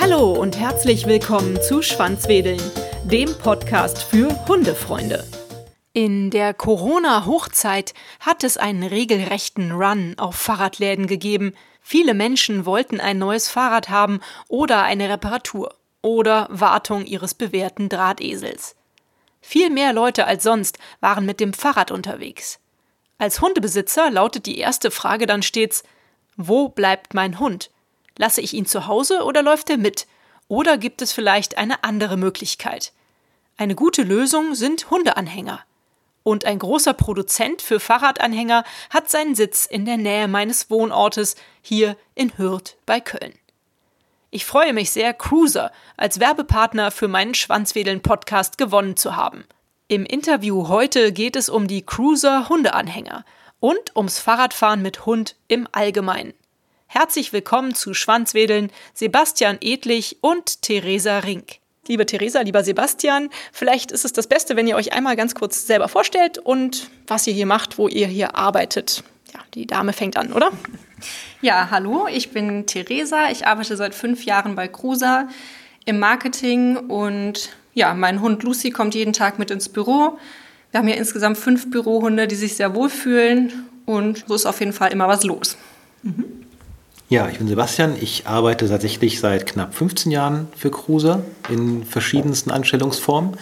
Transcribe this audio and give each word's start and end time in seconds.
Hallo 0.00 0.32
und 0.32 0.58
herzlich 0.58 1.06
willkommen 1.06 1.60
zu 1.62 1.82
Schwanzwedeln, 1.82 2.60
dem 3.04 3.32
Podcast 3.38 4.02
für 4.02 4.28
Hundefreunde. 4.48 5.24
In 5.92 6.30
der 6.30 6.54
Corona-Hochzeit 6.54 7.94
hat 8.20 8.42
es 8.42 8.56
einen 8.56 8.82
regelrechten 8.82 9.72
Run 9.72 10.14
auf 10.18 10.34
Fahrradläden 10.34 11.06
gegeben. 11.06 11.54
Viele 11.82 12.14
Menschen 12.14 12.66
wollten 12.66 13.00
ein 13.00 13.18
neues 13.18 13.48
Fahrrad 13.48 13.88
haben 13.90 14.20
oder 14.48 14.82
eine 14.82 15.08
Reparatur 15.08 15.74
oder 16.02 16.48
Wartung 16.50 17.06
ihres 17.06 17.34
bewährten 17.34 17.88
Drahtesels. 17.88 18.76
Viel 19.40 19.70
mehr 19.70 19.92
Leute 19.92 20.26
als 20.26 20.42
sonst 20.42 20.78
waren 21.00 21.26
mit 21.26 21.40
dem 21.40 21.52
Fahrrad 21.52 21.90
unterwegs. 21.90 22.58
Als 23.20 23.42
Hundebesitzer 23.42 24.10
lautet 24.10 24.46
die 24.46 24.56
erste 24.56 24.90
Frage 24.90 25.26
dann 25.26 25.42
stets 25.42 25.82
Wo 26.38 26.70
bleibt 26.70 27.12
mein 27.12 27.38
Hund? 27.38 27.70
Lasse 28.16 28.40
ich 28.40 28.54
ihn 28.54 28.64
zu 28.64 28.86
Hause 28.86 29.24
oder 29.24 29.42
läuft 29.42 29.68
er 29.68 29.76
mit? 29.76 30.06
Oder 30.48 30.78
gibt 30.78 31.02
es 31.02 31.12
vielleicht 31.12 31.58
eine 31.58 31.84
andere 31.84 32.16
Möglichkeit? 32.16 32.94
Eine 33.58 33.74
gute 33.74 34.04
Lösung 34.04 34.54
sind 34.54 34.88
Hundeanhänger. 34.88 35.60
Und 36.22 36.46
ein 36.46 36.58
großer 36.58 36.94
Produzent 36.94 37.60
für 37.60 37.78
Fahrradanhänger 37.78 38.64
hat 38.88 39.10
seinen 39.10 39.34
Sitz 39.34 39.66
in 39.66 39.84
der 39.84 39.98
Nähe 39.98 40.26
meines 40.26 40.70
Wohnortes 40.70 41.36
hier 41.60 41.98
in 42.14 42.38
Hürth 42.38 42.78
bei 42.86 43.00
Köln. 43.00 43.34
Ich 44.30 44.46
freue 44.46 44.72
mich 44.72 44.92
sehr, 44.92 45.12
Cruiser 45.12 45.72
als 45.98 46.20
Werbepartner 46.20 46.90
für 46.90 47.08
meinen 47.08 47.34
Schwanzwedeln-Podcast 47.34 48.56
gewonnen 48.56 48.96
zu 48.96 49.14
haben. 49.14 49.44
Im 49.90 50.06
Interview 50.06 50.68
heute 50.68 51.10
geht 51.10 51.34
es 51.34 51.48
um 51.48 51.66
die 51.66 51.82
Cruiser 51.82 52.48
Hundeanhänger 52.48 53.24
und 53.58 53.96
ums 53.96 54.20
Fahrradfahren 54.20 54.82
mit 54.82 55.04
Hund 55.04 55.34
im 55.48 55.66
Allgemeinen. 55.72 56.32
Herzlich 56.86 57.32
willkommen 57.32 57.74
zu 57.74 57.92
Schwanzwedeln, 57.92 58.70
Sebastian 58.94 59.58
Edlich 59.60 60.18
und 60.20 60.62
Theresa 60.62 61.18
Rink. 61.18 61.56
Liebe 61.88 62.06
Theresa, 62.06 62.42
lieber 62.42 62.62
Sebastian, 62.62 63.30
vielleicht 63.50 63.90
ist 63.90 64.04
es 64.04 64.12
das 64.12 64.28
Beste, 64.28 64.54
wenn 64.54 64.68
ihr 64.68 64.76
euch 64.76 64.92
einmal 64.92 65.16
ganz 65.16 65.34
kurz 65.34 65.66
selber 65.66 65.88
vorstellt 65.88 66.38
und 66.38 66.88
was 67.08 67.26
ihr 67.26 67.34
hier 67.34 67.46
macht, 67.46 67.76
wo 67.76 67.88
ihr 67.88 68.06
hier 68.06 68.36
arbeitet. 68.36 69.02
Ja, 69.34 69.40
die 69.54 69.66
Dame 69.66 69.92
fängt 69.92 70.16
an, 70.16 70.32
oder? 70.32 70.52
Ja, 71.40 71.68
hallo, 71.70 72.06
ich 72.06 72.30
bin 72.30 72.66
Theresa. 72.66 73.30
Ich 73.30 73.46
arbeite 73.46 73.74
seit 73.74 73.94
fünf 73.94 74.26
Jahren 74.26 74.54
bei 74.54 74.68
Cruiser 74.68 75.28
im 75.86 75.98
Marketing 75.98 76.76
und 76.76 77.56
ja, 77.74 77.94
mein 77.94 78.20
Hund 78.20 78.42
Lucy 78.42 78.70
kommt 78.70 78.94
jeden 78.94 79.12
Tag 79.12 79.38
mit 79.38 79.50
ins 79.50 79.68
Büro. 79.68 80.18
Wir 80.70 80.78
haben 80.78 80.86
hier 80.86 80.96
insgesamt 80.96 81.38
fünf 81.38 81.70
Bürohunde, 81.70 82.26
die 82.26 82.36
sich 82.36 82.56
sehr 82.56 82.74
wohlfühlen 82.74 83.52
und 83.86 84.24
so 84.26 84.34
ist 84.34 84.46
auf 84.46 84.60
jeden 84.60 84.72
Fall 84.72 84.92
immer 84.92 85.08
was 85.08 85.24
los. 85.24 85.56
Mhm. 86.02 86.24
Ja, 87.08 87.28
ich 87.28 87.38
bin 87.38 87.48
Sebastian. 87.48 87.96
Ich 88.00 88.28
arbeite 88.28 88.68
tatsächlich 88.68 89.18
seit 89.18 89.44
knapp 89.44 89.74
15 89.74 90.12
Jahren 90.12 90.46
für 90.56 90.70
Cruiser 90.70 91.24
in 91.48 91.84
verschiedensten 91.84 92.52
Anstellungsformen. 92.52 93.36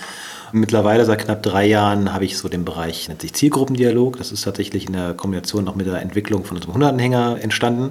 Mittlerweile 0.53 1.05
seit 1.05 1.19
knapp 1.19 1.43
drei 1.43 1.67
Jahren 1.67 2.15
habe 2.15 2.25
ich 2.25 2.39
so 2.39 2.49
den 2.49 2.65
Bereich, 2.65 3.09
nennt 3.09 3.21
sich 3.21 3.35
Zielgruppendialog. 3.35 4.17
Das 4.17 4.33
ist 4.33 4.43
tatsächlich 4.43 4.87
in 4.87 4.95
der 4.95 5.13
Kombination 5.13 5.65
noch 5.65 5.75
mit 5.75 5.87
der 5.87 6.01
Entwicklung 6.01 6.47
von 6.47 6.57
unserem 6.57 6.73
Hundeanhänger 6.73 7.39
entstanden. 7.43 7.91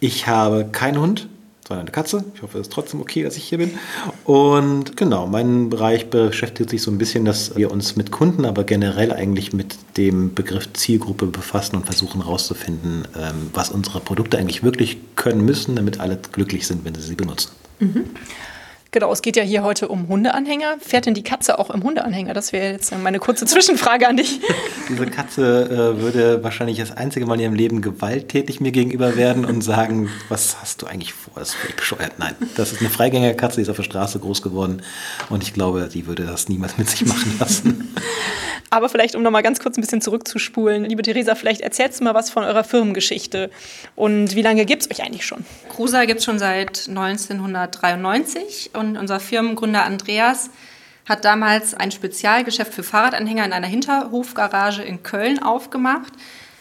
Ich 0.00 0.26
habe 0.26 0.64
keinen 0.72 1.00
Hund, 1.00 1.28
sondern 1.66 1.86
eine 1.86 1.92
Katze. 1.92 2.24
Ich 2.34 2.42
hoffe, 2.42 2.58
es 2.58 2.68
ist 2.68 2.72
trotzdem 2.72 3.00
okay, 3.00 3.22
dass 3.22 3.36
ich 3.36 3.44
hier 3.44 3.58
bin. 3.58 3.78
Und 4.24 4.96
genau, 4.96 5.26
mein 5.26 5.70
Bereich 5.70 6.10
beschäftigt 6.10 6.70
sich 6.70 6.82
so 6.82 6.90
ein 6.90 6.98
bisschen, 6.98 7.24
dass 7.24 7.56
wir 7.56 7.70
uns 7.70 7.96
mit 7.96 8.10
Kunden, 8.10 8.44
aber 8.44 8.64
generell 8.64 9.12
eigentlich 9.12 9.52
mit 9.52 9.76
dem 9.96 10.34
Begriff 10.34 10.72
Zielgruppe 10.72 11.26
befassen 11.26 11.76
und 11.76 11.84
versuchen 11.84 12.22
herauszufinden, 12.22 13.06
ähm, 13.16 13.50
was 13.52 13.70
unsere 13.70 14.00
Produkte 14.00 14.38
eigentlich 14.38 14.62
wirklich 14.62 14.98
können 15.16 15.44
müssen, 15.44 15.76
damit 15.76 16.00
alle 16.00 16.18
glücklich 16.32 16.66
sind, 16.66 16.84
wenn 16.84 16.94
sie 16.94 17.02
sie 17.02 17.14
benutzen. 17.14 17.52
Mhm. 17.78 18.04
Genau, 18.94 19.10
es 19.10 19.22
geht 19.22 19.36
ja 19.36 19.42
hier 19.42 19.62
heute 19.62 19.88
um 19.88 20.06
Hundeanhänger. 20.08 20.76
Fährt 20.78 21.06
denn 21.06 21.14
die 21.14 21.22
Katze 21.22 21.58
auch 21.58 21.70
im 21.70 21.82
Hundeanhänger? 21.82 22.34
Das 22.34 22.52
wäre 22.52 22.72
jetzt 22.72 22.94
meine 22.94 23.20
kurze 23.20 23.46
Zwischenfrage 23.46 24.06
an 24.06 24.18
dich. 24.18 24.38
Diese 24.90 25.06
Katze 25.06 25.94
äh, 25.96 26.02
würde 26.02 26.44
wahrscheinlich 26.44 26.76
das 26.76 26.94
einzige 26.94 27.24
Mal 27.24 27.36
in 27.36 27.40
ihrem 27.40 27.54
Leben 27.54 27.80
gewalttätig 27.80 28.60
mir 28.60 28.70
gegenüber 28.70 29.16
werden 29.16 29.46
und 29.46 29.62
sagen, 29.62 30.10
was 30.28 30.60
hast 30.60 30.82
du 30.82 30.86
eigentlich 30.86 31.14
vor? 31.14 31.32
Das 31.36 31.48
ist 31.48 31.54
völlig 31.54 31.76
bescheuert. 31.76 32.18
Nein, 32.18 32.34
das 32.54 32.72
ist 32.72 32.80
eine 32.82 32.90
Freigängerkatze, 32.90 33.56
die 33.56 33.62
ist 33.62 33.70
auf 33.70 33.76
der 33.76 33.82
Straße 33.82 34.18
groß 34.18 34.42
geworden 34.42 34.82
und 35.30 35.42
ich 35.42 35.54
glaube, 35.54 35.88
die 35.90 36.06
würde 36.06 36.26
das 36.26 36.50
niemals 36.50 36.76
mit 36.76 36.90
sich 36.90 37.06
machen 37.06 37.34
lassen. 37.40 37.94
Aber 38.72 38.88
vielleicht, 38.88 39.14
um 39.14 39.22
noch 39.22 39.30
mal 39.30 39.42
ganz 39.42 39.60
kurz 39.60 39.76
ein 39.76 39.82
bisschen 39.82 40.00
zurückzuspulen. 40.00 40.86
Liebe 40.86 41.02
Theresa, 41.02 41.34
vielleicht 41.34 41.60
erzählst 41.60 42.00
du 42.00 42.04
mal 42.04 42.14
was 42.14 42.30
von 42.30 42.42
eurer 42.42 42.64
Firmengeschichte. 42.64 43.50
Und 43.96 44.34
wie 44.34 44.40
lange 44.40 44.64
gibt 44.64 44.82
es 44.84 44.90
euch 44.90 45.04
eigentlich 45.04 45.26
schon? 45.26 45.44
Cruiser 45.68 46.06
gibt 46.06 46.20
es 46.20 46.24
schon 46.24 46.38
seit 46.38 46.88
1993 46.88 48.70
und 48.90 48.96
unser 48.98 49.20
Firmengründer 49.20 49.84
Andreas 49.84 50.50
hat 51.08 51.24
damals 51.24 51.74
ein 51.74 51.90
Spezialgeschäft 51.90 52.72
für 52.72 52.82
Fahrradanhänger 52.82 53.44
in 53.44 53.52
einer 53.52 53.66
Hinterhofgarage 53.66 54.82
in 54.82 55.02
Köln 55.02 55.42
aufgemacht. 55.42 56.12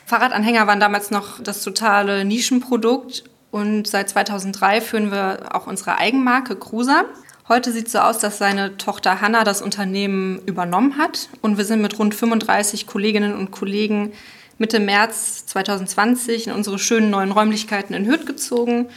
Fahrradanhänger 0.05 0.67
waren 0.67 0.79
damals 0.79 1.11
noch 1.11 1.41
das 1.41 1.63
totale 1.63 2.25
Nischenprodukt 2.25 3.23
und 3.51 3.87
seit 3.87 4.09
2003 4.09 4.81
führen 4.81 5.11
wir 5.11 5.55
auch 5.55 5.67
unsere 5.67 5.97
Eigenmarke 5.97 6.55
Cruiser. 6.55 7.05
Heute 7.47 7.71
sieht 7.71 7.87
es 7.87 7.91
so 7.93 7.99
aus, 7.99 8.17
dass 8.19 8.38
seine 8.38 8.77
Tochter 8.77 9.21
Hanna 9.21 9.43
das 9.43 9.61
Unternehmen 9.61 10.41
übernommen 10.45 10.97
hat 10.97 11.29
und 11.41 11.57
wir 11.57 11.65
sind 11.65 11.81
mit 11.81 11.99
rund 11.99 12.15
35 12.15 12.88
Kolleginnen 12.88 13.35
und 13.35 13.51
Kollegen 13.51 14.13
Mitte 14.57 14.79
März 14.79 15.45
2020 15.47 16.47
in 16.47 16.53
unsere 16.53 16.77
schönen 16.77 17.09
neuen 17.09 17.31
Räumlichkeiten 17.31 17.95
in 17.95 18.05
Hürth 18.05 18.25
gezogen. 18.25 18.88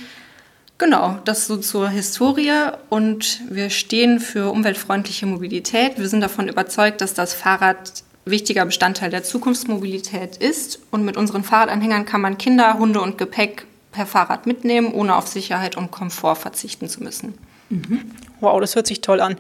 Genau, 0.77 1.19
das 1.25 1.47
so 1.47 1.57
zur 1.57 1.89
Historie 1.89 2.71
und 2.91 3.41
wir 3.49 3.71
stehen 3.71 4.19
für 4.19 4.51
umweltfreundliche 4.51 5.25
Mobilität. 5.25 5.99
Wir 5.99 6.09
sind 6.09 6.21
davon 6.21 6.49
überzeugt, 6.49 7.01
dass 7.01 7.15
das 7.15 7.33
Fahrrad 7.33 8.03
wichtiger 8.25 8.65
Bestandteil 8.65 9.11
der 9.11 9.23
Zukunftsmobilität 9.23 10.37
ist 10.37 10.81
und 10.91 11.05
mit 11.05 11.17
unseren 11.17 11.45
Fahrradanhängern 11.45 12.07
kann 12.07 12.21
man 12.21 12.39
Kinder, 12.39 12.79
Hunde 12.79 13.01
und 13.01 13.19
Gepäck 13.19 13.67
per 13.93 14.07
Fahrrad 14.07 14.47
mitnehmen, 14.47 14.93
ohne 14.93 15.15
auf 15.15 15.29
Sicherheit 15.29 15.77
und 15.77 15.93
Komfort 15.93 16.37
verzichten 16.37 16.89
zu 16.89 17.05
müssen. 17.05 17.35
Wow, 18.41 18.61
das 18.61 18.77
hört 18.77 18.87
sich 18.87 19.01
toll 19.01 19.21
an. 19.21 19.37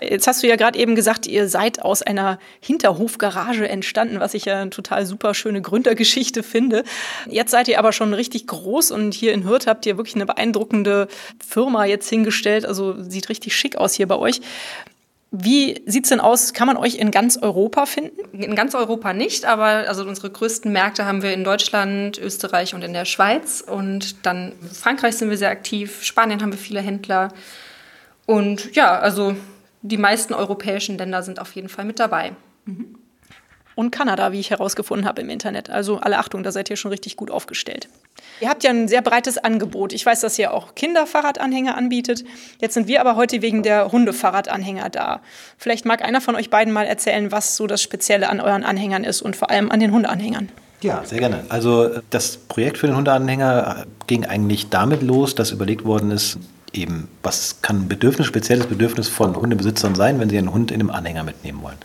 Jetzt 0.00 0.26
hast 0.26 0.42
du 0.42 0.46
ja 0.46 0.56
gerade 0.56 0.78
eben 0.78 0.94
gesagt, 0.94 1.26
ihr 1.26 1.48
seid 1.48 1.82
aus 1.82 2.02
einer 2.02 2.38
Hinterhofgarage 2.60 3.68
entstanden, 3.68 4.18
was 4.18 4.34
ich 4.34 4.46
ja 4.46 4.60
eine 4.60 4.70
total 4.70 5.04
super 5.04 5.34
schöne 5.34 5.60
Gründergeschichte 5.60 6.42
finde. 6.42 6.84
Jetzt 7.28 7.50
seid 7.50 7.68
ihr 7.68 7.78
aber 7.78 7.92
schon 7.92 8.14
richtig 8.14 8.46
groß 8.46 8.92
und 8.92 9.12
hier 9.12 9.32
in 9.32 9.44
Hürth 9.44 9.66
habt 9.66 9.84
ihr 9.84 9.98
wirklich 9.98 10.14
eine 10.14 10.26
beeindruckende 10.26 11.08
Firma 11.46 11.84
jetzt 11.84 12.08
hingestellt. 12.08 12.64
Also 12.64 13.02
sieht 13.02 13.28
richtig 13.28 13.54
schick 13.54 13.76
aus 13.76 13.94
hier 13.94 14.08
bei 14.08 14.16
euch. 14.16 14.40
Wie 15.32 15.82
sieht 15.86 16.04
es 16.04 16.10
denn 16.10 16.20
aus? 16.20 16.54
Kann 16.54 16.66
man 16.66 16.76
euch 16.76 16.94
in 16.94 17.10
ganz 17.10 17.36
Europa 17.36 17.84
finden? 17.84 18.20
In 18.32 18.54
ganz 18.54 18.74
Europa 18.74 19.12
nicht, 19.12 19.44
aber 19.44 19.66
also 19.88 20.04
unsere 20.04 20.30
größten 20.30 20.72
Märkte 20.72 21.04
haben 21.04 21.22
wir 21.22 21.34
in 21.34 21.44
Deutschland, 21.44 22.16
Österreich 22.16 22.74
und 22.74 22.82
in 22.82 22.92
der 22.92 23.04
Schweiz. 23.04 23.62
Und 23.66 24.24
dann 24.24 24.52
Frankreich 24.72 25.16
sind 25.16 25.28
wir 25.28 25.36
sehr 25.36 25.50
aktiv, 25.50 26.02
Spanien 26.02 26.40
haben 26.40 26.52
wir 26.52 26.58
viele 26.58 26.80
Händler. 26.80 27.32
Und 28.26 28.74
ja, 28.74 28.98
also 28.98 29.36
die 29.82 29.96
meisten 29.96 30.34
europäischen 30.34 30.98
Länder 30.98 31.22
sind 31.22 31.40
auf 31.40 31.54
jeden 31.54 31.68
Fall 31.68 31.84
mit 31.84 31.98
dabei. 31.98 32.32
Mhm. 32.64 32.96
Und 33.76 33.90
Kanada, 33.90 34.32
wie 34.32 34.40
ich 34.40 34.50
herausgefunden 34.50 35.06
habe 35.06 35.20
im 35.20 35.28
Internet. 35.28 35.68
Also 35.68 35.98
alle 35.98 36.18
Achtung, 36.18 36.42
da 36.42 36.50
seid 36.50 36.70
ihr 36.70 36.76
schon 36.76 36.90
richtig 36.90 37.16
gut 37.16 37.30
aufgestellt. 37.30 37.88
Ihr 38.40 38.48
habt 38.48 38.64
ja 38.64 38.70
ein 38.70 38.88
sehr 38.88 39.02
breites 39.02 39.36
Angebot. 39.36 39.92
Ich 39.92 40.04
weiß, 40.04 40.20
dass 40.22 40.38
ihr 40.38 40.54
auch 40.54 40.74
Kinderfahrradanhänger 40.74 41.76
anbietet. 41.76 42.24
Jetzt 42.58 42.72
sind 42.72 42.88
wir 42.88 43.02
aber 43.02 43.16
heute 43.16 43.42
wegen 43.42 43.62
der 43.62 43.92
Hundefahrradanhänger 43.92 44.88
da. 44.88 45.20
Vielleicht 45.58 45.84
mag 45.84 46.02
einer 46.02 46.22
von 46.22 46.36
euch 46.36 46.48
beiden 46.48 46.72
mal 46.72 46.86
erzählen, 46.86 47.30
was 47.32 47.56
so 47.56 47.66
das 47.66 47.82
Spezielle 47.82 48.30
an 48.30 48.40
euren 48.40 48.64
Anhängern 48.64 49.04
ist 49.04 49.20
und 49.20 49.36
vor 49.36 49.50
allem 49.50 49.70
an 49.70 49.78
den 49.78 49.92
Hundeanhängern. 49.92 50.48
Ja, 50.80 51.04
sehr 51.04 51.18
gerne. 51.18 51.44
Also 51.50 52.00
das 52.08 52.38
Projekt 52.38 52.78
für 52.78 52.86
den 52.86 52.96
Hundeanhänger 52.96 53.84
ging 54.06 54.24
eigentlich 54.24 54.70
damit 54.70 55.02
los, 55.02 55.34
dass 55.34 55.50
überlegt 55.50 55.84
worden 55.84 56.10
ist, 56.10 56.38
eben, 56.76 57.08
was 57.22 57.62
kann 57.62 57.82
ein 57.82 57.88
Bedürfnis, 57.88 58.26
spezielles 58.26 58.66
Bedürfnis 58.66 59.08
von 59.08 59.36
Hundebesitzern 59.36 59.94
sein, 59.94 60.18
wenn 60.20 60.30
sie 60.30 60.38
einen 60.38 60.52
Hund 60.52 60.70
in 60.70 60.80
einem 60.80 60.90
Anhänger 60.90 61.24
mitnehmen 61.24 61.62
wollen. 61.62 61.78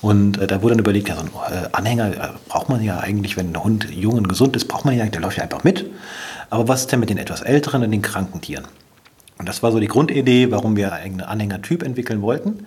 Und 0.00 0.38
äh, 0.38 0.46
da 0.46 0.62
wurde 0.62 0.74
dann 0.74 0.80
überlegt, 0.80 1.08
ja, 1.08 1.14
so 1.14 1.20
einen 1.20 1.30
äh, 1.30 1.68
Anhänger 1.72 2.12
äh, 2.12 2.28
braucht 2.48 2.68
man 2.68 2.82
ja 2.82 2.98
eigentlich, 2.98 3.36
wenn 3.36 3.52
ein 3.52 3.62
Hund 3.62 3.88
jung 3.90 4.14
und 4.14 4.28
gesund 4.28 4.56
ist, 4.56 4.66
braucht 4.66 4.84
man 4.84 4.96
ja, 4.96 5.06
der 5.06 5.20
läuft 5.20 5.36
ja 5.36 5.44
einfach 5.44 5.64
mit. 5.64 5.86
Aber 6.50 6.68
was 6.68 6.82
ist 6.82 6.92
denn 6.92 7.00
mit 7.00 7.08
den 7.08 7.18
etwas 7.18 7.40
älteren 7.40 7.82
und 7.84 7.90
den 7.92 8.02
kranken 8.02 8.40
Tieren? 8.40 8.66
Und 9.38 9.48
das 9.48 9.62
war 9.62 9.72
so 9.72 9.80
die 9.80 9.88
Grundidee, 9.88 10.50
warum 10.50 10.76
wir 10.76 10.92
einen 10.92 11.20
Anhängertyp 11.20 11.82
entwickeln 11.82 12.20
wollten. 12.20 12.66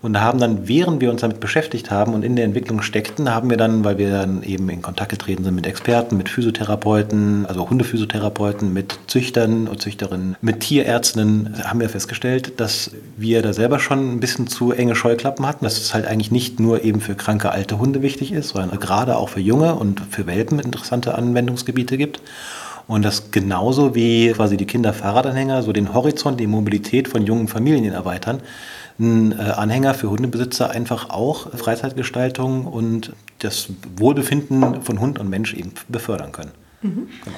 Und 0.00 0.20
haben 0.20 0.38
dann, 0.38 0.68
während 0.68 1.00
wir 1.00 1.10
uns 1.10 1.22
damit 1.22 1.40
beschäftigt 1.40 1.90
haben 1.90 2.14
und 2.14 2.22
in 2.22 2.36
der 2.36 2.44
Entwicklung 2.44 2.82
steckten, 2.82 3.34
haben 3.34 3.50
wir 3.50 3.56
dann, 3.56 3.84
weil 3.84 3.98
wir 3.98 4.10
dann 4.10 4.44
eben 4.44 4.68
in 4.68 4.80
Kontakt 4.80 5.10
getreten 5.10 5.42
sind 5.42 5.56
mit 5.56 5.66
Experten, 5.66 6.16
mit 6.16 6.28
Physiotherapeuten, 6.28 7.46
also 7.46 7.68
Hundephysiotherapeuten, 7.68 8.72
mit 8.72 8.98
Züchtern 9.08 9.66
und 9.66 9.82
Züchterinnen, 9.82 10.36
mit 10.40 10.60
Tierärztinnen, 10.60 11.64
haben 11.64 11.80
wir 11.80 11.88
festgestellt, 11.88 12.60
dass 12.60 12.92
wir 13.16 13.42
da 13.42 13.52
selber 13.52 13.80
schon 13.80 14.14
ein 14.14 14.20
bisschen 14.20 14.46
zu 14.46 14.70
enge 14.70 14.94
Scheuklappen 14.94 15.44
hatten, 15.46 15.64
dass 15.64 15.78
es 15.78 15.92
halt 15.94 16.06
eigentlich 16.06 16.30
nicht 16.30 16.60
nur 16.60 16.84
eben 16.84 17.00
für 17.00 17.16
kranke 17.16 17.50
alte 17.50 17.78
Hunde 17.78 18.00
wichtig 18.00 18.30
ist, 18.30 18.50
sondern 18.50 18.78
gerade 18.78 19.16
auch 19.16 19.30
für 19.30 19.40
junge 19.40 19.74
und 19.74 20.00
für 20.10 20.26
Welpen 20.26 20.60
interessante 20.60 21.16
Anwendungsgebiete 21.16 21.96
gibt. 21.96 22.20
Und 22.88 23.04
das 23.04 23.30
genauso 23.30 23.94
wie 23.94 24.32
quasi 24.32 24.56
die 24.56 24.66
Kinderfahrradanhänger 24.66 25.62
so 25.62 25.72
den 25.72 25.92
Horizont, 25.94 26.40
die 26.40 26.46
Mobilität 26.46 27.06
von 27.06 27.24
jungen 27.24 27.46
Familien 27.46 27.92
erweitern, 27.92 28.40
ein 28.98 29.32
äh, 29.32 29.42
Anhänger 29.42 29.94
für 29.94 30.10
Hundebesitzer 30.10 30.70
einfach 30.70 31.10
auch 31.10 31.52
Freizeitgestaltung 31.54 32.66
und 32.66 33.12
das 33.38 33.68
Wohlbefinden 33.96 34.82
von 34.82 35.00
Hund 35.00 35.20
und 35.20 35.28
Mensch 35.28 35.54
eben 35.54 35.74
befördern 35.88 36.32
können. 36.32 36.50
Mhm. 36.82 37.08
Genau. 37.24 37.36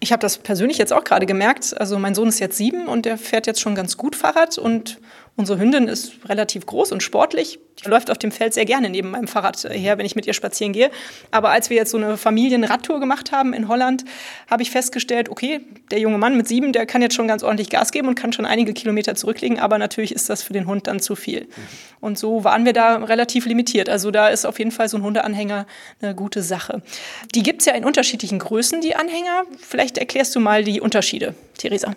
Ich 0.00 0.12
habe 0.12 0.20
das 0.20 0.38
persönlich 0.38 0.78
jetzt 0.78 0.92
auch 0.92 1.02
gerade 1.02 1.26
gemerkt. 1.26 1.78
Also 1.78 1.98
mein 1.98 2.14
Sohn 2.14 2.28
ist 2.28 2.38
jetzt 2.38 2.56
sieben 2.56 2.86
und 2.86 3.04
der 3.04 3.18
fährt 3.18 3.46
jetzt 3.46 3.60
schon 3.60 3.74
ganz 3.74 3.96
gut 3.96 4.14
Fahrrad 4.14 4.58
und 4.58 4.98
Unsere 5.36 5.58
Hündin 5.58 5.88
ist 5.88 6.12
relativ 6.28 6.64
groß 6.64 6.92
und 6.92 7.02
sportlich. 7.02 7.58
Die 7.82 7.88
läuft 7.88 8.08
auf 8.08 8.18
dem 8.18 8.30
Feld 8.30 8.54
sehr 8.54 8.64
gerne 8.64 8.88
neben 8.88 9.10
meinem 9.10 9.26
Fahrrad 9.26 9.64
her, 9.64 9.98
wenn 9.98 10.06
ich 10.06 10.14
mit 10.14 10.26
ihr 10.26 10.32
spazieren 10.32 10.72
gehe. 10.72 10.92
Aber 11.32 11.50
als 11.50 11.70
wir 11.70 11.76
jetzt 11.76 11.90
so 11.90 11.96
eine 11.96 12.16
Familienradtour 12.16 13.00
gemacht 13.00 13.32
haben 13.32 13.52
in 13.52 13.66
Holland, 13.66 14.04
habe 14.48 14.62
ich 14.62 14.70
festgestellt, 14.70 15.28
okay, 15.28 15.60
der 15.90 15.98
junge 15.98 16.18
Mann 16.18 16.36
mit 16.36 16.46
sieben, 16.46 16.72
der 16.72 16.86
kann 16.86 17.02
jetzt 17.02 17.16
schon 17.16 17.26
ganz 17.26 17.42
ordentlich 17.42 17.68
Gas 17.68 17.90
geben 17.90 18.06
und 18.06 18.14
kann 18.14 18.32
schon 18.32 18.46
einige 18.46 18.74
Kilometer 18.74 19.16
zurücklegen. 19.16 19.58
Aber 19.58 19.76
natürlich 19.78 20.14
ist 20.14 20.30
das 20.30 20.44
für 20.44 20.52
den 20.52 20.68
Hund 20.68 20.86
dann 20.86 21.00
zu 21.00 21.16
viel. 21.16 21.48
Und 22.00 22.16
so 22.16 22.44
waren 22.44 22.64
wir 22.64 22.72
da 22.72 22.98
relativ 22.98 23.46
limitiert. 23.46 23.88
Also 23.88 24.12
da 24.12 24.28
ist 24.28 24.46
auf 24.46 24.60
jeden 24.60 24.70
Fall 24.70 24.88
so 24.88 24.98
ein 24.98 25.02
Hundeanhänger 25.02 25.66
eine 26.00 26.14
gute 26.14 26.42
Sache. 26.42 26.80
Die 27.34 27.42
gibt 27.42 27.62
es 27.62 27.66
ja 27.66 27.74
in 27.74 27.84
unterschiedlichen 27.84 28.38
Größen, 28.38 28.80
die 28.80 28.94
Anhänger. 28.94 29.42
Vielleicht 29.58 29.98
erklärst 29.98 30.36
du 30.36 30.40
mal 30.40 30.62
die 30.62 30.80
Unterschiede, 30.80 31.34
Theresa. 31.58 31.92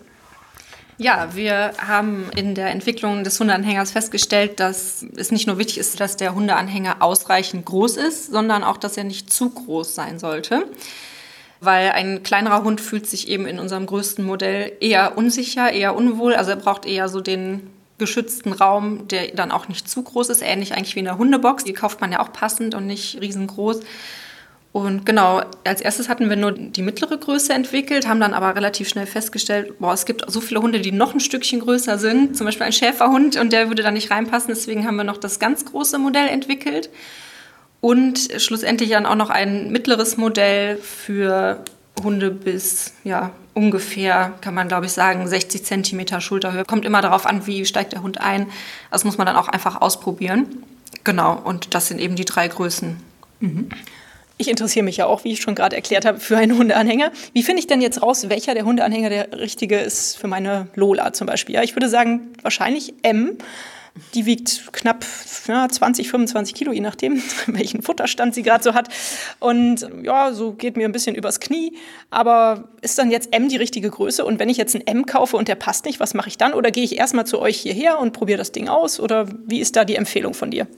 Ja, 1.00 1.28
wir 1.32 1.74
haben 1.78 2.28
in 2.34 2.56
der 2.56 2.70
Entwicklung 2.70 3.22
des 3.22 3.38
Hundeanhängers 3.38 3.92
festgestellt, 3.92 4.58
dass 4.58 5.06
es 5.16 5.30
nicht 5.30 5.46
nur 5.46 5.56
wichtig 5.56 5.78
ist, 5.78 6.00
dass 6.00 6.16
der 6.16 6.34
Hundeanhänger 6.34 6.96
ausreichend 7.00 7.64
groß 7.66 7.96
ist, 7.98 8.32
sondern 8.32 8.64
auch, 8.64 8.76
dass 8.76 8.96
er 8.96 9.04
nicht 9.04 9.32
zu 9.32 9.48
groß 9.48 9.94
sein 9.94 10.18
sollte. 10.18 10.66
Weil 11.60 11.92
ein 11.92 12.24
kleinerer 12.24 12.64
Hund 12.64 12.80
fühlt 12.80 13.06
sich 13.06 13.28
eben 13.28 13.46
in 13.46 13.60
unserem 13.60 13.86
größten 13.86 14.24
Modell 14.24 14.72
eher 14.80 15.16
unsicher, 15.16 15.70
eher 15.70 15.94
unwohl. 15.94 16.34
Also 16.34 16.50
er 16.50 16.56
braucht 16.56 16.84
eher 16.84 17.08
so 17.08 17.20
den 17.20 17.70
geschützten 17.98 18.52
Raum, 18.52 19.06
der 19.06 19.28
dann 19.28 19.52
auch 19.52 19.68
nicht 19.68 19.88
zu 19.88 20.02
groß 20.02 20.30
ist. 20.30 20.42
Ähnlich 20.42 20.74
eigentlich 20.74 20.96
wie 20.96 21.00
in 21.00 21.04
der 21.04 21.18
Hundebox. 21.18 21.62
Die 21.62 21.74
kauft 21.74 22.00
man 22.00 22.10
ja 22.10 22.18
auch 22.20 22.32
passend 22.32 22.74
und 22.74 22.86
nicht 22.86 23.20
riesengroß. 23.20 23.82
Und 24.70 25.06
genau, 25.06 25.40
als 25.64 25.80
erstes 25.80 26.08
hatten 26.08 26.28
wir 26.28 26.36
nur 26.36 26.52
die 26.52 26.82
mittlere 26.82 27.16
Größe 27.16 27.52
entwickelt, 27.54 28.06
haben 28.06 28.20
dann 28.20 28.34
aber 28.34 28.54
relativ 28.54 28.88
schnell 28.88 29.06
festgestellt, 29.06 29.78
boah, 29.78 29.94
es 29.94 30.04
gibt 30.04 30.30
so 30.30 30.40
viele 30.40 30.60
Hunde, 30.60 30.80
die 30.80 30.92
noch 30.92 31.14
ein 31.14 31.20
Stückchen 31.20 31.60
größer 31.60 31.98
sind, 31.98 32.36
zum 32.36 32.44
Beispiel 32.44 32.66
ein 32.66 32.72
Schäferhund 32.72 33.36
und 33.36 33.52
der 33.52 33.68
würde 33.68 33.82
da 33.82 33.90
nicht 33.90 34.10
reinpassen. 34.10 34.48
Deswegen 34.54 34.86
haben 34.86 34.96
wir 34.96 35.04
noch 35.04 35.16
das 35.16 35.38
ganz 35.38 35.64
große 35.64 35.98
Modell 35.98 36.28
entwickelt 36.28 36.90
und 37.80 38.28
schlussendlich 38.36 38.90
dann 38.90 39.06
auch 39.06 39.14
noch 39.14 39.30
ein 39.30 39.70
mittleres 39.70 40.16
Modell 40.16 40.76
für 40.76 41.64
Hunde 42.02 42.30
bis 42.30 42.92
ja, 43.04 43.30
ungefähr, 43.54 44.34
kann 44.42 44.54
man 44.54 44.68
glaube 44.68 44.86
ich 44.86 44.92
sagen, 44.92 45.26
60 45.26 45.64
Zentimeter 45.64 46.20
Schulterhöhe. 46.20 46.64
Kommt 46.64 46.84
immer 46.84 47.00
darauf 47.00 47.26
an, 47.26 47.46
wie 47.46 47.64
steigt 47.64 47.94
der 47.94 48.02
Hund 48.02 48.20
ein. 48.20 48.46
Das 48.90 49.04
muss 49.04 49.18
man 49.18 49.26
dann 49.26 49.36
auch 49.36 49.48
einfach 49.48 49.80
ausprobieren. 49.80 50.46
Genau, 51.04 51.40
und 51.42 51.74
das 51.74 51.88
sind 51.88 52.00
eben 52.00 52.16
die 52.16 52.24
drei 52.24 52.48
Größen. 52.48 52.96
Mhm. 53.40 53.68
Ich 54.40 54.48
interessiere 54.48 54.84
mich 54.84 54.96
ja 54.96 55.06
auch, 55.06 55.24
wie 55.24 55.32
ich 55.32 55.40
schon 55.40 55.56
gerade 55.56 55.74
erklärt 55.74 56.04
habe, 56.04 56.20
für 56.20 56.36
einen 56.36 56.56
Hundeanhänger. 56.56 57.10
Wie 57.32 57.42
finde 57.42 57.58
ich 57.58 57.66
denn 57.66 57.80
jetzt 57.80 58.02
raus, 58.02 58.28
welcher 58.28 58.54
der 58.54 58.64
Hundeanhänger 58.64 59.10
der 59.10 59.32
richtige 59.32 59.78
ist 59.78 60.16
für 60.16 60.28
meine 60.28 60.68
Lola 60.76 61.12
zum 61.12 61.26
Beispiel? 61.26 61.56
Ja, 61.56 61.64
ich 61.64 61.74
würde 61.74 61.88
sagen, 61.88 62.32
wahrscheinlich 62.42 62.94
M. 63.02 63.36
Die 64.14 64.26
wiegt 64.26 64.72
knapp 64.72 65.04
ja, 65.48 65.68
20, 65.68 66.08
25 66.08 66.54
Kilo, 66.54 66.70
je 66.70 66.80
nachdem, 66.80 67.20
welchen 67.48 67.82
Futterstand 67.82 68.32
sie 68.32 68.44
gerade 68.44 68.62
so 68.62 68.74
hat. 68.74 68.88
Und 69.40 69.88
ja, 70.04 70.32
so 70.32 70.52
geht 70.52 70.76
mir 70.76 70.84
ein 70.84 70.92
bisschen 70.92 71.16
übers 71.16 71.40
Knie. 71.40 71.76
Aber 72.10 72.68
ist 72.80 72.96
dann 72.96 73.10
jetzt 73.10 73.34
M 73.34 73.48
die 73.48 73.56
richtige 73.56 73.90
Größe? 73.90 74.24
Und 74.24 74.38
wenn 74.38 74.48
ich 74.48 74.56
jetzt 74.56 74.76
ein 74.76 74.86
M 74.86 75.04
kaufe 75.04 75.36
und 75.36 75.48
der 75.48 75.56
passt 75.56 75.84
nicht, 75.84 75.98
was 75.98 76.14
mache 76.14 76.28
ich 76.28 76.38
dann? 76.38 76.54
Oder 76.54 76.70
gehe 76.70 76.84
ich 76.84 76.96
erstmal 76.96 77.26
zu 77.26 77.40
euch 77.40 77.56
hierher 77.56 77.98
und 77.98 78.12
probiere 78.12 78.38
das 78.38 78.52
Ding 78.52 78.68
aus? 78.68 79.00
Oder 79.00 79.26
wie 79.46 79.58
ist 79.58 79.74
da 79.74 79.84
die 79.84 79.96
Empfehlung 79.96 80.32
von 80.32 80.52
dir? 80.52 80.68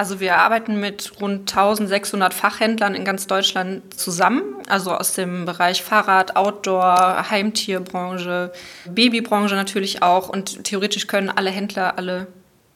Also 0.00 0.18
wir 0.18 0.38
arbeiten 0.38 0.80
mit 0.80 1.20
rund 1.20 1.40
1600 1.40 2.32
Fachhändlern 2.32 2.94
in 2.94 3.04
ganz 3.04 3.26
Deutschland 3.26 3.92
zusammen, 3.92 4.42
also 4.66 4.92
aus 4.92 5.12
dem 5.12 5.44
Bereich 5.44 5.82
Fahrrad, 5.82 6.36
Outdoor, 6.36 7.28
Heimtierbranche, 7.28 8.50
Babybranche 8.86 9.56
natürlich 9.56 10.00
auch 10.00 10.30
und 10.30 10.64
theoretisch 10.64 11.06
können 11.06 11.28
alle 11.28 11.50
Händler 11.50 11.98
alle 11.98 12.28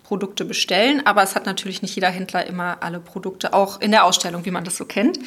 Produkte 0.03 0.45
bestellen, 0.45 1.01
aber 1.07 1.23
es 1.23 1.35
hat 1.35 1.47
natürlich 1.47 1.81
nicht 1.81 1.95
jeder 1.95 2.11
Händler 2.11 2.47
immer 2.47 2.83
alle 2.83 3.01
Produkte, 3.01 3.55
auch 3.55 3.81
in 3.81 3.93
der 3.93 4.05
Ausstellung, 4.05 4.45
wie 4.45 4.51
man 4.51 4.65
das 4.65 4.77
so 4.77 4.85
kennt. 4.85 5.19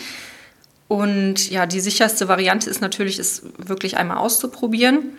Und 0.87 1.49
ja, 1.49 1.65
die 1.65 1.79
sicherste 1.79 2.27
Variante 2.27 2.69
ist 2.69 2.79
natürlich, 2.79 3.17
es 3.17 3.41
wirklich 3.57 3.97
einmal 3.97 4.17
auszuprobieren. 4.17 5.17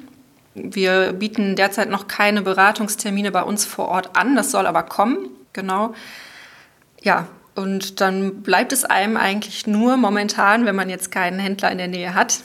Wir 0.54 1.12
bieten 1.12 1.56
derzeit 1.56 1.90
noch 1.90 2.06
keine 2.06 2.42
Beratungstermine 2.42 3.32
bei 3.32 3.42
uns 3.42 3.64
vor 3.64 3.88
Ort 3.88 4.14
an, 4.16 4.36
das 4.36 4.52
soll 4.52 4.64
aber 4.64 4.84
kommen, 4.84 5.28
genau. 5.52 5.92
Ja, 7.02 7.28
und 7.54 8.00
dann 8.00 8.42
bleibt 8.42 8.72
es 8.72 8.84
einem 8.84 9.16
eigentlich 9.16 9.66
nur 9.66 9.96
momentan, 9.96 10.64
wenn 10.64 10.76
man 10.76 10.88
jetzt 10.88 11.10
keinen 11.10 11.40
Händler 11.40 11.72
in 11.72 11.78
der 11.78 11.88
Nähe 11.88 12.14
hat, 12.14 12.40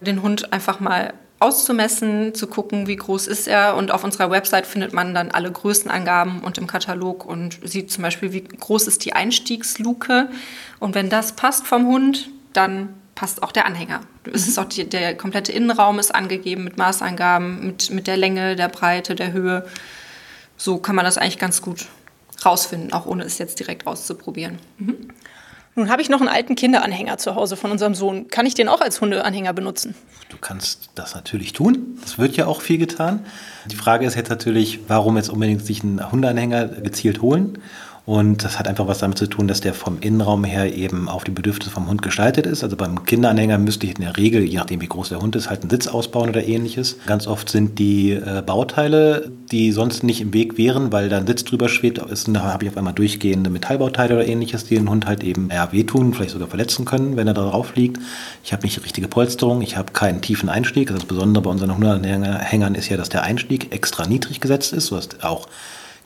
den 0.00 0.22
Hund 0.22 0.52
einfach 0.52 0.80
mal 0.80 1.12
auszumessen, 1.40 2.34
zu 2.34 2.46
gucken, 2.46 2.86
wie 2.86 2.96
groß 2.96 3.26
ist 3.26 3.48
er. 3.48 3.76
Und 3.76 3.90
auf 3.90 4.04
unserer 4.04 4.30
Website 4.30 4.66
findet 4.66 4.92
man 4.92 5.14
dann 5.14 5.30
alle 5.30 5.50
Größenangaben 5.50 6.40
und 6.40 6.58
im 6.58 6.66
Katalog 6.66 7.24
und 7.26 7.58
sieht 7.64 7.90
zum 7.90 8.02
Beispiel, 8.02 8.32
wie 8.32 8.44
groß 8.44 8.86
ist 8.86 9.04
die 9.04 9.14
Einstiegsluke. 9.14 10.28
Und 10.78 10.94
wenn 10.94 11.08
das 11.08 11.32
passt 11.32 11.66
vom 11.66 11.86
Hund, 11.86 12.30
dann 12.52 12.94
passt 13.14 13.42
auch 13.42 13.52
der 13.52 13.66
Anhänger. 13.66 14.00
Es 14.32 14.48
ist 14.48 14.56
mhm. 14.56 14.64
auch 14.64 14.68
die, 14.68 14.88
der 14.88 15.16
komplette 15.16 15.52
Innenraum 15.52 15.98
ist 15.98 16.14
angegeben 16.14 16.64
mit 16.64 16.78
Maßangaben, 16.78 17.66
mit, 17.66 17.90
mit 17.90 18.06
der 18.06 18.16
Länge, 18.16 18.56
der 18.56 18.68
Breite, 18.68 19.14
der 19.14 19.32
Höhe. 19.32 19.66
So 20.56 20.78
kann 20.78 20.96
man 20.96 21.04
das 21.04 21.18
eigentlich 21.18 21.38
ganz 21.38 21.60
gut 21.60 21.88
rausfinden, 22.44 22.92
auch 22.92 23.06
ohne 23.06 23.24
es 23.24 23.38
jetzt 23.38 23.58
direkt 23.58 23.86
auszuprobieren. 23.86 24.58
Mhm. 24.78 25.08
Nun 25.76 25.88
habe 25.88 26.02
ich 26.02 26.08
noch 26.08 26.20
einen 26.20 26.28
alten 26.28 26.56
Kinderanhänger 26.56 27.16
zu 27.18 27.36
Hause 27.36 27.56
von 27.56 27.70
unserem 27.70 27.94
Sohn. 27.94 28.28
Kann 28.28 28.44
ich 28.44 28.54
den 28.54 28.68
auch 28.68 28.80
als 28.80 29.00
Hundeanhänger 29.00 29.52
benutzen? 29.52 29.94
Du 30.28 30.36
kannst 30.40 30.90
das 30.96 31.14
natürlich 31.14 31.52
tun. 31.52 31.98
Das 32.02 32.18
wird 32.18 32.36
ja 32.36 32.46
auch 32.46 32.60
viel 32.60 32.78
getan. 32.78 33.24
Die 33.66 33.76
Frage 33.76 34.04
ist 34.04 34.16
jetzt 34.16 34.30
natürlich, 34.30 34.80
warum 34.88 35.16
jetzt 35.16 35.28
unbedingt 35.28 35.64
sich 35.64 35.82
einen 35.82 36.10
Hundeanhänger 36.10 36.66
gezielt 36.66 37.22
holen? 37.22 37.58
Und 38.06 38.42
das 38.42 38.58
hat 38.58 38.66
einfach 38.66 38.88
was 38.88 38.98
damit 38.98 39.18
zu 39.18 39.26
tun, 39.26 39.46
dass 39.46 39.60
der 39.60 39.74
vom 39.74 39.98
Innenraum 40.00 40.44
her 40.44 40.74
eben 40.74 41.08
auf 41.08 41.24
die 41.24 41.30
Bedürfnisse 41.30 41.70
vom 41.70 41.88
Hund 41.88 42.02
gestaltet 42.02 42.46
ist. 42.46 42.64
Also 42.64 42.76
beim 42.76 43.04
Kinderanhänger 43.04 43.58
müsste 43.58 43.86
ich 43.86 43.96
in 43.96 44.02
der 44.02 44.16
Regel, 44.16 44.42
je 44.42 44.56
nachdem 44.56 44.80
wie 44.80 44.88
groß 44.88 45.10
der 45.10 45.20
Hund 45.20 45.36
ist, 45.36 45.50
halt 45.50 45.60
einen 45.60 45.70
Sitz 45.70 45.86
ausbauen 45.86 46.30
oder 46.30 46.44
ähnliches. 46.44 46.96
Ganz 47.06 47.26
oft 47.26 47.48
sind 47.50 47.78
die 47.78 48.12
äh, 48.12 48.42
Bauteile, 48.44 49.30
die 49.52 49.72
sonst 49.72 50.02
nicht 50.02 50.20
im 50.20 50.32
Weg 50.32 50.56
wären, 50.58 50.92
weil 50.92 51.08
da 51.08 51.18
ein 51.18 51.26
Sitz 51.26 51.44
drüber 51.44 51.68
schwebt, 51.68 51.98
ist, 51.98 52.28
da 52.28 52.42
habe 52.42 52.64
ich 52.64 52.70
auf 52.70 52.76
einmal 52.76 52.94
durchgehende 52.94 53.50
Metallbauteile 53.50 54.14
oder 54.14 54.26
ähnliches, 54.26 54.64
die 54.64 54.76
den 54.76 54.88
Hund 54.88 55.06
halt 55.06 55.22
eben 55.22 55.48
ja, 55.52 55.70
wehtun, 55.72 56.14
vielleicht 56.14 56.32
sogar 56.32 56.48
verletzen 56.48 56.84
können, 56.84 57.16
wenn 57.16 57.28
er 57.28 57.34
da 57.34 57.48
drauf 57.48 57.76
liegt. 57.76 57.98
Ich 58.42 58.52
habe 58.52 58.62
nicht 58.62 58.76
die 58.76 58.80
richtige 58.80 59.08
Polsterung, 59.08 59.62
ich 59.62 59.76
habe 59.76 59.92
keinen 59.92 60.22
tiefen 60.22 60.48
Einstieg. 60.48 60.88
Das 60.88 61.04
Besondere 61.04 61.44
bei 61.44 61.50
unseren 61.50 61.74
Hundeanhängern 61.74 62.74
ist 62.74 62.88
ja, 62.88 62.96
dass 62.96 63.08
der 63.08 63.22
Einstieg 63.22 63.72
extra 63.72 64.06
niedrig 64.06 64.40
gesetzt 64.40 64.72
ist, 64.72 64.86
sodass 64.86 65.08
auch 65.22 65.48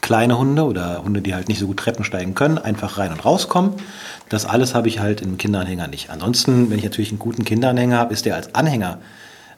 kleine 0.04 0.38
Hunde 0.38 0.64
oder 0.64 1.02
Hunde, 1.02 1.23
die 1.23 1.34
halt 1.34 1.49
nicht 1.49 1.58
so 1.58 1.66
gut 1.66 1.78
Treppen 1.78 2.04
steigen 2.04 2.34
können, 2.34 2.58
einfach 2.58 2.99
rein 2.99 3.11
und 3.11 3.25
rauskommen. 3.25 3.73
Das 4.28 4.44
alles 4.44 4.75
habe 4.75 4.87
ich 4.87 5.00
halt 5.00 5.23
im 5.23 5.38
Kinderanhänger 5.38 5.88
nicht. 5.88 6.11
Ansonsten, 6.11 6.70
wenn 6.70 6.76
ich 6.76 6.84
natürlich 6.84 7.08
einen 7.08 7.18
guten 7.18 7.44
Kinderanhänger 7.44 7.96
habe, 7.96 8.12
ist 8.12 8.26
der 8.26 8.34
als 8.34 8.54
Anhänger 8.54 8.99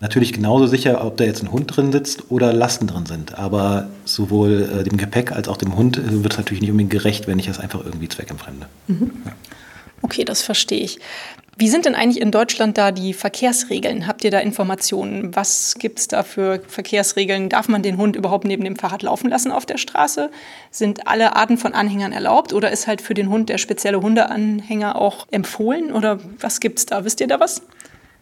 natürlich 0.00 0.32
genauso 0.32 0.68
sicher, 0.68 1.04
ob 1.04 1.16
da 1.16 1.24
jetzt 1.24 1.42
ein 1.42 1.50
Hund 1.50 1.76
drin 1.76 1.90
sitzt 1.90 2.30
oder 2.30 2.52
Lasten 2.52 2.86
drin 2.86 3.06
sind. 3.06 3.36
Aber 3.36 3.88
sowohl 4.04 4.70
äh, 4.72 4.84
dem 4.84 4.98
Gepäck 4.98 5.32
als 5.32 5.48
auch 5.48 5.56
dem 5.56 5.76
Hund 5.76 5.98
äh, 5.98 6.22
wird 6.22 6.34
es 6.34 6.38
natürlich 6.38 6.60
nicht 6.60 6.70
unbedingt 6.70 6.92
gerecht, 6.92 7.26
wenn 7.26 7.40
ich 7.40 7.46
das 7.46 7.58
einfach 7.58 7.84
irgendwie 7.84 8.08
zweckentfremde. 8.08 8.66
Mhm. 8.86 9.10
Ja. 9.24 9.32
Okay, 10.02 10.24
das 10.24 10.42
verstehe 10.42 10.84
ich. 10.84 11.00
Wie 11.58 11.70
sind 11.70 11.86
denn 11.86 11.94
eigentlich 11.94 12.20
in 12.20 12.30
Deutschland 12.30 12.76
da 12.76 12.92
die 12.92 13.14
Verkehrsregeln? 13.14 14.06
Habt 14.06 14.24
ihr 14.24 14.30
da 14.30 14.40
Informationen? 14.40 15.34
Was 15.34 15.76
gibt 15.78 15.98
es 15.98 16.06
da 16.06 16.22
für 16.22 16.60
Verkehrsregeln? 16.68 17.48
Darf 17.48 17.66
man 17.68 17.82
den 17.82 17.96
Hund 17.96 18.14
überhaupt 18.14 18.44
neben 18.44 18.62
dem 18.62 18.76
Fahrrad 18.76 19.02
laufen 19.02 19.30
lassen 19.30 19.50
auf 19.50 19.64
der 19.64 19.78
Straße? 19.78 20.30
Sind 20.70 21.08
alle 21.08 21.34
Arten 21.34 21.56
von 21.56 21.72
Anhängern 21.72 22.12
erlaubt 22.12 22.52
oder 22.52 22.70
ist 22.70 22.86
halt 22.86 23.00
für 23.00 23.14
den 23.14 23.30
Hund 23.30 23.48
der 23.48 23.56
spezielle 23.56 24.02
Hundeanhänger 24.02 24.96
auch 24.96 25.26
empfohlen? 25.30 25.92
Oder 25.92 26.18
was 26.40 26.60
gibt 26.60 26.78
es 26.78 26.84
da? 26.84 27.06
Wisst 27.06 27.22
ihr 27.22 27.26
da 27.26 27.40
was? 27.40 27.62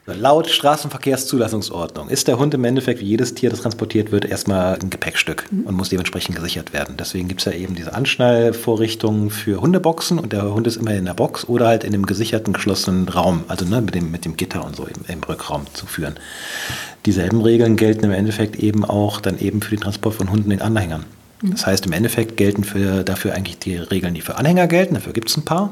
Laut 0.06 0.50
Straßenverkehrszulassungsordnung 0.50 2.11
ist 2.11 2.28
der 2.28 2.38
Hund 2.38 2.52
im 2.52 2.64
Endeffekt, 2.64 3.00
wie 3.00 3.06
jedes 3.06 3.32
Tier, 3.32 3.49
das 3.49 3.62
transportiert 3.62 4.12
wird, 4.12 4.26
erstmal 4.26 4.75
ein 4.75 4.90
Gepäckstück 4.90 5.50
mhm. 5.50 5.62
und 5.62 5.76
muss 5.76 5.88
dementsprechend 5.88 6.37
gesichert 6.37 6.75
werden. 6.75 6.96
Deswegen 6.99 7.26
gibt 7.26 7.40
es 7.40 7.46
ja 7.46 7.52
eben 7.52 7.75
diese 7.75 7.94
Anschnallvorrichtungen 7.94 9.30
für 9.30 9.62
Hundeboxen 9.62 10.18
und 10.18 10.34
der 10.34 10.52
Hund 10.52 10.66
ist 10.66 10.76
immer 10.76 10.92
in 10.92 11.06
der 11.06 11.14
Box 11.14 11.49
oder 11.49 11.68
halt 11.68 11.84
in 11.84 11.92
dem 11.92 12.04
gesicherten, 12.04 12.52
geschlossenen 12.52 13.08
Raum, 13.08 13.44
also 13.49 13.64
ne, 13.64 13.80
mit, 13.80 13.94
dem, 13.94 14.11
mit 14.11 14.26
dem 14.26 14.37
Gitter 14.37 14.62
und 14.66 14.76
so 14.76 14.84
im, 14.84 15.06
im 15.08 15.23
Rückraum 15.23 15.64
zu 15.73 15.87
führen. 15.87 16.16
Dieselben 17.06 17.40
Regeln 17.40 17.76
gelten 17.76 18.04
im 18.04 18.12
Endeffekt 18.12 18.56
eben 18.56 18.84
auch 18.84 19.23
dann 19.23 19.38
eben 19.38 19.62
für 19.62 19.75
den 19.75 19.80
Transport 19.80 20.16
von 20.16 20.30
Hunden 20.30 20.50
in 20.50 20.61
Anhängern. 20.61 21.06
Das 21.51 21.67
heißt, 21.67 21.87
im 21.87 21.93
Endeffekt 21.93 22.37
gelten 22.37 22.65
für, 22.65 23.05
dafür 23.05 23.35
eigentlich 23.35 23.59
die 23.59 23.77
Regeln, 23.77 24.15
die 24.15 24.21
für 24.21 24.37
Anhänger 24.37 24.67
gelten, 24.67 24.95
dafür 24.95 25.13
gibt 25.13 25.29
es 25.29 25.37
ein 25.37 25.45
paar. 25.45 25.71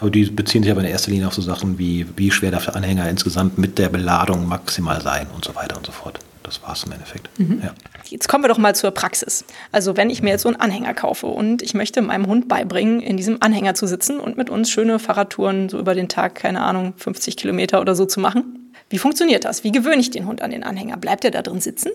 Aber 0.00 0.10
die 0.10 0.24
beziehen 0.26 0.62
sich 0.62 0.70
aber 0.70 0.80
in 0.80 0.86
erster 0.86 1.10
Linie 1.10 1.26
auf 1.26 1.34
so 1.34 1.42
Sachen 1.42 1.78
wie, 1.78 2.06
wie 2.16 2.30
schwer 2.30 2.50
darf 2.50 2.64
der 2.64 2.76
Anhänger 2.76 3.08
insgesamt 3.08 3.58
mit 3.58 3.78
der 3.78 3.88
Beladung 3.88 4.46
maximal 4.46 5.00
sein 5.00 5.26
und 5.34 5.44
so 5.44 5.54
weiter 5.54 5.76
und 5.76 5.86
so 5.86 5.92
fort. 5.92 6.18
Das 6.42 6.62
war 6.62 6.72
es 6.72 6.84
im 6.84 6.92
Endeffekt. 6.92 7.28
Mhm. 7.38 7.60
Ja. 7.62 7.74
Jetzt 8.06 8.28
kommen 8.28 8.42
wir 8.42 8.48
doch 8.48 8.58
mal 8.58 8.74
zur 8.74 8.90
Praxis. 8.90 9.44
Also 9.72 9.96
wenn 9.96 10.10
ich 10.10 10.22
mir 10.22 10.30
jetzt 10.30 10.42
so 10.42 10.48
einen 10.48 10.60
Anhänger 10.60 10.94
kaufe 10.94 11.26
und 11.26 11.62
ich 11.62 11.74
möchte 11.74 12.02
meinem 12.02 12.26
Hund 12.26 12.48
beibringen, 12.48 13.00
in 13.00 13.16
diesem 13.16 13.38
Anhänger 13.40 13.74
zu 13.74 13.86
sitzen 13.86 14.18
und 14.18 14.36
mit 14.36 14.50
uns 14.50 14.70
schöne 14.70 14.98
Fahrradtouren 14.98 15.68
so 15.68 15.78
über 15.78 15.94
den 15.94 16.08
Tag, 16.08 16.34
keine 16.34 16.62
Ahnung, 16.62 16.94
50 16.96 17.36
Kilometer 17.36 17.80
oder 17.80 17.94
so 17.94 18.06
zu 18.06 18.20
machen. 18.20 18.72
Wie 18.88 18.98
funktioniert 18.98 19.44
das? 19.44 19.64
Wie 19.64 19.70
gewöhne 19.70 20.00
ich 20.00 20.10
den 20.10 20.26
Hund 20.26 20.42
an 20.42 20.50
den 20.50 20.64
Anhänger? 20.64 20.96
Bleibt 20.96 21.24
er 21.24 21.30
da 21.30 21.42
drin 21.42 21.60
sitzen? 21.60 21.90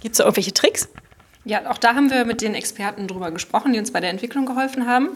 Gibt 0.00 0.12
es 0.12 0.18
da 0.18 0.24
irgendwelche 0.24 0.52
Tricks? 0.52 0.88
Ja, 1.48 1.70
auch 1.70 1.78
da 1.78 1.94
haben 1.94 2.10
wir 2.10 2.26
mit 2.26 2.42
den 2.42 2.54
Experten 2.54 3.08
drüber 3.08 3.30
gesprochen, 3.30 3.72
die 3.72 3.78
uns 3.78 3.90
bei 3.90 4.00
der 4.00 4.10
Entwicklung 4.10 4.44
geholfen 4.44 4.86
haben. 4.86 5.08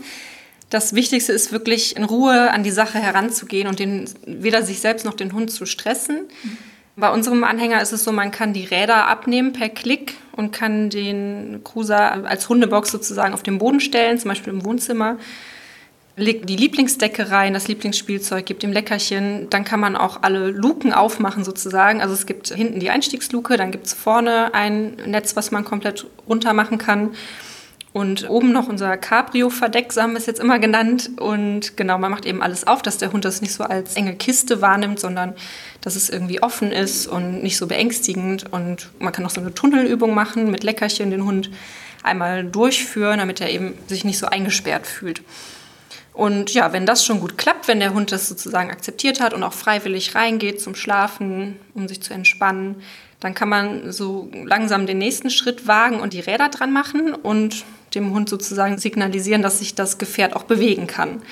Das 0.70 0.94
Wichtigste 0.94 1.30
ist 1.30 1.52
wirklich 1.52 1.94
in 1.94 2.04
Ruhe 2.04 2.50
an 2.50 2.62
die 2.62 2.70
Sache 2.70 2.98
heranzugehen 2.98 3.68
und 3.68 3.78
den, 3.78 4.08
weder 4.24 4.62
sich 4.62 4.80
selbst 4.80 5.04
noch 5.04 5.12
den 5.12 5.34
Hund 5.34 5.50
zu 5.50 5.66
stressen. 5.66 6.20
Bei 6.96 7.12
unserem 7.12 7.44
Anhänger 7.44 7.82
ist 7.82 7.92
es 7.92 8.02
so, 8.02 8.12
man 8.12 8.30
kann 8.30 8.54
die 8.54 8.64
Räder 8.64 9.08
abnehmen 9.08 9.52
per 9.52 9.68
Klick 9.68 10.14
und 10.34 10.52
kann 10.52 10.88
den 10.88 11.60
Cruiser 11.64 12.26
als 12.26 12.48
Hundebox 12.48 12.90
sozusagen 12.90 13.34
auf 13.34 13.42
den 13.42 13.58
Boden 13.58 13.80
stellen, 13.80 14.18
zum 14.18 14.30
Beispiel 14.30 14.54
im 14.54 14.64
Wohnzimmer. 14.64 15.18
Legt 16.14 16.46
die 16.48 16.56
Lieblingsdecke 16.56 17.30
rein, 17.30 17.54
das 17.54 17.68
Lieblingsspielzeug, 17.68 18.44
gibt 18.44 18.62
ihm 18.62 18.72
Leckerchen. 18.72 19.48
Dann 19.48 19.64
kann 19.64 19.80
man 19.80 19.96
auch 19.96 20.22
alle 20.22 20.50
Luken 20.50 20.92
aufmachen 20.92 21.42
sozusagen. 21.42 22.02
Also 22.02 22.12
es 22.12 22.26
gibt 22.26 22.48
hinten 22.48 22.80
die 22.80 22.90
Einstiegsluke, 22.90 23.56
dann 23.56 23.70
gibt 23.70 23.86
es 23.86 23.94
vorne 23.94 24.52
ein 24.52 24.96
Netz, 25.06 25.36
was 25.36 25.50
man 25.50 25.64
komplett 25.64 26.06
runter 26.28 26.52
machen 26.52 26.76
kann. 26.76 27.12
Und 27.94 28.28
oben 28.28 28.52
noch 28.52 28.68
unser 28.68 28.96
Cabrio-Verdeck, 28.96 29.92
so 29.92 30.00
haben 30.02 30.12
wir 30.12 30.18
es 30.18 30.26
jetzt 30.26 30.40
immer 30.40 30.58
genannt. 30.58 31.10
Und 31.18 31.76
genau, 31.76 31.98
man 31.98 32.10
macht 32.10 32.26
eben 32.26 32.42
alles 32.42 32.66
auf, 32.66 32.82
dass 32.82 32.98
der 32.98 33.12
Hund 33.12 33.24
das 33.24 33.40
nicht 33.40 33.52
so 33.52 33.64
als 33.64 33.96
enge 33.96 34.14
Kiste 34.14 34.60
wahrnimmt, 34.60 35.00
sondern 35.00 35.34
dass 35.80 35.96
es 35.96 36.08
irgendwie 36.08 36.42
offen 36.42 36.72
ist 36.72 37.06
und 37.06 37.42
nicht 37.42 37.56
so 37.56 37.66
beängstigend. 37.66 38.52
Und 38.52 38.90
man 38.98 39.12
kann 39.12 39.24
auch 39.26 39.30
so 39.30 39.40
eine 39.40 39.52
Tunnelübung 39.52 40.14
machen 40.14 40.50
mit 40.50 40.62
Leckerchen, 40.62 41.10
den 41.10 41.24
Hund 41.24 41.50
einmal 42.02 42.44
durchführen, 42.44 43.18
damit 43.18 43.40
er 43.40 43.50
eben 43.50 43.74
sich 43.86 44.04
nicht 44.04 44.18
so 44.18 44.26
eingesperrt 44.26 44.86
fühlt. 44.86 45.22
Und 46.12 46.52
ja, 46.52 46.72
wenn 46.72 46.84
das 46.84 47.04
schon 47.04 47.20
gut 47.20 47.38
klappt, 47.38 47.68
wenn 47.68 47.80
der 47.80 47.94
Hund 47.94 48.12
das 48.12 48.28
sozusagen 48.28 48.70
akzeptiert 48.70 49.20
hat 49.20 49.32
und 49.32 49.42
auch 49.42 49.54
freiwillig 49.54 50.14
reingeht 50.14 50.60
zum 50.60 50.74
Schlafen, 50.74 51.58
um 51.74 51.88
sich 51.88 52.02
zu 52.02 52.12
entspannen, 52.12 52.82
dann 53.20 53.34
kann 53.34 53.48
man 53.48 53.92
so 53.92 54.28
langsam 54.44 54.86
den 54.86 54.98
nächsten 54.98 55.30
Schritt 55.30 55.66
wagen 55.66 56.00
und 56.00 56.12
die 56.12 56.20
Räder 56.20 56.48
dran 56.48 56.72
machen 56.72 57.14
und 57.14 57.64
dem 57.94 58.12
Hund 58.12 58.28
sozusagen 58.28 58.78
signalisieren, 58.78 59.42
dass 59.42 59.60
sich 59.60 59.74
das 59.74 59.98
Gefährt 59.98 60.34
auch 60.34 60.42
bewegen 60.42 60.86
kann. 60.86 61.22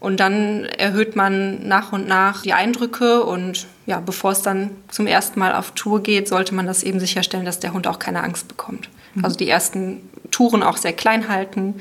Und 0.00 0.20
dann 0.20 0.64
erhöht 0.64 1.16
man 1.16 1.66
nach 1.66 1.92
und 1.92 2.06
nach 2.06 2.42
die 2.42 2.52
Eindrücke 2.52 3.24
und 3.24 3.66
ja, 3.86 4.00
bevor 4.00 4.32
es 4.32 4.42
dann 4.42 4.70
zum 4.88 5.06
ersten 5.06 5.40
Mal 5.40 5.54
auf 5.54 5.72
Tour 5.72 6.02
geht, 6.02 6.28
sollte 6.28 6.54
man 6.54 6.66
das 6.66 6.82
eben 6.82 7.00
sicherstellen, 7.00 7.46
dass 7.46 7.58
der 7.58 7.72
Hund 7.72 7.86
auch 7.86 7.98
keine 7.98 8.22
Angst 8.22 8.46
bekommt. 8.48 8.90
Mhm. 9.14 9.24
Also 9.24 9.36
die 9.36 9.48
ersten 9.48 10.08
Touren 10.30 10.62
auch 10.62 10.76
sehr 10.76 10.92
klein 10.92 11.28
halten, 11.28 11.80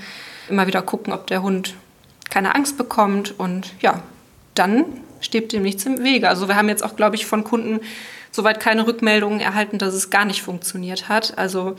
immer 0.50 0.68
wieder 0.68 0.82
gucken, 0.82 1.14
ob 1.14 1.28
der 1.28 1.42
Hund 1.42 1.76
keine 2.34 2.56
Angst 2.56 2.80
bekommt 2.80 3.36
und 3.38 3.76
ja, 3.80 4.02
dann 4.56 4.86
steht 5.22 5.54
dem 5.54 5.62
nichts 5.62 5.86
im 5.86 6.04
Wege. 6.04 6.28
Also 6.28 6.48
wir 6.48 6.56
haben 6.56 6.68
jetzt 6.68 6.84
auch, 6.84 6.96
glaube 6.96 7.16
ich, 7.16 7.28
von 7.28 7.44
Kunden 7.44 7.80
soweit 8.32 8.60
keine 8.60 8.88
Rückmeldungen 8.88 9.40
erhalten, 9.40 9.78
dass 9.78 9.94
es 9.94 10.10
gar 10.10 10.26
nicht 10.26 10.42
funktioniert 10.42 11.10
hat. 11.10 11.38
Also 11.38 11.76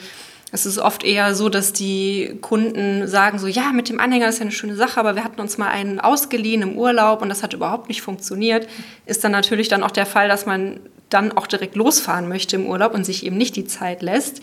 es 0.53 0.65
ist 0.65 0.79
oft 0.79 1.03
eher 1.03 1.35
so, 1.35 1.49
dass 1.49 1.73
die 1.73 2.39
Kunden 2.41 3.09
sagen 3.09 3.41
so, 3.41 3.49
ja, 3.49 3.73
mit 3.73 3.89
dem 3.89 3.99
Anhänger 3.99 4.29
ist 4.29 4.39
ja 4.39 4.43
eine 4.43 4.53
schöne 4.53 4.77
Sache, 4.77 5.01
aber 5.01 5.17
wir 5.17 5.25
hatten 5.25 5.41
uns 5.41 5.59
mal 5.59 5.71
einen 5.71 5.99
ausgeliehen 5.99 6.63
im 6.63 6.79
Urlaub 6.79 7.21
und 7.21 7.31
das 7.31 7.43
hat 7.43 7.53
überhaupt 7.53 7.89
nicht 7.89 8.03
funktioniert. 8.03 8.69
Ist 9.07 9.25
dann 9.25 9.33
natürlich 9.33 9.67
dann 9.67 9.83
auch 9.83 9.91
der 9.91 10.07
Fall, 10.07 10.29
dass 10.29 10.47
man 10.47 10.79
dann 11.11 11.33
auch 11.33 11.49
direkt 11.49 11.75
losfahren 11.75 12.29
möchte 12.29 12.55
im 12.55 12.67
Urlaub 12.67 12.95
und 12.95 13.05
sich 13.05 13.27
eben 13.27 13.37
nicht 13.37 13.57
die 13.57 13.67
Zeit 13.67 14.03
lässt. 14.03 14.41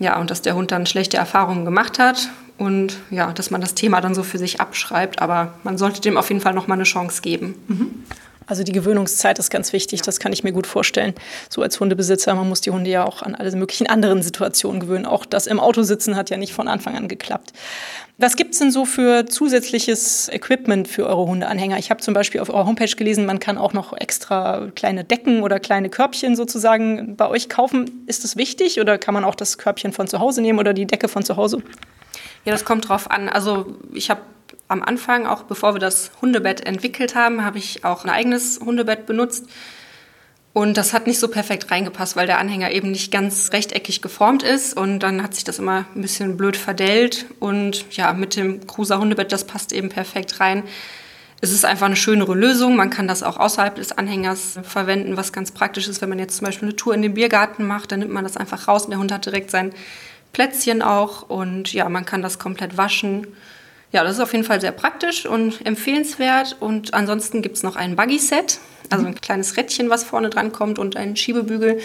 Ja, 0.00 0.18
und 0.18 0.30
dass 0.30 0.42
der 0.42 0.56
Hund 0.56 0.72
dann 0.72 0.86
schlechte 0.86 1.18
Erfahrungen 1.18 1.64
gemacht 1.64 1.98
hat 1.98 2.30
und 2.56 2.96
ja, 3.10 3.32
dass 3.32 3.50
man 3.50 3.60
das 3.60 3.74
Thema 3.74 4.00
dann 4.00 4.14
so 4.14 4.22
für 4.22 4.38
sich 4.38 4.60
abschreibt. 4.60 5.22
Aber 5.22 5.52
man 5.62 5.78
sollte 5.78 6.00
dem 6.00 6.16
auf 6.16 6.28
jeden 6.30 6.40
Fall 6.40 6.54
noch 6.54 6.66
mal 6.66 6.74
eine 6.74 6.84
Chance 6.84 7.22
geben. 7.22 7.54
Mhm. 7.68 8.04
Also 8.50 8.64
die 8.64 8.72
Gewöhnungszeit 8.72 9.38
ist 9.38 9.48
ganz 9.48 9.72
wichtig, 9.72 10.02
das 10.02 10.18
kann 10.18 10.32
ich 10.32 10.42
mir 10.42 10.50
gut 10.50 10.66
vorstellen. 10.66 11.14
So 11.48 11.62
als 11.62 11.78
Hundebesitzer, 11.78 12.34
man 12.34 12.48
muss 12.48 12.60
die 12.60 12.72
Hunde 12.72 12.90
ja 12.90 13.04
auch 13.04 13.22
an 13.22 13.36
alle 13.36 13.54
möglichen 13.54 13.86
anderen 13.86 14.22
Situationen 14.22 14.80
gewöhnen. 14.80 15.06
Auch 15.06 15.24
das 15.24 15.46
im 15.46 15.60
Auto 15.60 15.84
sitzen 15.84 16.16
hat 16.16 16.30
ja 16.30 16.36
nicht 16.36 16.52
von 16.52 16.66
Anfang 16.66 16.96
an 16.96 17.06
geklappt. 17.06 17.52
Was 18.18 18.34
gibt 18.34 18.54
es 18.54 18.58
denn 18.58 18.72
so 18.72 18.84
für 18.84 19.24
zusätzliches 19.26 20.28
Equipment 20.30 20.88
für 20.88 21.06
eure 21.06 21.26
Hundeanhänger? 21.26 21.78
Ich 21.78 21.90
habe 21.90 22.00
zum 22.00 22.12
Beispiel 22.12 22.40
auf 22.40 22.50
eurer 22.50 22.66
Homepage 22.66 22.90
gelesen, 22.90 23.24
man 23.24 23.38
kann 23.38 23.56
auch 23.56 23.72
noch 23.72 23.96
extra 23.96 24.66
kleine 24.74 25.04
Decken 25.04 25.44
oder 25.44 25.60
kleine 25.60 25.88
Körbchen 25.88 26.34
sozusagen 26.34 27.14
bei 27.14 27.28
euch 27.28 27.48
kaufen. 27.48 28.02
Ist 28.08 28.24
das 28.24 28.36
wichtig 28.36 28.80
oder 28.80 28.98
kann 28.98 29.14
man 29.14 29.24
auch 29.24 29.36
das 29.36 29.58
Körbchen 29.58 29.92
von 29.92 30.08
zu 30.08 30.18
Hause 30.18 30.42
nehmen 30.42 30.58
oder 30.58 30.74
die 30.74 30.86
Decke 30.86 31.06
von 31.06 31.22
zu 31.22 31.36
Hause? 31.36 31.62
Ja, 32.44 32.52
das 32.52 32.64
kommt 32.64 32.88
drauf 32.88 33.10
an. 33.10 33.28
Also 33.28 33.76
ich 33.94 34.10
habe 34.10 34.22
am 34.70 34.82
Anfang, 34.82 35.26
auch 35.26 35.42
bevor 35.42 35.74
wir 35.74 35.80
das 35.80 36.12
Hundebett 36.22 36.66
entwickelt 36.66 37.14
haben, 37.14 37.44
habe 37.44 37.58
ich 37.58 37.84
auch 37.84 38.04
ein 38.04 38.10
eigenes 38.10 38.60
Hundebett 38.64 39.06
benutzt. 39.06 39.46
Und 40.52 40.76
das 40.76 40.92
hat 40.92 41.06
nicht 41.06 41.20
so 41.20 41.28
perfekt 41.28 41.70
reingepasst, 41.70 42.16
weil 42.16 42.26
der 42.26 42.38
Anhänger 42.38 42.72
eben 42.72 42.90
nicht 42.90 43.12
ganz 43.12 43.52
rechteckig 43.52 44.02
geformt 44.02 44.42
ist. 44.42 44.76
Und 44.76 45.00
dann 45.00 45.22
hat 45.22 45.34
sich 45.34 45.44
das 45.44 45.58
immer 45.58 45.86
ein 45.94 46.02
bisschen 46.02 46.36
blöd 46.36 46.56
verdellt. 46.56 47.26
Und 47.38 47.84
ja, 47.96 48.12
mit 48.12 48.36
dem 48.36 48.66
Cruiser 48.66 48.98
Hundebett, 48.98 49.30
das 49.30 49.44
passt 49.44 49.72
eben 49.72 49.88
perfekt 49.88 50.40
rein. 50.40 50.64
Es 51.40 51.52
ist 51.52 51.64
einfach 51.64 51.86
eine 51.86 51.96
schönere 51.96 52.34
Lösung. 52.34 52.76
Man 52.76 52.90
kann 52.90 53.08
das 53.08 53.22
auch 53.22 53.38
außerhalb 53.38 53.76
des 53.76 53.92
Anhängers 53.92 54.58
verwenden, 54.62 55.16
was 55.16 55.32
ganz 55.32 55.52
praktisch 55.52 55.88
ist, 55.88 56.02
wenn 56.02 56.08
man 56.08 56.18
jetzt 56.18 56.36
zum 56.36 56.46
Beispiel 56.46 56.68
eine 56.68 56.76
Tour 56.76 56.94
in 56.94 57.02
den 57.02 57.14
Biergarten 57.14 57.66
macht, 57.66 57.92
dann 57.92 58.00
nimmt 58.00 58.12
man 58.12 58.24
das 58.24 58.36
einfach 58.36 58.68
raus 58.68 58.84
und 58.84 58.90
der 58.90 58.98
Hund 58.98 59.12
hat 59.12 59.26
direkt 59.26 59.50
sein 59.50 59.72
Plätzchen 60.32 60.82
auch. 60.82 61.22
Und 61.22 61.72
ja, 61.72 61.88
man 61.88 62.04
kann 62.04 62.22
das 62.22 62.38
komplett 62.38 62.76
waschen 62.76 63.26
ja, 63.92 64.04
das 64.04 64.14
ist 64.14 64.20
auf 64.20 64.32
jeden 64.32 64.44
Fall 64.44 64.60
sehr 64.60 64.72
praktisch 64.72 65.26
und 65.26 65.64
empfehlenswert. 65.66 66.56
Und 66.60 66.94
ansonsten 66.94 67.42
gibt 67.42 67.56
es 67.56 67.62
noch 67.62 67.76
ein 67.76 67.96
Buggy-Set, 67.96 68.58
also 68.88 69.06
ein 69.06 69.20
kleines 69.20 69.56
Rädchen, 69.56 69.90
was 69.90 70.04
vorne 70.04 70.30
dran 70.30 70.52
kommt 70.52 70.78
und 70.78 70.96
einen 70.96 71.16
Schiebebügel. 71.16 71.80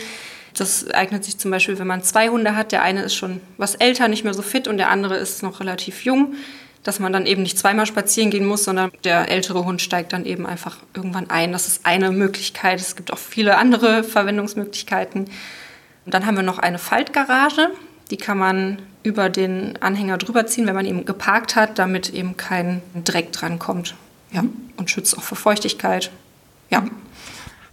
Das 0.54 0.90
eignet 0.92 1.26
sich 1.26 1.38
zum 1.38 1.52
Beispiel, 1.52 1.78
wenn 1.80 1.88
man 1.88 2.04
zwei 2.04 2.30
Hunde 2.30 2.56
hat. 2.56 2.72
Der 2.72 2.84
eine 2.84 3.04
ist 3.04 3.16
schon 3.16 3.42
was 3.58 3.76
älter, 3.76 4.08
nicht 4.08 4.24
mehr 4.24 4.34
so 4.34 4.42
fit 4.42 4.68
und 4.68 4.78
der 4.78 4.90
andere 4.90 5.18
ist 5.18 5.44
noch 5.44 5.60
relativ 5.60 6.06
jung, 6.06 6.36
dass 6.84 7.00
man 7.00 7.12
dann 7.12 7.26
eben 7.26 7.42
nicht 7.42 7.58
zweimal 7.58 7.88
spazieren 7.88 8.30
gehen 8.30 8.46
muss, 8.46 8.64
sondern 8.64 8.92
der 9.04 9.30
ältere 9.30 9.66
Hund 9.66 9.82
steigt 9.82 10.14
dann 10.14 10.26
eben 10.26 10.46
einfach 10.46 10.78
irgendwann 10.94 11.30
ein. 11.30 11.52
Das 11.52 11.68
ist 11.68 11.86
eine 11.86 12.12
Möglichkeit. 12.12 12.80
Es 12.80 12.96
gibt 12.96 13.12
auch 13.12 13.18
viele 13.18 13.58
andere 13.58 14.04
Verwendungsmöglichkeiten. 14.04 15.26
Und 16.06 16.14
dann 16.14 16.26
haben 16.28 16.36
wir 16.36 16.44
noch 16.44 16.60
eine 16.60 16.78
Faltgarage. 16.78 17.72
Die 18.12 18.18
kann 18.18 18.38
man 18.38 18.80
über 19.04 19.30
den 19.30 19.82
Anhänger 19.82 20.18
drüber 20.18 20.46
ziehen, 20.48 20.68
wenn 20.68 20.76
man 20.76 20.86
ihn 20.86 21.06
geparkt 21.06 21.56
hat, 21.56 21.80
damit 21.80 22.14
eben 22.14 22.38
kein 22.38 22.82
Dreck 23.04 23.32
dran 23.32 23.60
kommt. 23.60 23.96
Ja, 24.32 24.44
und 24.78 24.90
schützt 24.90 25.18
auch 25.18 25.24
vor 25.24 25.38
Feuchtigkeit. 25.38 26.12
Ja. 26.70 26.86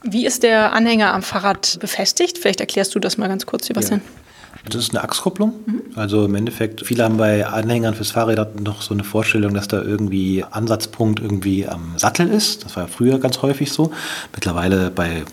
Wie 0.02 0.26
ist 0.26 0.42
der 0.42 0.72
Anhänger 0.72 1.14
am 1.14 1.22
Fahrrad 1.22 1.78
befestigt? 1.80 2.38
Vielleicht 2.38 2.60
erklärst 2.60 2.94
du 2.94 2.98
das 2.98 3.18
mal 3.18 3.28
ganz 3.28 3.46
kurz, 3.46 3.66
Sebastian. 3.66 4.00
Ja. 4.00 4.22
Das 4.66 4.76
ist 4.76 4.90
eine 4.90 5.02
Achskupplung. 5.02 5.54
Mhm. 5.66 5.82
Also 5.96 6.24
im 6.24 6.34
Endeffekt, 6.34 6.86
viele 6.86 7.04
haben 7.04 7.16
bei 7.16 7.46
Anhängern 7.46 7.94
fürs 7.94 8.12
Fahrrad 8.12 8.60
noch 8.60 8.82
so 8.82 8.94
eine 8.94 9.02
Vorstellung, 9.04 9.54
dass 9.54 9.68
da 9.68 9.82
irgendwie 9.82 10.44
Ansatzpunkt 10.48 11.20
irgendwie 11.20 11.66
am 11.66 11.94
Sattel 11.96 12.28
ist. 12.28 12.64
Das 12.64 12.76
war 12.76 12.86
früher 12.86 13.18
ganz 13.18 13.42
häufig 13.42 13.72
so. 13.72 13.92
Mittlerweile 14.32 14.90
bei 14.90 15.24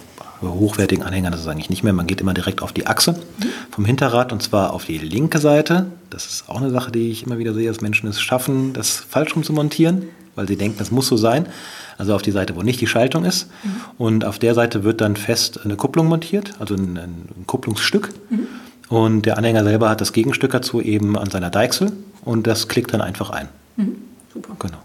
hochwertigen 0.41 1.03
Anhängern 1.03 1.31
das 1.31 1.41
ist 1.41 1.47
eigentlich 1.47 1.69
nicht 1.69 1.83
mehr. 1.83 1.93
Man 1.93 2.07
geht 2.07 2.21
immer 2.21 2.33
direkt 2.33 2.61
auf 2.61 2.71
die 2.71 2.87
Achse 2.87 3.19
vom 3.71 3.85
Hinterrad 3.85 4.31
und 4.31 4.41
zwar 4.41 4.73
auf 4.73 4.85
die 4.85 4.97
linke 4.97 5.39
Seite. 5.39 5.87
Das 6.09 6.25
ist 6.25 6.49
auch 6.49 6.61
eine 6.61 6.71
Sache, 6.71 6.91
die 6.91 7.11
ich 7.11 7.25
immer 7.25 7.37
wieder 7.37 7.53
sehe, 7.53 7.67
dass 7.67 7.81
Menschen 7.81 8.07
es 8.09 8.21
schaffen, 8.21 8.73
das 8.73 8.95
falsch 8.97 9.35
rum 9.35 9.43
zu 9.43 9.53
montieren, 9.53 10.03
weil 10.35 10.47
sie 10.47 10.55
denken, 10.55 10.77
das 10.79 10.91
muss 10.91 11.07
so 11.07 11.17
sein. 11.17 11.47
Also 11.97 12.15
auf 12.15 12.21
die 12.21 12.31
Seite, 12.31 12.55
wo 12.55 12.61
nicht 12.61 12.79
die 12.79 12.87
Schaltung 12.87 13.25
ist. 13.25 13.49
Mhm. 13.63 13.69
Und 13.97 14.25
auf 14.25 14.39
der 14.39 14.55
Seite 14.55 14.83
wird 14.83 15.01
dann 15.01 15.17
fest 15.17 15.59
eine 15.63 15.75
Kupplung 15.75 16.07
montiert, 16.07 16.53
also 16.59 16.75
ein, 16.75 16.97
ein 16.97 17.45
Kupplungsstück. 17.45 18.13
Mhm. 18.29 18.47
Und 18.87 19.25
der 19.25 19.37
Anhänger 19.37 19.63
selber 19.63 19.89
hat 19.89 20.01
das 20.01 20.13
Gegenstück 20.13 20.51
dazu 20.51 20.81
eben 20.81 21.17
an 21.17 21.29
seiner 21.29 21.49
Deichsel 21.49 21.91
und 22.25 22.47
das 22.47 22.67
klickt 22.67 22.93
dann 22.93 23.01
einfach 23.01 23.29
ein. 23.29 23.49
Mhm. 23.75 23.95
Super. 24.33 24.55
Genau. 24.59 24.77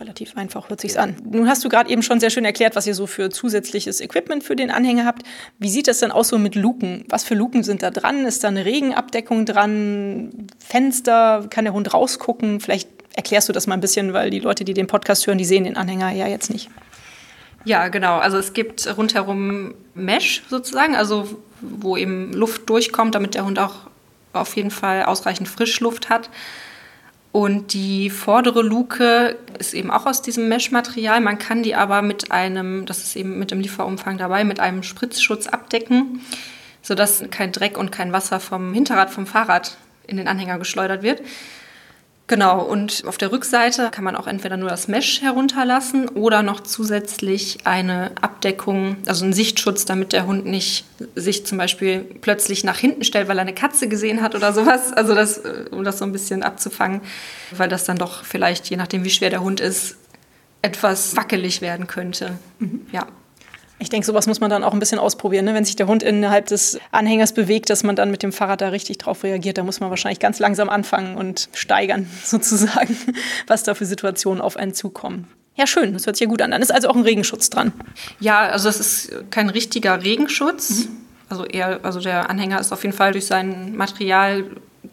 Relativ 0.00 0.36
einfach 0.36 0.68
hört 0.68 0.80
sich's 0.80 0.96
an. 0.96 1.16
Nun 1.24 1.48
hast 1.48 1.64
du 1.64 1.68
gerade 1.68 1.90
eben 1.90 2.02
schon 2.02 2.18
sehr 2.18 2.30
schön 2.30 2.44
erklärt, 2.44 2.76
was 2.76 2.86
ihr 2.86 2.94
so 2.94 3.06
für 3.06 3.30
zusätzliches 3.30 4.00
Equipment 4.00 4.42
für 4.42 4.56
den 4.56 4.70
Anhänger 4.70 5.04
habt. 5.04 5.22
Wie 5.58 5.68
sieht 5.68 5.86
das 5.86 5.98
denn 5.98 6.10
aus 6.10 6.28
so 6.28 6.38
mit 6.38 6.54
Luken? 6.54 7.04
Was 7.08 7.24
für 7.24 7.34
Luken 7.34 7.62
sind 7.62 7.82
da 7.82 7.90
dran? 7.90 8.24
Ist 8.24 8.42
da 8.42 8.48
eine 8.48 8.64
Regenabdeckung 8.64 9.44
dran? 9.46 10.48
Fenster? 10.58 11.46
Kann 11.50 11.64
der 11.64 11.74
Hund 11.74 11.92
rausgucken? 11.92 12.60
Vielleicht 12.60 12.88
erklärst 13.14 13.48
du 13.48 13.52
das 13.52 13.66
mal 13.66 13.74
ein 13.74 13.80
bisschen, 13.80 14.12
weil 14.12 14.30
die 14.30 14.40
Leute, 14.40 14.64
die 14.64 14.74
den 14.74 14.86
Podcast 14.86 15.26
hören, 15.26 15.38
die 15.38 15.44
sehen 15.44 15.64
den 15.64 15.76
Anhänger 15.76 16.10
ja 16.10 16.26
jetzt 16.26 16.50
nicht. 16.50 16.70
Ja, 17.64 17.88
genau. 17.88 18.18
Also 18.18 18.38
es 18.38 18.54
gibt 18.54 18.96
rundherum 18.96 19.74
Mesh 19.94 20.42
sozusagen, 20.48 20.96
also 20.96 21.28
wo 21.60 21.96
eben 21.96 22.32
Luft 22.32 22.68
durchkommt, 22.68 23.14
damit 23.14 23.34
der 23.34 23.44
Hund 23.44 23.58
auch 23.58 23.74
auf 24.32 24.56
jeden 24.56 24.70
Fall 24.70 25.04
ausreichend 25.04 25.48
Frischluft 25.48 26.08
hat. 26.08 26.30
Und 27.32 27.72
die 27.72 28.10
vordere 28.10 28.60
Luke 28.60 29.38
ist 29.58 29.72
eben 29.72 29.90
auch 29.90 30.04
aus 30.04 30.20
diesem 30.20 30.48
Mesh-Material. 30.48 31.20
Man 31.22 31.38
kann 31.38 31.62
die 31.62 31.74
aber 31.74 32.02
mit 32.02 32.30
einem, 32.30 32.84
das 32.84 33.02
ist 33.02 33.16
eben 33.16 33.38
mit 33.38 33.50
dem 33.50 33.60
Lieferumfang 33.60 34.18
dabei, 34.18 34.44
mit 34.44 34.60
einem 34.60 34.82
Spritzschutz 34.82 35.46
abdecken, 35.46 36.20
sodass 36.82 37.24
kein 37.30 37.50
Dreck 37.50 37.78
und 37.78 37.90
kein 37.90 38.12
Wasser 38.12 38.38
vom 38.38 38.74
Hinterrad 38.74 39.08
vom 39.08 39.26
Fahrrad 39.26 39.78
in 40.06 40.18
den 40.18 40.28
Anhänger 40.28 40.58
geschleudert 40.58 41.02
wird. 41.02 41.22
Genau, 42.32 42.62
und 42.62 43.04
auf 43.06 43.18
der 43.18 43.30
Rückseite 43.30 43.90
kann 43.90 44.04
man 44.04 44.16
auch 44.16 44.26
entweder 44.26 44.56
nur 44.56 44.70
das 44.70 44.88
Mesh 44.88 45.20
herunterlassen 45.20 46.08
oder 46.08 46.42
noch 46.42 46.60
zusätzlich 46.60 47.58
eine 47.64 48.12
Abdeckung, 48.22 48.96
also 49.04 49.24
einen 49.24 49.34
Sichtschutz, 49.34 49.84
damit 49.84 50.14
der 50.14 50.24
Hund 50.24 50.46
nicht 50.46 50.86
sich 51.14 51.44
zum 51.44 51.58
Beispiel 51.58 52.06
plötzlich 52.22 52.64
nach 52.64 52.78
hinten 52.78 53.04
stellt, 53.04 53.28
weil 53.28 53.36
er 53.36 53.42
eine 53.42 53.52
Katze 53.52 53.86
gesehen 53.86 54.22
hat 54.22 54.34
oder 54.34 54.54
sowas. 54.54 54.94
Also 54.94 55.14
das, 55.14 55.44
äh, 55.44 55.66
um 55.72 55.84
das 55.84 55.98
so 55.98 56.06
ein 56.06 56.12
bisschen 56.12 56.42
abzufangen, 56.42 57.02
weil 57.54 57.68
das 57.68 57.84
dann 57.84 57.98
doch 57.98 58.24
vielleicht, 58.24 58.70
je 58.70 58.78
nachdem 58.78 59.04
wie 59.04 59.10
schwer 59.10 59.28
der 59.28 59.42
Hund 59.42 59.60
ist, 59.60 59.96
etwas 60.62 61.14
wackelig 61.14 61.60
werden 61.60 61.86
könnte. 61.86 62.38
Mhm. 62.60 62.86
Ja. 62.92 63.08
Ich 63.82 63.90
denke, 63.90 64.06
sowas 64.06 64.28
muss 64.28 64.38
man 64.38 64.48
dann 64.48 64.62
auch 64.62 64.72
ein 64.72 64.78
bisschen 64.78 65.00
ausprobieren. 65.00 65.44
Ne? 65.44 65.54
Wenn 65.54 65.64
sich 65.64 65.74
der 65.74 65.88
Hund 65.88 66.04
innerhalb 66.04 66.46
des 66.46 66.78
Anhängers 66.92 67.32
bewegt, 67.32 67.68
dass 67.68 67.82
man 67.82 67.96
dann 67.96 68.12
mit 68.12 68.22
dem 68.22 68.32
Fahrrad 68.32 68.60
da 68.60 68.68
richtig 68.68 68.98
drauf 68.98 69.24
reagiert, 69.24 69.58
da 69.58 69.64
muss 69.64 69.80
man 69.80 69.90
wahrscheinlich 69.90 70.20
ganz 70.20 70.38
langsam 70.38 70.68
anfangen 70.68 71.16
und 71.16 71.48
steigern, 71.52 72.08
sozusagen, 72.24 72.96
was 73.48 73.64
da 73.64 73.74
für 73.74 73.84
Situationen 73.84 74.40
auf 74.40 74.56
einen 74.56 74.72
zukommen. 74.72 75.26
Ja, 75.56 75.66
schön, 75.66 75.92
das 75.92 76.06
hört 76.06 76.16
sich 76.16 76.24
ja 76.24 76.30
gut 76.30 76.40
an. 76.40 76.52
Dann 76.52 76.62
ist 76.62 76.72
also 76.72 76.88
auch 76.88 76.94
ein 76.94 77.02
Regenschutz 77.02 77.50
dran. 77.50 77.72
Ja, 78.20 78.42
also 78.48 78.68
das 78.68 78.78
ist 78.78 79.30
kein 79.30 79.50
richtiger 79.50 80.02
Regenschutz. 80.02 80.86
Mhm. 80.86 80.88
Also 81.28 81.44
eher, 81.44 81.80
also 81.82 81.98
der 81.98 82.30
Anhänger 82.30 82.60
ist 82.60 82.72
auf 82.72 82.84
jeden 82.84 82.96
Fall 82.96 83.12
durch 83.12 83.26
sein 83.26 83.74
Material 83.74 84.44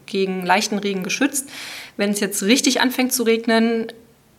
gegen 0.08 0.46
leichten 0.46 0.80
Regen 0.80 1.04
geschützt. 1.04 1.48
Wenn 1.96 2.10
es 2.10 2.20
jetzt 2.22 2.42
richtig 2.42 2.82
anfängt 2.82 3.14
zu 3.14 3.22
regnen, 3.22 3.88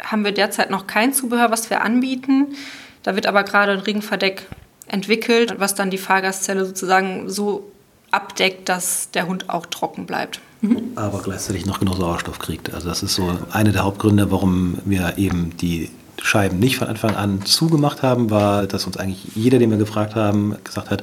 haben 0.03 0.25
wir 0.25 0.33
derzeit 0.33 0.71
noch 0.71 0.89
kein 0.89 1.13
Zubehör, 1.13 1.53
was 1.53 1.71
wir 1.71 1.83
anbieten. 1.83 2.57
Da 3.03 3.15
wird 3.15 3.27
aber 3.27 3.43
gerade 3.45 3.73
ein 3.73 3.81
Regenverdeck 3.81 4.47
entwickelt, 4.87 5.55
was 5.59 5.75
dann 5.75 5.91
die 5.91 5.99
Fahrgastzelle 5.99 6.67
sozusagen 6.67 7.29
so 7.29 7.71
abdeckt, 8.11 8.69
dass 8.69 9.11
der 9.13 9.27
Hund 9.27 9.49
auch 9.49 9.67
trocken 9.67 10.07
bleibt. 10.07 10.41
Mhm. 10.61 10.93
Aber 10.97 11.23
gleichzeitig 11.23 11.65
noch 11.65 11.79
genug 11.79 11.97
Sauerstoff 11.97 12.39
kriegt. 12.39 12.75
Also 12.75 12.89
das 12.89 13.03
ist 13.03 13.15
so 13.15 13.39
einer 13.53 13.73
der 13.73 13.85
Hauptgründe, 13.85 14.31
warum 14.31 14.79
wir 14.85 15.17
eben 15.17 15.57
die 15.57 15.91
Scheiben 16.23 16.59
nicht 16.59 16.77
von 16.77 16.89
Anfang 16.89 17.17
an 17.17 17.45
zugemacht 17.47 18.03
haben, 18.03 18.31
war, 18.31 18.67
dass 18.67 18.87
uns 18.87 18.97
eigentlich 18.97 19.35
jeder, 19.35 19.59
den 19.59 19.71
wir 19.71 19.79
gefragt 19.79 20.15
haben, 20.15 20.57
gesagt 20.65 20.91
hat, 20.91 21.03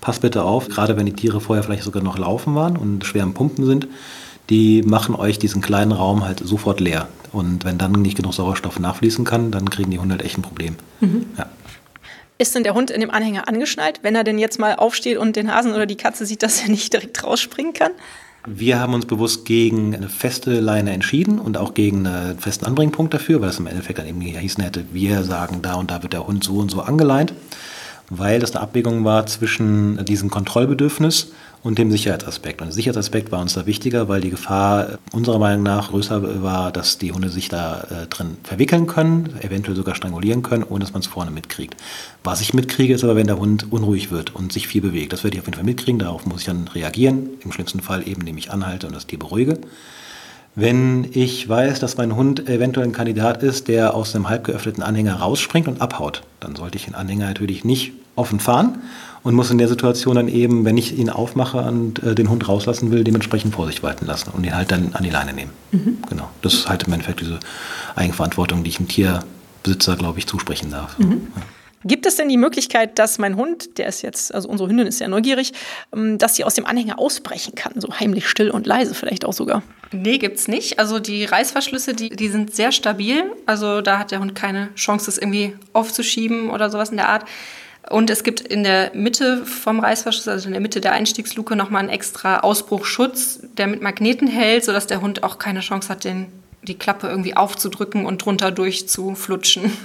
pass 0.00 0.18
bitte 0.20 0.42
auf, 0.42 0.68
gerade 0.68 0.96
wenn 0.96 1.06
die 1.06 1.12
Tiere 1.12 1.40
vorher 1.40 1.62
vielleicht 1.62 1.84
sogar 1.84 2.02
noch 2.02 2.18
laufen 2.18 2.54
waren 2.54 2.76
und 2.76 3.04
schwer 3.04 3.22
am 3.22 3.34
Pumpen 3.34 3.64
sind, 3.64 3.86
die 4.50 4.82
machen 4.82 5.14
euch 5.14 5.38
diesen 5.38 5.62
kleinen 5.62 5.92
Raum 5.92 6.24
halt 6.24 6.40
sofort 6.40 6.80
leer. 6.80 7.08
Und 7.32 7.64
wenn 7.64 7.78
dann 7.78 7.92
nicht 7.92 8.16
genug 8.16 8.34
Sauerstoff 8.34 8.78
nachfließen 8.78 9.24
kann, 9.24 9.50
dann 9.50 9.68
kriegen 9.68 9.90
die 9.90 9.98
Hunde 9.98 10.14
halt 10.14 10.24
echt 10.24 10.38
ein 10.38 10.42
Problem. 10.42 10.76
Mhm. 11.00 11.26
Ja. 11.36 11.46
Ist 12.38 12.54
denn 12.54 12.64
der 12.64 12.74
Hund 12.74 12.90
in 12.90 13.00
dem 13.00 13.10
Anhänger 13.10 13.48
angeschnallt, 13.48 14.00
wenn 14.02 14.14
er 14.14 14.22
denn 14.22 14.38
jetzt 14.38 14.58
mal 14.58 14.76
aufsteht 14.76 15.16
und 15.16 15.36
den 15.36 15.52
Hasen 15.52 15.72
oder 15.72 15.86
die 15.86 15.96
Katze 15.96 16.26
sieht, 16.26 16.42
dass 16.42 16.62
er 16.62 16.68
nicht 16.68 16.92
direkt 16.92 17.24
rausspringen 17.24 17.72
kann? 17.72 17.92
Wir 18.46 18.78
haben 18.78 18.94
uns 18.94 19.06
bewusst 19.06 19.44
gegen 19.44 19.94
eine 19.94 20.08
feste 20.08 20.60
Leine 20.60 20.92
entschieden 20.92 21.40
und 21.40 21.56
auch 21.56 21.74
gegen 21.74 22.06
einen 22.06 22.38
festen 22.38 22.64
Anbringpunkt 22.64 23.12
dafür, 23.12 23.40
weil 23.40 23.48
das 23.48 23.58
im 23.58 23.66
Endeffekt 23.66 23.98
dann 23.98 24.06
eben 24.06 24.20
hießen 24.20 24.62
hätte, 24.62 24.84
wir 24.92 25.24
sagen, 25.24 25.62
da 25.62 25.74
und 25.74 25.90
da 25.90 26.02
wird 26.02 26.12
der 26.12 26.26
Hund 26.26 26.44
so 26.44 26.58
und 26.58 26.70
so 26.70 26.80
angeleint, 26.80 27.32
weil 28.08 28.38
das 28.38 28.54
eine 28.54 28.62
Abwägung 28.62 29.04
war 29.04 29.26
zwischen 29.26 30.04
diesem 30.04 30.30
Kontrollbedürfnis 30.30 31.32
und 31.62 31.78
dem 31.78 31.90
Sicherheitsaspekt. 31.90 32.60
Und 32.60 32.68
der 32.68 32.74
Sicherheitsaspekt 32.74 33.32
war 33.32 33.40
uns 33.40 33.54
da 33.54 33.66
wichtiger, 33.66 34.08
weil 34.08 34.20
die 34.20 34.30
Gefahr 34.30 34.98
unserer 35.12 35.38
Meinung 35.38 35.64
nach 35.64 35.90
größer 35.90 36.42
war, 36.42 36.70
dass 36.70 36.98
die 36.98 37.12
Hunde 37.12 37.28
sich 37.28 37.48
da 37.48 37.80
äh, 37.90 38.06
drin 38.06 38.36
verwickeln 38.44 38.86
können, 38.86 39.34
eventuell 39.40 39.76
sogar 39.76 39.94
strangulieren 39.94 40.42
können, 40.42 40.64
ohne 40.64 40.84
dass 40.84 40.92
man 40.92 41.00
es 41.00 41.08
vorne 41.08 41.30
mitkriegt. 41.30 41.76
Was 42.24 42.40
ich 42.40 42.54
mitkriege, 42.54 42.94
ist 42.94 43.04
aber, 43.04 43.16
wenn 43.16 43.26
der 43.26 43.38
Hund 43.38 43.72
unruhig 43.72 44.10
wird 44.10 44.34
und 44.34 44.52
sich 44.52 44.68
viel 44.68 44.82
bewegt. 44.82 45.12
Das 45.12 45.24
werde 45.24 45.36
ich 45.36 45.40
auf 45.40 45.46
jeden 45.46 45.56
Fall 45.56 45.64
mitkriegen, 45.64 45.98
darauf 45.98 46.26
muss 46.26 46.40
ich 46.40 46.46
dann 46.46 46.68
reagieren. 46.68 47.30
Im 47.42 47.52
schlimmsten 47.52 47.80
Fall 47.80 48.06
eben, 48.06 48.20
indem 48.20 48.38
ich 48.38 48.50
anhalte 48.50 48.86
und 48.86 48.94
das 48.94 49.06
Tier 49.06 49.18
beruhige. 49.18 49.58
Wenn 50.58 51.06
ich 51.12 51.46
weiß, 51.46 51.80
dass 51.80 51.98
mein 51.98 52.16
Hund 52.16 52.48
eventuell 52.48 52.86
ein 52.86 52.92
Kandidat 52.92 53.42
ist, 53.42 53.68
der 53.68 53.94
aus 53.94 54.14
einem 54.14 54.30
halb 54.30 54.44
geöffneten 54.44 54.82
Anhänger 54.82 55.16
rausspringt 55.16 55.68
und 55.68 55.82
abhaut, 55.82 56.22
dann 56.40 56.56
sollte 56.56 56.78
ich 56.78 56.86
den 56.86 56.94
Anhänger 56.94 57.26
natürlich 57.26 57.62
nicht 57.62 57.92
offen 58.14 58.40
fahren 58.40 58.78
und 59.26 59.34
muss 59.34 59.50
in 59.50 59.58
der 59.58 59.66
Situation 59.66 60.14
dann 60.14 60.28
eben, 60.28 60.64
wenn 60.64 60.76
ich 60.76 60.96
ihn 60.96 61.10
aufmache 61.10 61.58
und 61.58 62.00
äh, 62.04 62.14
den 62.14 62.30
Hund 62.30 62.46
rauslassen 62.46 62.92
will, 62.92 63.02
dementsprechend 63.02 63.56
Vorsicht 63.56 63.82
walten 63.82 64.06
lassen 64.06 64.30
und 64.30 64.44
ihn 64.44 64.54
halt 64.54 64.70
dann 64.70 64.90
an 64.92 65.02
die 65.02 65.10
Leine 65.10 65.32
nehmen. 65.32 65.50
Mhm. 65.72 65.98
Genau. 66.08 66.30
Das 66.42 66.54
ist 66.54 66.68
halt 66.68 66.84
im 66.84 66.92
Endeffekt 66.92 67.22
diese 67.22 67.40
Eigenverantwortung, 67.96 68.62
die 68.62 68.70
ich 68.70 68.76
dem 68.76 68.86
Tierbesitzer, 68.86 69.96
glaube 69.96 70.20
ich, 70.20 70.28
zusprechen 70.28 70.70
darf. 70.70 70.96
Mhm. 71.00 71.26
Ja. 71.34 71.42
Gibt 71.82 72.06
es 72.06 72.14
denn 72.14 72.28
die 72.28 72.36
Möglichkeit, 72.36 73.00
dass 73.00 73.18
mein 73.18 73.34
Hund, 73.34 73.78
der 73.78 73.88
ist 73.88 74.02
jetzt, 74.02 74.32
also 74.32 74.48
unsere 74.48 74.68
Hündin 74.68 74.86
ist 74.86 74.98
sehr 74.98 75.08
neugierig, 75.08 75.52
ähm, 75.92 76.18
dass 76.18 76.36
sie 76.36 76.44
aus 76.44 76.54
dem 76.54 76.64
Anhänger 76.64 77.00
ausbrechen 77.00 77.56
kann, 77.56 77.72
so 77.80 77.88
heimlich 77.98 78.28
still 78.28 78.52
und 78.52 78.64
leise 78.64 78.94
vielleicht 78.94 79.24
auch 79.24 79.32
sogar? 79.32 79.64
Nee, 79.90 80.18
gibt's 80.18 80.46
nicht. 80.46 80.78
Also 80.78 81.00
die 81.00 81.24
Reißverschlüsse, 81.24 81.94
die, 81.94 82.10
die 82.10 82.28
sind 82.28 82.54
sehr 82.54 82.70
stabil. 82.70 83.24
Also 83.44 83.80
da 83.80 83.98
hat 83.98 84.12
der 84.12 84.20
Hund 84.20 84.36
keine 84.36 84.72
Chance, 84.76 85.06
das 85.06 85.18
irgendwie 85.18 85.54
aufzuschieben 85.72 86.50
oder 86.50 86.70
sowas 86.70 86.90
in 86.90 86.96
der 86.96 87.08
Art. 87.08 87.24
Und 87.90 88.10
es 88.10 88.24
gibt 88.24 88.40
in 88.40 88.64
der 88.64 88.90
Mitte 88.94 89.44
vom 89.44 89.78
Reißverschluss, 89.80 90.28
also 90.28 90.46
in 90.46 90.52
der 90.52 90.60
Mitte 90.60 90.80
der 90.80 90.92
Einstiegsluke, 90.92 91.54
nochmal 91.54 91.80
einen 91.80 91.88
extra 91.88 92.40
Ausbruchschutz, 92.40 93.40
der 93.56 93.68
mit 93.68 93.80
Magneten 93.80 94.26
hält, 94.26 94.64
sodass 94.64 94.86
der 94.86 95.00
Hund 95.00 95.22
auch 95.22 95.38
keine 95.38 95.60
Chance 95.60 95.88
hat, 95.88 96.04
den, 96.04 96.26
die 96.62 96.76
Klappe 96.76 97.06
irgendwie 97.06 97.36
aufzudrücken 97.36 98.04
und 98.04 98.24
drunter 98.24 98.50
durchzuflutschen. 98.50 99.72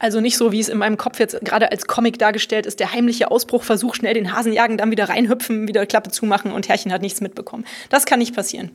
Also 0.00 0.20
nicht 0.20 0.36
so, 0.36 0.52
wie 0.52 0.60
es 0.60 0.68
in 0.68 0.78
meinem 0.78 0.96
Kopf 0.96 1.18
jetzt 1.18 1.40
gerade 1.40 1.72
als 1.72 1.88
Comic 1.88 2.20
dargestellt 2.20 2.66
ist, 2.66 2.78
der 2.78 2.92
heimliche 2.92 3.32
Ausbruchversuch, 3.32 3.96
schnell 3.96 4.14
den 4.14 4.32
Hasen 4.32 4.52
jagen, 4.52 4.76
dann 4.76 4.92
wieder 4.92 5.08
reinhüpfen, 5.08 5.66
wieder 5.66 5.86
Klappe 5.86 6.10
zumachen 6.10 6.52
und 6.52 6.68
Herrchen 6.68 6.92
hat 6.92 7.02
nichts 7.02 7.20
mitbekommen. 7.20 7.64
Das 7.90 8.06
kann 8.06 8.20
nicht 8.20 8.32
passieren. 8.32 8.70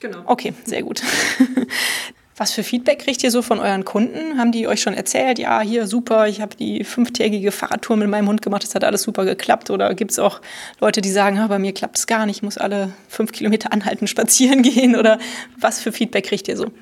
Genau. 0.00 0.22
Okay, 0.26 0.54
sehr 0.64 0.82
gut. 0.82 1.02
Was 2.36 2.52
für 2.52 2.64
Feedback 2.64 2.98
kriegt 2.98 3.22
ihr 3.22 3.30
so 3.30 3.42
von 3.42 3.60
euren 3.60 3.84
Kunden? 3.84 4.38
Haben 4.38 4.50
die 4.50 4.66
euch 4.66 4.82
schon 4.82 4.94
erzählt, 4.94 5.38
ja, 5.38 5.60
hier 5.60 5.86
super, 5.86 6.26
ich 6.26 6.40
habe 6.40 6.56
die 6.56 6.82
fünftägige 6.82 7.52
Fahrradtour 7.52 7.96
mit 7.96 8.08
meinem 8.08 8.28
Hund 8.28 8.42
gemacht, 8.42 8.64
das 8.64 8.74
hat 8.74 8.82
alles 8.82 9.02
super 9.02 9.24
geklappt? 9.24 9.70
Oder 9.70 9.94
gibt 9.94 10.10
es 10.10 10.18
auch 10.18 10.40
Leute, 10.80 11.00
die 11.00 11.10
sagen, 11.10 11.36
ja, 11.36 11.46
bei 11.46 11.60
mir 11.60 11.72
klappt 11.72 11.96
es 11.96 12.08
gar 12.08 12.26
nicht, 12.26 12.38
ich 12.38 12.42
muss 12.42 12.58
alle 12.58 12.92
fünf 13.08 13.30
Kilometer 13.30 13.72
anhalten, 13.72 14.06
spazieren 14.08 14.62
gehen? 14.62 14.96
Oder 14.96 15.18
was 15.60 15.80
für 15.80 15.92
Feedback 15.92 16.26
kriegt 16.26 16.48
ihr 16.48 16.56
so? 16.56 16.72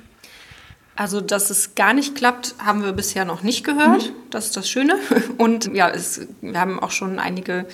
Also, 0.95 1.21
dass 1.21 1.49
es 1.49 1.75
gar 1.75 1.93
nicht 1.93 2.15
klappt, 2.15 2.55
haben 2.59 2.83
wir 2.83 2.91
bisher 2.91 3.25
noch 3.25 3.41
nicht 3.41 3.63
gehört. 3.63 4.09
Mhm. 4.09 4.15
Das 4.29 4.45
ist 4.45 4.57
das 4.57 4.69
Schöne. 4.69 4.95
Und 5.37 5.73
ja, 5.73 5.89
es, 5.89 6.27
wir 6.41 6.59
haben 6.59 6.79
auch 6.79 6.91
schon 6.91 7.19
einige 7.19 7.65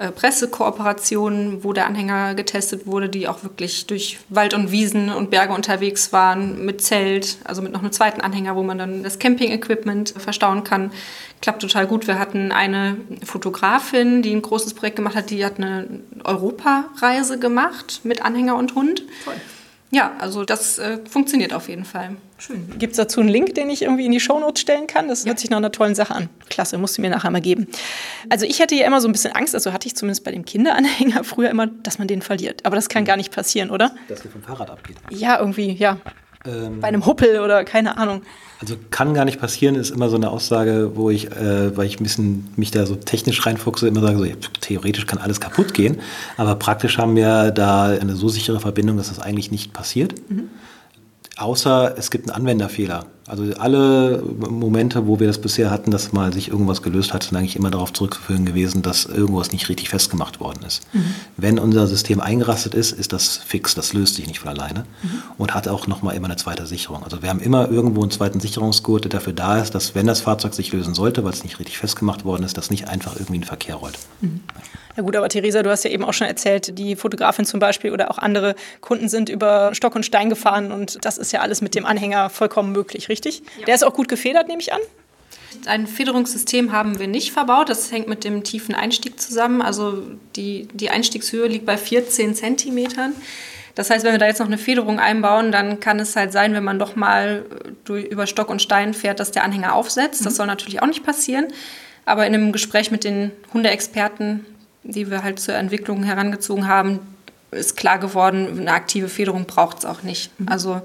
äh, 0.00 0.12
Pressekooperationen, 0.12 1.64
wo 1.64 1.72
der 1.72 1.86
Anhänger 1.86 2.34
getestet 2.34 2.86
wurde, 2.86 3.08
die 3.08 3.26
auch 3.26 3.42
wirklich 3.42 3.86
durch 3.86 4.18
Wald 4.28 4.54
und 4.54 4.70
Wiesen 4.70 5.10
und 5.10 5.30
Berge 5.30 5.52
unterwegs 5.52 6.12
waren, 6.12 6.64
mit 6.64 6.82
Zelt, 6.82 7.38
also 7.44 7.62
mit 7.62 7.72
noch 7.72 7.80
einem 7.80 7.90
zweiten 7.90 8.20
Anhänger, 8.20 8.54
wo 8.54 8.62
man 8.62 8.78
dann 8.78 9.02
das 9.02 9.18
Camping-Equipment 9.18 10.14
verstauen 10.16 10.62
kann. 10.62 10.92
Klappt 11.42 11.62
total 11.62 11.88
gut. 11.88 12.06
Wir 12.06 12.18
hatten 12.18 12.52
eine 12.52 12.96
Fotografin, 13.24 14.22
die 14.22 14.30
ein 14.32 14.42
großes 14.42 14.74
Projekt 14.74 14.96
gemacht 14.96 15.16
hat, 15.16 15.30
die 15.30 15.44
hat 15.44 15.56
eine 15.56 15.88
Europareise 16.22 17.40
gemacht 17.40 18.02
mit 18.04 18.22
Anhänger 18.22 18.54
und 18.54 18.76
Hund. 18.76 19.02
Toll. 19.24 19.34
Ja, 19.90 20.12
also 20.20 20.44
das 20.44 20.78
äh, 20.78 20.98
funktioniert 21.10 21.52
auf 21.52 21.68
jeden 21.68 21.84
Fall. 21.84 22.16
Schön. 22.38 22.78
Gibt 22.78 22.92
es 22.92 22.96
dazu 22.96 23.20
einen 23.20 23.28
Link, 23.28 23.56
den 23.56 23.68
ich 23.68 23.82
irgendwie 23.82 24.06
in 24.06 24.12
die 24.12 24.20
Shownotes 24.20 24.62
stellen 24.62 24.86
kann? 24.86 25.08
Das 25.08 25.24
ja. 25.24 25.30
hört 25.30 25.40
sich 25.40 25.50
nach 25.50 25.56
einer 25.56 25.72
tollen 25.72 25.96
Sache 25.96 26.14
an. 26.14 26.28
Klasse, 26.48 26.78
musst 26.78 26.96
du 26.96 27.02
mir 27.02 27.10
nachher 27.10 27.30
mal 27.30 27.40
geben. 27.40 27.66
Also 28.30 28.46
ich 28.46 28.60
hatte 28.62 28.76
ja 28.76 28.86
immer 28.86 29.00
so 29.00 29.08
ein 29.08 29.12
bisschen 29.12 29.34
Angst, 29.34 29.54
also 29.56 29.72
hatte 29.72 29.88
ich 29.88 29.96
zumindest 29.96 30.22
bei 30.24 30.30
dem 30.30 30.44
Kinderanhänger 30.44 31.24
früher 31.24 31.50
immer, 31.50 31.66
dass 31.66 31.98
man 31.98 32.06
den 32.06 32.22
verliert. 32.22 32.64
Aber 32.64 32.76
das 32.76 32.88
kann 32.88 33.04
gar 33.04 33.16
nicht 33.16 33.32
passieren, 33.32 33.70
oder? 33.70 33.90
Dass 34.08 34.22
der 34.22 34.30
vom 34.30 34.42
Fahrrad 34.42 34.70
abgeht. 34.70 34.96
Ja, 35.10 35.40
irgendwie, 35.40 35.72
ja. 35.72 35.98
Ähm, 36.46 36.80
bei 36.80 36.86
einem 36.86 37.04
Huppel 37.04 37.40
oder 37.40 37.64
keine 37.64 37.98
Ahnung. 37.98 38.22
Also 38.60 38.76
kann 38.90 39.14
gar 39.14 39.24
nicht 39.24 39.40
passieren, 39.40 39.74
ist 39.74 39.90
immer 39.90 40.08
so 40.08 40.16
eine 40.16 40.30
Aussage, 40.30 40.92
wo 40.94 41.10
ich, 41.10 41.32
äh, 41.32 41.76
weil 41.76 41.86
ich 41.86 41.98
ein 41.98 42.04
bisschen 42.04 42.52
mich 42.56 42.70
da 42.70 42.86
so 42.86 42.94
technisch 42.94 43.44
reinfuchse, 43.44 43.88
immer 43.88 44.00
sage, 44.00 44.18
so, 44.18 44.24
ja, 44.24 44.34
theoretisch 44.60 45.06
kann 45.06 45.18
alles 45.18 45.40
kaputt 45.40 45.74
gehen, 45.74 46.00
aber 46.36 46.54
praktisch 46.54 46.98
haben 46.98 47.16
wir 47.16 47.50
da 47.50 47.86
eine 47.86 48.14
so 48.14 48.28
sichere 48.28 48.60
Verbindung, 48.60 48.96
dass 48.96 49.08
das 49.08 49.18
eigentlich 49.18 49.50
nicht 49.50 49.72
passiert. 49.72 50.14
Mhm. 50.30 50.48
Außer 51.38 51.94
es 51.96 52.10
gibt 52.10 52.28
einen 52.28 52.36
Anwenderfehler. 52.36 53.06
Also 53.28 53.44
alle 53.58 54.22
Momente, 54.22 55.06
wo 55.06 55.20
wir 55.20 55.28
das 55.28 55.38
bisher 55.40 55.70
hatten, 55.70 55.92
dass 55.92 56.12
mal 56.12 56.32
sich 56.32 56.48
irgendwas 56.48 56.82
gelöst 56.82 57.14
hat, 57.14 57.22
sind 57.22 57.36
eigentlich 57.36 57.54
immer 57.54 57.70
darauf 57.70 57.92
zurückzuführen 57.92 58.44
gewesen, 58.44 58.82
dass 58.82 59.04
irgendwas 59.04 59.52
nicht 59.52 59.68
richtig 59.68 59.88
festgemacht 59.88 60.40
worden 60.40 60.64
ist. 60.66 60.82
Mhm. 60.92 61.14
Wenn 61.36 61.58
unser 61.60 61.86
System 61.86 62.20
eingerastet 62.20 62.74
ist, 62.74 62.90
ist 62.90 63.12
das 63.12 63.36
fix, 63.36 63.76
das 63.76 63.92
löst 63.92 64.16
sich 64.16 64.26
nicht 64.26 64.40
von 64.40 64.48
alleine 64.48 64.80
mhm. 65.02 65.22
und 65.36 65.54
hat 65.54 65.68
auch 65.68 65.86
nochmal 65.86 66.16
immer 66.16 66.26
eine 66.26 66.36
zweite 66.36 66.66
Sicherung. 66.66 67.04
Also 67.04 67.22
wir 67.22 67.28
haben 67.28 67.40
immer 67.40 67.70
irgendwo 67.70 68.02
einen 68.02 68.10
zweiten 68.10 68.40
Sicherungsgurt, 68.40 69.04
der 69.04 69.10
dafür 69.10 69.34
da 69.34 69.58
ist, 69.60 69.76
dass 69.76 69.94
wenn 69.94 70.08
das 70.08 70.22
Fahrzeug 70.22 70.54
sich 70.54 70.72
lösen 70.72 70.94
sollte, 70.94 71.22
weil 71.22 71.32
es 71.32 71.44
nicht 71.44 71.60
richtig 71.60 71.78
festgemacht 71.78 72.24
worden 72.24 72.42
ist, 72.42 72.56
das 72.56 72.70
nicht 72.70 72.88
einfach 72.88 73.14
irgendwie 73.14 73.36
in 73.36 73.42
den 73.42 73.46
Verkehr 73.46 73.76
rollt. 73.76 73.98
Mhm. 74.22 74.40
Ja 74.98 75.04
gut, 75.04 75.14
aber 75.14 75.28
Theresa, 75.28 75.62
du 75.62 75.70
hast 75.70 75.84
ja 75.84 75.90
eben 75.90 76.02
auch 76.02 76.12
schon 76.12 76.26
erzählt, 76.26 76.76
die 76.76 76.96
Fotografin 76.96 77.44
zum 77.44 77.60
Beispiel 77.60 77.92
oder 77.92 78.10
auch 78.10 78.18
andere 78.18 78.56
Kunden 78.80 79.08
sind 79.08 79.28
über 79.28 79.72
Stock 79.72 79.94
und 79.94 80.04
Stein 80.04 80.28
gefahren 80.28 80.72
und 80.72 81.04
das 81.04 81.18
ist 81.18 81.30
ja 81.30 81.38
alles 81.38 81.62
mit 81.62 81.76
dem 81.76 81.86
Anhänger 81.86 82.30
vollkommen 82.30 82.72
möglich, 82.72 83.08
richtig? 83.08 83.42
Ja. 83.60 83.66
Der 83.66 83.76
ist 83.76 83.84
auch 83.84 83.94
gut 83.94 84.08
gefedert, 84.08 84.48
nehme 84.48 84.60
ich 84.60 84.72
an? 84.72 84.80
Ein 85.66 85.86
Federungssystem 85.86 86.72
haben 86.72 86.98
wir 86.98 87.06
nicht 87.06 87.30
verbaut. 87.30 87.68
Das 87.68 87.92
hängt 87.92 88.08
mit 88.08 88.24
dem 88.24 88.42
tiefen 88.42 88.74
Einstieg 88.74 89.20
zusammen. 89.20 89.62
Also 89.62 90.02
die, 90.34 90.66
die 90.72 90.90
Einstiegshöhe 90.90 91.46
liegt 91.46 91.64
bei 91.64 91.76
14 91.76 92.34
Zentimetern. 92.34 93.12
Das 93.76 93.90
heißt, 93.90 94.04
wenn 94.04 94.12
wir 94.12 94.18
da 94.18 94.26
jetzt 94.26 94.40
noch 94.40 94.48
eine 94.48 94.58
Federung 94.58 94.98
einbauen, 94.98 95.52
dann 95.52 95.78
kann 95.78 96.00
es 96.00 96.16
halt 96.16 96.32
sein, 96.32 96.54
wenn 96.54 96.64
man 96.64 96.80
doch 96.80 96.96
mal 96.96 97.44
durch, 97.84 98.04
über 98.06 98.26
Stock 98.26 98.50
und 98.50 98.60
Stein 98.60 98.94
fährt, 98.94 99.20
dass 99.20 99.30
der 99.30 99.44
Anhänger 99.44 99.74
aufsetzt. 99.74 100.26
Das 100.26 100.32
mhm. 100.32 100.36
soll 100.36 100.46
natürlich 100.48 100.82
auch 100.82 100.88
nicht 100.88 101.04
passieren. 101.04 101.46
Aber 102.04 102.26
in 102.26 102.34
einem 102.34 102.50
Gespräch 102.50 102.90
mit 102.90 103.04
den 103.04 103.30
Hundeexperten 103.54 104.44
die 104.82 105.10
wir 105.10 105.22
halt 105.22 105.40
zur 105.40 105.54
Entwicklung 105.54 106.02
herangezogen 106.02 106.68
haben, 106.68 107.00
ist 107.50 107.76
klar 107.76 107.98
geworden, 107.98 108.58
eine 108.58 108.72
aktive 108.72 109.08
Federung 109.08 109.46
braucht 109.46 109.78
es 109.78 109.84
auch 109.84 110.02
nicht. 110.02 110.38
Mhm. 110.38 110.48
Also 110.48 110.82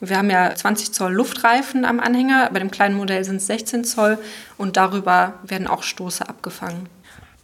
wir 0.00 0.16
haben 0.16 0.30
ja 0.30 0.54
20 0.54 0.92
Zoll 0.92 1.12
Luftreifen 1.12 1.84
am 1.84 2.00
Anhänger, 2.00 2.50
bei 2.52 2.60
dem 2.60 2.70
kleinen 2.70 2.96
Modell 2.96 3.24
sind 3.24 3.36
es 3.36 3.46
16 3.46 3.84
Zoll 3.84 4.18
und 4.56 4.76
darüber 4.76 5.34
werden 5.42 5.66
auch 5.66 5.82
Stoße 5.82 6.28
abgefangen. 6.28 6.88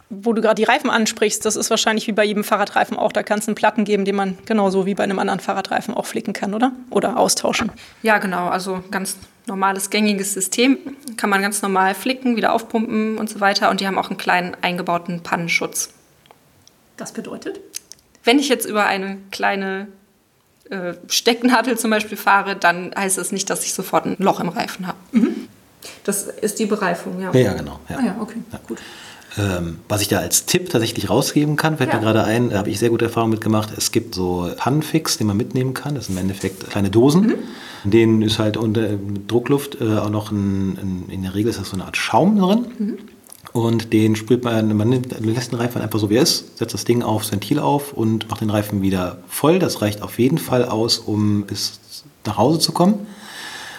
Wo 0.09 0.33
du 0.33 0.41
gerade 0.41 0.55
die 0.55 0.63
Reifen 0.63 0.89
ansprichst, 0.89 1.43
das 1.45 1.55
ist 1.55 1.69
wahrscheinlich 1.69 2.07
wie 2.07 2.11
bei 2.11 2.23
jedem 2.23 2.43
Fahrradreifen 2.43 2.95
auch. 2.95 3.11
Da 3.11 3.23
kann 3.23 3.39
es 3.39 3.47
einen 3.47 3.55
Platten 3.55 3.85
geben, 3.85 4.05
den 4.05 4.15
man 4.15 4.37
genauso 4.45 4.85
wie 4.85 4.93
bei 4.93 5.03
einem 5.03 5.19
anderen 5.19 5.39
Fahrradreifen 5.39 5.93
auch 5.93 6.05
flicken 6.05 6.31
kann, 6.31 6.53
oder? 6.53 6.71
Oder 6.91 7.17
austauschen. 7.17 7.71
Ja, 8.03 8.19
genau. 8.19 8.47
Also 8.47 8.83
ganz 8.91 9.17
normales, 9.47 9.89
gängiges 9.89 10.33
System. 10.33 10.77
Kann 11.17 11.29
man 11.29 11.41
ganz 11.41 11.61
normal 11.61 11.95
flicken, 11.95 12.35
wieder 12.35 12.53
aufpumpen 12.53 13.17
und 13.17 13.29
so 13.29 13.39
weiter. 13.39 13.69
Und 13.69 13.79
die 13.79 13.87
haben 13.87 13.97
auch 13.97 14.09
einen 14.09 14.17
kleinen 14.17 14.55
eingebauten 14.61 15.21
Pannenschutz. 15.21 15.89
Das 16.97 17.11
bedeutet? 17.11 17.59
Wenn 18.23 18.39
ich 18.39 18.49
jetzt 18.49 18.65
über 18.65 18.85
eine 18.85 19.17
kleine 19.31 19.87
äh, 20.69 20.93
Stecknadel 21.07 21.77
zum 21.77 21.91
Beispiel 21.91 22.17
fahre, 22.17 22.55
dann 22.55 22.93
heißt 22.95 23.17
das 23.17 23.31
nicht, 23.31 23.49
dass 23.49 23.63
ich 23.65 23.73
sofort 23.73 24.05
ein 24.05 24.15
Loch 24.19 24.39
im 24.39 24.49
Reifen 24.49 24.87
habe. 24.87 24.97
Mhm. 25.11 25.47
Das 26.03 26.23
ist 26.23 26.57
die 26.59 26.65
Bereifung, 26.65 27.21
ja. 27.21 27.31
Ja, 27.33 27.53
genau. 27.53 27.79
Ja. 27.89 27.97
Ah 27.97 28.05
ja, 28.05 28.15
okay, 28.19 28.37
ja. 28.51 28.59
gut. 28.67 28.79
Ähm, 29.37 29.79
was 29.89 30.01
ich 30.01 30.07
da 30.07 30.19
als 30.19 30.45
Tipp 30.45 30.69
tatsächlich 30.69 31.09
rausgeben 31.09 31.57
kann, 31.57 31.77
fällt 31.77 31.91
ja. 31.91 31.97
mir 31.97 32.01
gerade 32.01 32.23
ein, 32.23 32.49
da 32.49 32.59
habe 32.59 32.69
ich 32.69 32.79
sehr 32.79 32.89
gute 32.89 33.05
Erfahrungen 33.05 33.31
mitgemacht. 33.31 33.69
Es 33.77 33.91
gibt 33.91 34.15
so 34.15 34.49
Pannenfix, 34.55 35.17
den 35.17 35.27
man 35.27 35.37
mitnehmen 35.37 35.73
kann. 35.73 35.93
Das 35.93 36.05
sind 36.05 36.15
im 36.15 36.21
Endeffekt 36.21 36.69
kleine 36.69 36.89
Dosen. 36.89 37.27
Mhm. 37.27 37.35
In 37.85 37.91
denen 37.91 38.21
ist 38.23 38.39
halt 38.39 38.57
unter 38.57 38.97
Druckluft 39.27 39.79
äh, 39.79 39.97
auch 39.97 40.09
noch 40.09 40.31
ein, 40.31 40.77
ein, 40.77 41.05
in 41.09 41.21
der 41.21 41.35
Regel 41.35 41.51
ist 41.51 41.59
das 41.59 41.69
so 41.69 41.75
eine 41.75 41.85
Art 41.85 41.95
Schaum 41.95 42.37
drin. 42.37 42.65
Mhm. 42.77 42.97
Und 43.53 43.93
den 43.93 44.15
sprüht 44.17 44.43
man, 44.43 44.75
man 44.75 44.91
lässt 44.91 45.51
den 45.51 45.59
Reifen 45.59 45.81
einfach 45.81 45.99
so 45.99 46.09
wie 46.09 46.15
er 46.15 46.23
ist, 46.23 46.57
setzt 46.57 46.73
das 46.73 46.83
Ding 46.83 47.03
aufs 47.03 47.31
Ventil 47.31 47.59
auf 47.59 47.93
und 47.93 48.27
macht 48.29 48.41
den 48.41 48.49
Reifen 48.49 48.81
wieder 48.81 49.19
voll. 49.29 49.59
Das 49.59 49.81
reicht 49.81 50.01
auf 50.01 50.19
jeden 50.19 50.39
Fall 50.39 50.65
aus, 50.65 50.97
um 50.97 51.43
bis 51.43 51.79
nach 52.25 52.37
Hause 52.37 52.59
zu 52.59 52.73
kommen. 52.73 53.07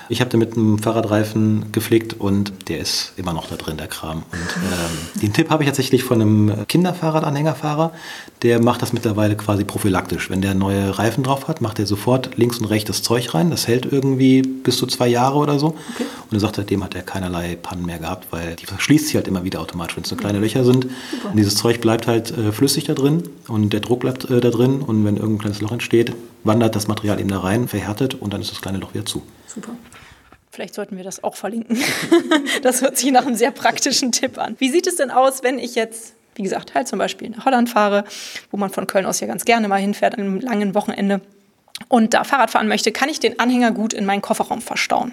Ich 0.08 0.20
habe 0.20 0.30
den 0.30 0.40
mit 0.40 0.56
einem 0.56 0.78
Fahrradreifen 0.78 1.72
gepflegt 1.72 2.14
und 2.18 2.52
der 2.68 2.78
ist 2.78 3.12
immer 3.16 3.32
noch 3.32 3.48
da 3.48 3.56
drin, 3.56 3.76
der 3.76 3.88
Kram. 3.88 4.18
Und 4.18 4.56
ähm, 4.56 5.20
den 5.22 5.32
Tipp 5.32 5.50
habe 5.50 5.62
ich 5.62 5.68
tatsächlich 5.68 6.04
von 6.04 6.20
einem 6.20 6.66
Kinderfahrradanhängerfahrer. 6.68 7.92
Der 8.42 8.62
macht 8.62 8.82
das 8.82 8.92
mittlerweile 8.92 9.36
quasi 9.36 9.64
prophylaktisch. 9.64 10.30
Wenn 10.30 10.42
der 10.42 10.54
neue 10.54 10.98
Reifen 10.98 11.24
drauf 11.24 11.48
hat, 11.48 11.60
macht 11.60 11.78
er 11.78 11.86
sofort 11.86 12.36
links 12.36 12.58
und 12.58 12.66
rechts 12.66 12.88
das 12.88 13.02
Zeug 13.02 13.34
rein. 13.34 13.50
Das 13.50 13.66
hält 13.66 13.90
irgendwie 13.90 14.42
bis 14.42 14.76
zu 14.76 14.86
zwei 14.86 15.08
Jahre 15.08 15.36
oder 15.38 15.58
so. 15.58 15.68
Okay. 15.94 16.04
Und 16.30 16.36
er 16.36 16.40
sagt, 16.40 16.56
seitdem 16.56 16.84
hat 16.84 16.94
er 16.94 17.02
keinerlei 17.02 17.56
Pannen 17.56 17.84
mehr 17.84 17.98
gehabt, 17.98 18.28
weil 18.30 18.56
die 18.56 18.66
verschließt 18.66 19.06
sich 19.06 19.16
halt 19.16 19.26
immer 19.26 19.44
wieder 19.44 19.60
automatisch, 19.60 19.96
wenn 19.96 20.04
es 20.04 20.10
so 20.10 20.16
kleine 20.16 20.38
Löcher 20.38 20.64
sind. 20.64 20.86
Super. 21.10 21.30
Und 21.30 21.36
dieses 21.36 21.56
Zeug 21.56 21.80
bleibt 21.80 22.06
halt 22.06 22.36
äh, 22.36 22.52
flüssig 22.52 22.84
da 22.84 22.94
drin 22.94 23.24
und 23.48 23.72
der 23.72 23.80
Druck 23.80 24.00
bleibt 24.00 24.30
äh, 24.30 24.40
da 24.40 24.50
drin. 24.50 24.82
Und 24.82 25.04
wenn 25.04 25.16
irgendein 25.16 25.38
kleines 25.38 25.60
Loch 25.60 25.72
entsteht, 25.72 26.12
wandert 26.46 26.76
das 26.76 26.88
Material 26.88 27.20
eben 27.20 27.28
da 27.28 27.40
rein, 27.40 27.68
verhärtet 27.68 28.14
und 28.14 28.32
dann 28.32 28.40
ist 28.40 28.50
das 28.50 28.60
kleine 28.60 28.78
Loch 28.78 28.94
wieder 28.94 29.06
zu. 29.06 29.22
Super. 29.46 29.72
Vielleicht 30.50 30.74
sollten 30.74 30.96
wir 30.96 31.04
das 31.04 31.22
auch 31.22 31.36
verlinken. 31.36 31.78
das 32.62 32.80
hört 32.80 32.96
sich 32.96 33.10
nach 33.10 33.26
einem 33.26 33.36
sehr 33.36 33.50
praktischen 33.50 34.12
Tipp 34.12 34.38
an. 34.38 34.56
Wie 34.58 34.70
sieht 34.70 34.86
es 34.86 34.96
denn 34.96 35.10
aus, 35.10 35.42
wenn 35.42 35.58
ich 35.58 35.74
jetzt, 35.74 36.14
wie 36.34 36.42
gesagt, 36.42 36.74
halt 36.74 36.88
zum 36.88 36.98
Beispiel 36.98 37.28
nach 37.28 37.44
Holland 37.44 37.68
fahre, 37.68 38.04
wo 38.50 38.56
man 38.56 38.70
von 38.70 38.86
Köln 38.86 39.04
aus 39.04 39.20
ja 39.20 39.26
ganz 39.26 39.44
gerne 39.44 39.68
mal 39.68 39.80
hinfährt 39.80 40.14
an 40.14 40.20
einem 40.20 40.40
langen 40.40 40.74
Wochenende 40.74 41.20
und 41.88 42.14
da 42.14 42.24
Fahrrad 42.24 42.50
fahren 42.50 42.68
möchte, 42.68 42.90
kann 42.90 43.10
ich 43.10 43.20
den 43.20 43.38
Anhänger 43.38 43.70
gut 43.70 43.92
in 43.92 44.06
meinen 44.06 44.22
Kofferraum 44.22 44.62
verstauen? 44.62 45.12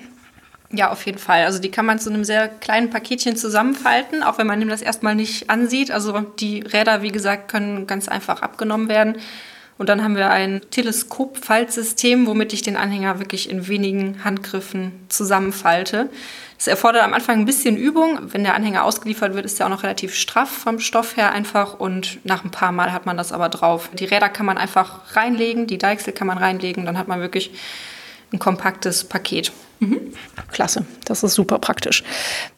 Ja, 0.71 0.91
auf 0.91 1.05
jeden 1.05 1.19
Fall. 1.19 1.43
Also 1.43 1.59
die 1.59 1.69
kann 1.69 1.85
man 1.85 1.99
zu 1.99 2.09
einem 2.09 2.23
sehr 2.23 2.47
kleinen 2.47 2.89
Paketchen 2.89 3.35
zusammenfalten, 3.35 4.23
auch 4.23 4.37
wenn 4.37 4.47
man 4.47 4.61
ihm 4.61 4.69
das 4.69 4.81
erstmal 4.81 5.13
nicht 5.13 5.49
ansieht. 5.49 5.91
Also 5.91 6.19
die 6.21 6.61
Räder, 6.61 7.01
wie 7.01 7.11
gesagt, 7.11 7.51
können 7.51 7.85
ganz 7.85 8.07
einfach 8.07 8.41
abgenommen 8.41 8.89
werden. 8.89 9.17
Und 9.77 9.89
dann 9.89 10.03
haben 10.03 10.15
wir 10.15 10.29
ein 10.29 10.61
Teleskopfaltsystem, 10.69 12.27
womit 12.27 12.53
ich 12.53 12.61
den 12.61 12.77
Anhänger 12.77 13.19
wirklich 13.19 13.49
in 13.49 13.67
wenigen 13.67 14.23
Handgriffen 14.23 14.91
zusammenfalte. 15.09 16.09
Es 16.57 16.67
erfordert 16.67 17.03
am 17.03 17.13
Anfang 17.13 17.39
ein 17.39 17.45
bisschen 17.45 17.75
Übung. 17.75 18.19
Wenn 18.31 18.43
der 18.43 18.55
Anhänger 18.55 18.85
ausgeliefert 18.85 19.33
wird, 19.33 19.45
ist 19.45 19.59
er 19.59 19.65
auch 19.65 19.71
noch 19.71 19.83
relativ 19.83 20.15
straff 20.15 20.49
vom 20.49 20.79
Stoff 20.79 21.17
her 21.17 21.31
einfach 21.31 21.79
und 21.79 22.19
nach 22.23 22.45
ein 22.45 22.51
paar 22.51 22.71
Mal 22.71 22.93
hat 22.93 23.05
man 23.05 23.17
das 23.17 23.31
aber 23.31 23.49
drauf. 23.49 23.89
Die 23.93 24.05
Räder 24.05 24.29
kann 24.29 24.45
man 24.45 24.57
einfach 24.57 25.15
reinlegen, 25.15 25.67
die 25.67 25.77
Deichsel 25.77 26.13
kann 26.13 26.27
man 26.27 26.37
reinlegen, 26.37 26.85
dann 26.85 26.97
hat 26.97 27.07
man 27.07 27.19
wirklich 27.19 27.51
ein 28.31 28.39
kompaktes 28.39 29.03
Paket. 29.03 29.51
Mhm. 29.79 30.13
Klasse, 30.51 30.85
das 31.05 31.23
ist 31.23 31.33
super 31.33 31.59
praktisch. 31.59 32.03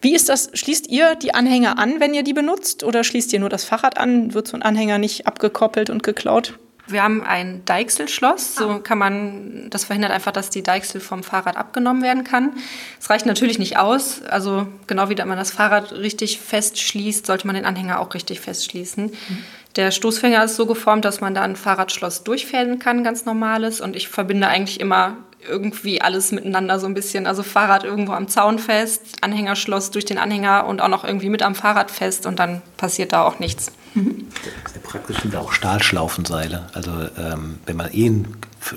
Wie 0.02 0.14
ist 0.14 0.30
das? 0.30 0.52
Schließt 0.54 0.88
ihr 0.88 1.16
die 1.16 1.34
Anhänger 1.34 1.80
an, 1.80 2.00
wenn 2.00 2.14
ihr 2.14 2.24
die 2.24 2.34
benutzt, 2.34 2.84
oder 2.84 3.04
schließt 3.04 3.34
ihr 3.34 3.40
nur 3.40 3.50
das 3.50 3.64
Fahrrad 3.64 3.98
an? 3.98 4.34
Wird 4.34 4.48
so 4.48 4.56
ein 4.56 4.62
Anhänger 4.62 5.00
nicht 5.00 5.26
abgekoppelt 5.26 5.90
und 5.90 6.04
geklaut? 6.04 6.60
Wir 6.88 7.02
haben 7.02 7.24
ein 7.24 7.64
Deichselschloss. 7.66 8.56
So 8.56 8.70
ah. 8.70 8.80
kann 8.80 8.98
man, 8.98 9.70
das 9.70 9.86
verhindert 9.86 10.12
einfach, 10.12 10.32
dass 10.32 10.50
die 10.50 10.64
Deichsel 10.64 11.02
vom 11.02 11.24
Fahrrad 11.24 11.58
abgenommen 11.58 12.04
werden 12.04 12.24
kann. 12.24 12.54
Es 13.00 13.10
reicht 13.10 13.26
natürlich 13.26 13.60
nicht 13.60 13.78
aus. 13.78 14.22
Also 14.24 14.68
genau 14.88 15.10
wie 15.10 15.16
man 15.16 15.38
das 15.38 15.52
Fahrrad 15.52 15.94
richtig 15.94 16.40
festschließt, 16.40 17.26
sollte 17.26 17.48
man 17.48 17.56
den 17.56 17.66
Anhänger 17.66 18.00
auch 18.00 18.14
richtig 18.14 18.40
festschließen. 18.40 19.06
Mhm. 19.06 19.44
Der 19.76 19.92
Stoßfänger 19.92 20.44
ist 20.44 20.56
so 20.56 20.66
geformt, 20.66 21.04
dass 21.04 21.20
man 21.22 21.34
da 21.34 21.42
ein 21.42 21.56
Fahrradschloss 21.56 22.24
durchfädeln 22.24 22.80
kann, 22.80 23.04
ganz 23.04 23.26
normales. 23.26 23.82
Und 23.82 23.96
ich 23.96 24.08
verbinde 24.08 24.48
eigentlich 24.48 24.80
immer 24.80 25.18
irgendwie 25.48 26.02
alles 26.02 26.32
miteinander 26.32 26.80
so 26.80 26.88
ein 26.88 26.94
bisschen. 26.94 27.28
Also 27.28 27.44
Fahrrad 27.44 27.84
irgendwo 27.84 28.14
am 28.14 28.28
Zaun 28.28 28.60
fest, 28.60 29.02
Anhängerschloss 29.22 29.92
durch 29.92 30.06
den 30.06 30.18
Anhänger 30.18 30.66
und 30.68 30.82
auch 30.82 30.88
noch 30.88 31.04
irgendwie 31.04 31.30
mit 31.30 31.44
am 31.44 31.56
Fahrrad 31.56 31.92
fest 31.92 32.26
und 32.26 32.40
dann 32.40 32.62
passiert 32.78 33.12
da 33.12 33.24
auch 33.24 33.40
nichts. 33.40 33.72
Mhm. 33.96 34.28
Sehr 34.72 34.82
praktisch 34.84 35.22
sind 35.22 35.36
auch 35.36 35.52
Stahlschlaufenseile. 35.52 36.68
Also 36.74 36.92
ähm, 37.18 37.58
wenn 37.66 37.76
man 37.76 37.92
eh 37.92 38.08
ein 38.08 38.28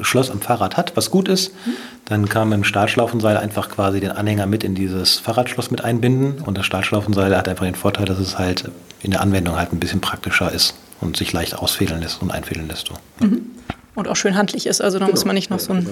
Schloss 0.02 0.30
am 0.30 0.40
Fahrrad 0.40 0.76
hat, 0.76 0.96
was 0.96 1.10
gut 1.10 1.28
ist, 1.28 1.52
mhm. 1.66 1.72
dann 2.06 2.28
kann 2.28 2.48
man 2.48 2.60
mit 2.60 2.66
dem 2.66 2.68
Stahlschlaufenseil 2.68 3.36
einfach 3.36 3.68
quasi 3.68 4.00
den 4.00 4.10
Anhänger 4.10 4.46
mit 4.46 4.64
in 4.64 4.74
dieses 4.74 5.18
Fahrradschloss 5.18 5.70
mit 5.70 5.84
einbinden. 5.84 6.40
Und 6.42 6.56
das 6.56 6.66
Stahlschlaufenseil 6.66 7.36
hat 7.36 7.48
einfach 7.48 7.64
den 7.64 7.74
Vorteil, 7.74 8.06
dass 8.06 8.18
es 8.18 8.38
halt 8.38 8.70
in 9.02 9.10
der 9.10 9.20
Anwendung 9.20 9.56
halt 9.56 9.72
ein 9.72 9.80
bisschen 9.80 10.00
praktischer 10.00 10.50
ist 10.52 10.74
und 11.00 11.16
sich 11.16 11.32
leicht 11.32 11.54
ausfädeln 11.54 12.00
lässt 12.00 12.22
und 12.22 12.30
einfädeln 12.30 12.68
lässt. 12.68 12.88
So. 12.88 12.94
Mhm 13.24 13.50
und 13.98 14.08
auch 14.08 14.16
schön 14.16 14.36
handlich 14.36 14.66
ist. 14.66 14.80
Also 14.80 14.98
da 14.98 15.06
genau. 15.06 15.14
muss 15.14 15.24
man 15.24 15.34
nicht 15.34 15.50
noch 15.50 15.60
so 15.60 15.72
ein 15.72 15.86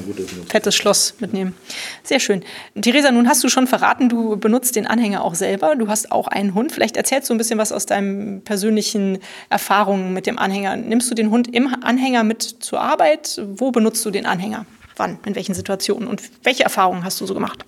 fettes 0.49 0.75
Schloss 0.75 1.15
mitnehmen. 1.19 1.55
Sehr 2.03 2.21
schön. 2.21 2.43
Theresa, 2.81 3.11
nun 3.11 3.29
hast 3.29 3.43
du 3.45 3.49
schon 3.49 3.67
verraten, 3.67 4.09
du 4.09 4.37
benutzt 4.37 4.77
den 4.77 4.87
Anhänger 4.87 5.23
auch 5.23 5.35
selber. 5.35 5.77
Du 5.77 5.89
hast 5.89 6.13
auch 6.13 6.29
einen 6.29 6.55
Hund. 6.55 6.73
Vielleicht 6.73 6.97
erzählst 6.97 7.29
du 7.29 7.35
ein 7.35 7.39
bisschen 7.39 7.59
was 7.59 7.73
aus 7.73 7.87
deinen 7.87 8.43
persönlichen 8.43 9.19
Erfahrungen 9.51 10.13
mit 10.13 10.27
dem 10.27 10.39
Anhänger. 10.39 10.77
Nimmst 10.77 11.11
du 11.11 11.15
den 11.15 11.31
Hund 11.31 11.53
im 11.55 11.75
Anhänger 11.83 12.25
mit 12.25 12.43
zur 12.43 12.81
Arbeit? 12.81 13.43
Wo 13.55 13.71
benutzt 13.71 14.05
du 14.05 14.11
den 14.11 14.27
Anhänger? 14.27 14.67
Wann? 14.97 15.19
In 15.27 15.35
welchen 15.35 15.55
Situationen? 15.55 16.09
Und 16.09 16.23
welche 16.43 16.65
Erfahrungen 16.65 17.05
hast 17.05 17.21
du 17.21 17.27
so 17.27 17.35
gemacht? 17.35 17.65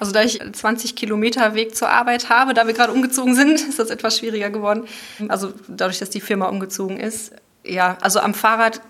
Also 0.00 0.12
da 0.12 0.22
ich 0.22 0.40
20 0.40 0.96
Kilometer 0.96 1.54
Weg 1.54 1.76
zur 1.76 1.90
Arbeit 1.90 2.30
habe, 2.30 2.54
da 2.54 2.66
wir 2.66 2.72
gerade 2.72 2.92
umgezogen 2.92 3.34
sind, 3.34 3.60
ist 3.68 3.78
das 3.78 3.90
etwas 3.90 4.18
schwieriger 4.18 4.48
geworden. 4.48 4.84
Also 5.28 5.52
dadurch, 5.68 5.98
dass 5.98 6.08
die 6.08 6.22
Firma 6.22 6.46
umgezogen 6.48 6.98
ist. 6.98 7.32
Ja, 7.64 7.98
also 8.00 8.20
am 8.20 8.32
Fahrrad 8.32 8.80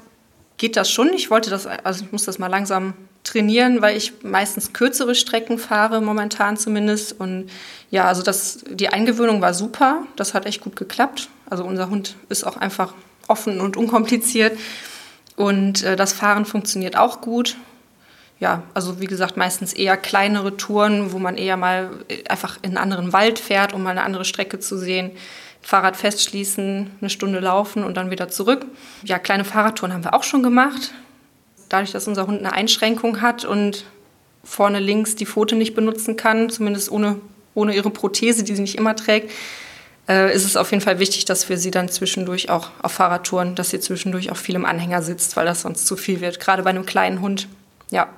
geht 0.60 0.76
das 0.76 0.90
schon. 0.90 1.14
Ich 1.14 1.30
wollte 1.30 1.48
das, 1.48 1.66
also 1.66 2.04
ich 2.04 2.12
muss 2.12 2.26
das 2.26 2.38
mal 2.38 2.48
langsam 2.48 2.92
trainieren, 3.24 3.80
weil 3.80 3.96
ich 3.96 4.12
meistens 4.22 4.74
kürzere 4.74 5.14
Strecken 5.14 5.58
fahre, 5.58 6.02
momentan 6.02 6.58
zumindest. 6.58 7.18
Und 7.18 7.50
ja, 7.90 8.04
also 8.04 8.22
das, 8.22 8.58
die 8.68 8.90
Eingewöhnung 8.90 9.40
war 9.40 9.54
super. 9.54 10.02
Das 10.16 10.34
hat 10.34 10.44
echt 10.44 10.60
gut 10.60 10.76
geklappt. 10.76 11.30
Also 11.48 11.64
unser 11.64 11.88
Hund 11.88 12.14
ist 12.28 12.44
auch 12.44 12.58
einfach 12.58 12.92
offen 13.26 13.58
und 13.58 13.78
unkompliziert. 13.78 14.58
Und 15.34 15.82
äh, 15.82 15.96
das 15.96 16.12
Fahren 16.12 16.44
funktioniert 16.44 16.94
auch 16.94 17.22
gut. 17.22 17.56
ja, 18.38 18.62
also 18.74 19.00
wie 19.00 19.06
gesagt, 19.06 19.38
meistens 19.38 19.72
eher 19.72 19.96
kleinere 19.96 20.58
Touren, 20.58 21.12
wo 21.12 21.18
man 21.18 21.38
eher 21.38 21.56
mal 21.56 21.88
äh, 22.08 22.28
einfach 22.28 22.58
in 22.60 22.70
einen 22.70 22.76
anderen 22.76 23.14
Wald 23.14 23.38
fährt, 23.38 23.72
um 23.72 23.82
mal 23.82 23.90
eine 23.90 24.02
andere 24.02 24.26
Strecke 24.26 24.60
zu 24.60 24.76
sehen. 24.76 25.12
Fahrrad 25.62 25.96
festschließen, 25.96 26.90
eine 27.00 27.10
Stunde 27.10 27.40
laufen 27.40 27.84
und 27.84 27.96
dann 27.96 28.10
wieder 28.10 28.28
zurück. 28.28 28.66
Ja, 29.04 29.18
kleine 29.18 29.44
Fahrradtouren 29.44 29.92
haben 29.92 30.04
wir 30.04 30.14
auch 30.14 30.22
schon 30.22 30.42
gemacht. 30.42 30.92
Dadurch, 31.68 31.92
dass 31.92 32.08
unser 32.08 32.26
Hund 32.26 32.40
eine 32.40 32.52
Einschränkung 32.52 33.20
hat 33.20 33.44
und 33.44 33.84
vorne 34.42 34.80
links 34.80 35.16
die 35.16 35.26
Pfote 35.26 35.54
nicht 35.54 35.74
benutzen 35.74 36.16
kann, 36.16 36.50
zumindest 36.50 36.90
ohne, 36.90 37.20
ohne 37.54 37.74
ihre 37.74 37.90
Prothese, 37.90 38.42
die 38.42 38.54
sie 38.54 38.62
nicht 38.62 38.76
immer 38.76 38.96
trägt, 38.96 39.30
äh, 40.08 40.34
ist 40.34 40.44
es 40.44 40.56
auf 40.56 40.70
jeden 40.70 40.82
Fall 40.82 40.98
wichtig, 40.98 41.24
dass 41.26 41.48
wir 41.48 41.58
sie 41.58 41.70
dann 41.70 41.88
zwischendurch 41.88 42.50
auch 42.50 42.70
auf 42.82 42.92
Fahrradtouren, 42.92 43.54
dass 43.54 43.70
sie 43.70 43.80
zwischendurch 43.80 44.32
auch 44.32 44.36
viel 44.36 44.56
im 44.56 44.64
Anhänger 44.64 45.02
sitzt, 45.02 45.36
weil 45.36 45.46
das 45.46 45.62
sonst 45.62 45.86
zu 45.86 45.96
viel 45.96 46.20
wird, 46.20 46.40
gerade 46.40 46.62
bei 46.62 46.70
einem 46.70 46.86
kleinen 46.86 47.20
Hund. 47.20 47.48
Ja. 47.90 48.08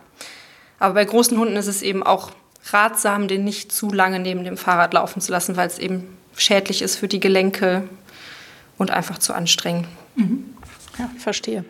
Aber 0.79 0.95
bei 0.95 1.05
großen 1.05 1.37
Hunden 1.39 1.57
ist 1.57 1.67
es 1.67 1.83
eben 1.83 2.03
auch 2.03 2.31
ratsam, 2.73 3.29
den 3.29 3.45
nicht 3.45 3.73
zu 3.73 3.93
lange 3.93 4.21
neben 4.21 4.45
dem 4.45 4.57
Fahrrad 4.57 4.95
laufen 4.95 5.21
zu 5.21 5.33
lassen, 5.33 5.57
weil 5.57 5.67
es 5.67 5.79
eben 5.79 6.17
schädlich 6.37 6.83
ist 6.83 6.97
für 6.97 7.09
die 7.09 7.21
Gelenke 7.21 7.85
und 8.79 8.91
einfach 8.91 9.19
zu 9.19 9.33
anstrengend. 9.35 9.87
Mhm. 10.17 10.55
Ja, 10.99 11.11
verstehe. 11.19 11.65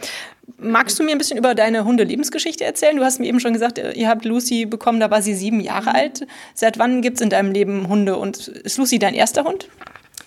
Magst 0.58 0.98
du 0.98 1.04
mir 1.04 1.12
ein 1.12 1.18
bisschen 1.18 1.38
über 1.38 1.54
deine 1.54 1.84
Hundelebensgeschichte 1.84 2.64
erzählen? 2.64 2.96
Du 2.96 3.04
hast 3.04 3.20
mir 3.20 3.26
eben 3.26 3.40
schon 3.40 3.52
gesagt, 3.52 3.78
ihr 3.78 4.08
habt 4.08 4.24
Lucy 4.24 4.66
bekommen, 4.66 4.98
da 4.98 5.10
war 5.10 5.22
sie 5.22 5.34
sieben 5.34 5.60
Jahre 5.60 5.90
mhm. 5.90 5.96
alt. 5.96 6.26
Seit 6.54 6.78
wann 6.78 7.02
gibt 7.02 7.16
es 7.16 7.20
in 7.20 7.30
deinem 7.30 7.52
Leben 7.52 7.88
Hunde 7.88 8.16
und 8.16 8.48
ist 8.48 8.78
Lucy 8.78 8.98
dein 8.98 9.14
erster 9.14 9.44
Hund? 9.44 9.68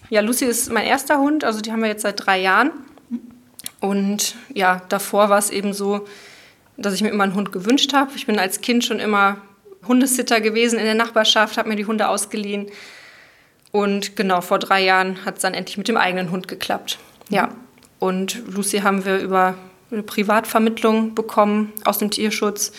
Ja, 0.09 0.21
Lucy 0.21 0.45
ist 0.45 0.71
mein 0.71 0.85
erster 0.85 1.19
Hund, 1.19 1.43
also 1.43 1.61
die 1.61 1.71
haben 1.71 1.81
wir 1.81 1.89
jetzt 1.89 2.03
seit 2.03 2.25
drei 2.25 2.39
Jahren. 2.39 2.71
Und 3.79 4.35
ja, 4.53 4.81
davor 4.89 5.29
war 5.29 5.37
es 5.37 5.49
eben 5.49 5.73
so, 5.73 6.07
dass 6.77 6.93
ich 6.93 7.01
mir 7.01 7.09
immer 7.09 7.23
einen 7.23 7.35
Hund 7.35 7.51
gewünscht 7.51 7.93
habe. 7.93 8.11
Ich 8.15 8.25
bin 8.25 8.39
als 8.39 8.61
Kind 8.61 8.85
schon 8.85 8.99
immer 8.99 9.37
Hundesitter 9.87 10.41
gewesen 10.41 10.79
in 10.79 10.85
der 10.85 10.95
Nachbarschaft, 10.95 11.57
habe 11.57 11.69
mir 11.69 11.75
die 11.75 11.85
Hunde 11.85 12.07
ausgeliehen. 12.07 12.67
Und 13.75 14.15
genau, 14.15 14.39
vor 14.39 14.57
drei 14.57 14.85
Jahren 14.85 15.25
hat 15.25 15.35
es 15.35 15.41
dann 15.41 15.53
endlich 15.53 15.77
mit 15.77 15.89
dem 15.89 15.97
eigenen 15.97 16.31
Hund 16.31 16.47
geklappt. 16.47 16.97
Ja, 17.27 17.49
und 17.99 18.41
Lucy 18.47 18.79
haben 18.79 19.03
wir 19.03 19.17
über 19.17 19.55
eine 19.91 20.01
Privatvermittlung 20.01 21.13
bekommen 21.13 21.73
aus 21.83 21.97
dem 21.97 22.09
Tierschutz. 22.09 22.71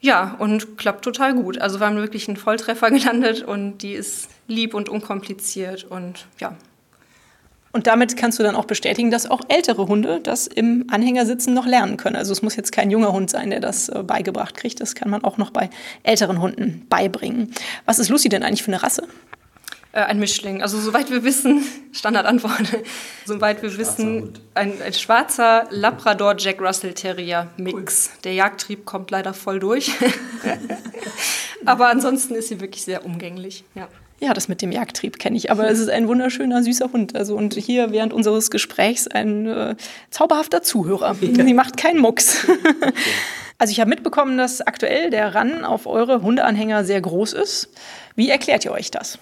Ja, 0.00 0.34
und 0.40 0.76
klappt 0.76 1.04
total 1.04 1.34
gut. 1.34 1.58
Also 1.58 1.78
wir 1.78 1.86
haben 1.86 1.98
wirklich 1.98 2.26
einen 2.26 2.36
Volltreffer 2.36 2.90
gelandet 2.90 3.44
und 3.44 3.78
die 3.78 3.92
ist 3.92 4.28
lieb 4.48 4.74
und 4.74 4.88
unkompliziert 4.88 5.84
und 5.84 6.26
ja. 6.40 6.56
Und 7.70 7.86
damit 7.86 8.16
kannst 8.16 8.40
du 8.40 8.42
dann 8.42 8.56
auch 8.56 8.64
bestätigen, 8.64 9.12
dass 9.12 9.30
auch 9.30 9.42
ältere 9.46 9.86
Hunde 9.86 10.18
das 10.20 10.48
im 10.48 10.86
Anhängersitzen 10.90 11.54
noch 11.54 11.66
lernen 11.66 11.96
können. 11.96 12.16
Also 12.16 12.32
es 12.32 12.42
muss 12.42 12.56
jetzt 12.56 12.72
kein 12.72 12.90
junger 12.90 13.12
Hund 13.12 13.30
sein, 13.30 13.50
der 13.50 13.60
das 13.60 13.88
äh, 13.88 14.02
beigebracht 14.02 14.56
kriegt. 14.56 14.80
Das 14.80 14.96
kann 14.96 15.10
man 15.10 15.22
auch 15.22 15.38
noch 15.38 15.52
bei 15.52 15.70
älteren 16.02 16.40
Hunden 16.40 16.86
beibringen. 16.88 17.52
Was 17.84 18.00
ist 18.00 18.08
Lucy 18.08 18.28
denn 18.28 18.42
eigentlich 18.42 18.64
für 18.64 18.72
eine 18.72 18.82
Rasse? 18.82 19.06
Äh, 19.96 20.00
ein 20.00 20.18
Mischling. 20.18 20.60
Also 20.60 20.78
soweit 20.78 21.10
wir 21.10 21.24
wissen, 21.24 21.64
Standardantwort, 21.92 22.76
soweit 23.24 23.62
wir 23.62 23.78
wissen, 23.78 24.34
ein, 24.52 24.74
ein, 24.82 24.92
schwarzer 24.92 25.66
Labrador 25.70 26.34
Jack 26.36 26.60
Russell 26.60 26.92
Terrier 26.92 27.48
Mix. 27.56 28.10
Cool. 28.12 28.20
Der 28.24 28.34
Jagdtrieb 28.34 28.84
kommt 28.84 29.10
leider 29.10 29.32
voll 29.32 29.58
durch. 29.58 29.92
Aber 31.64 31.88
ansonsten 31.88 32.34
ist 32.34 32.48
sie 32.48 32.60
wirklich 32.60 32.82
sehr 32.82 33.06
umgänglich. 33.06 33.64
Ja. 33.74 33.88
Ja, 34.20 34.34
das 34.34 34.48
mit 34.48 34.60
dem 34.60 34.70
Jagdtrieb 34.70 35.18
kenne 35.18 35.36
ich, 35.36 35.50
aber 35.50 35.68
es 35.68 35.78
ist 35.78 35.90
ein 35.90 36.08
wunderschöner, 36.08 36.62
süßer 36.62 36.90
Hund. 36.90 37.14
Also 37.14 37.36
und 37.36 37.52
hier 37.52 37.90
während 37.90 38.14
unseres 38.14 38.50
Gesprächs 38.50 39.06
ein 39.06 39.46
äh, 39.46 39.76
zauberhafter 40.08 40.62
Zuhörer. 40.62 41.16
Ja. 41.20 41.44
Sie 41.44 41.52
macht 41.52 41.76
keinen 41.76 42.00
Mucks. 42.00 42.46
also 43.58 43.72
ich 43.72 43.80
habe 43.80 43.90
mitbekommen, 43.90 44.38
dass 44.38 44.62
aktuell 44.62 45.10
der 45.10 45.34
Run 45.34 45.64
auf 45.64 45.86
eure 45.86 46.22
Hundeanhänger 46.22 46.84
sehr 46.86 47.02
groß 47.02 47.34
ist. 47.34 47.68
Wie 48.14 48.30
erklärt 48.30 48.64
ihr 48.64 48.72
euch 48.72 48.90
das? 48.90 49.18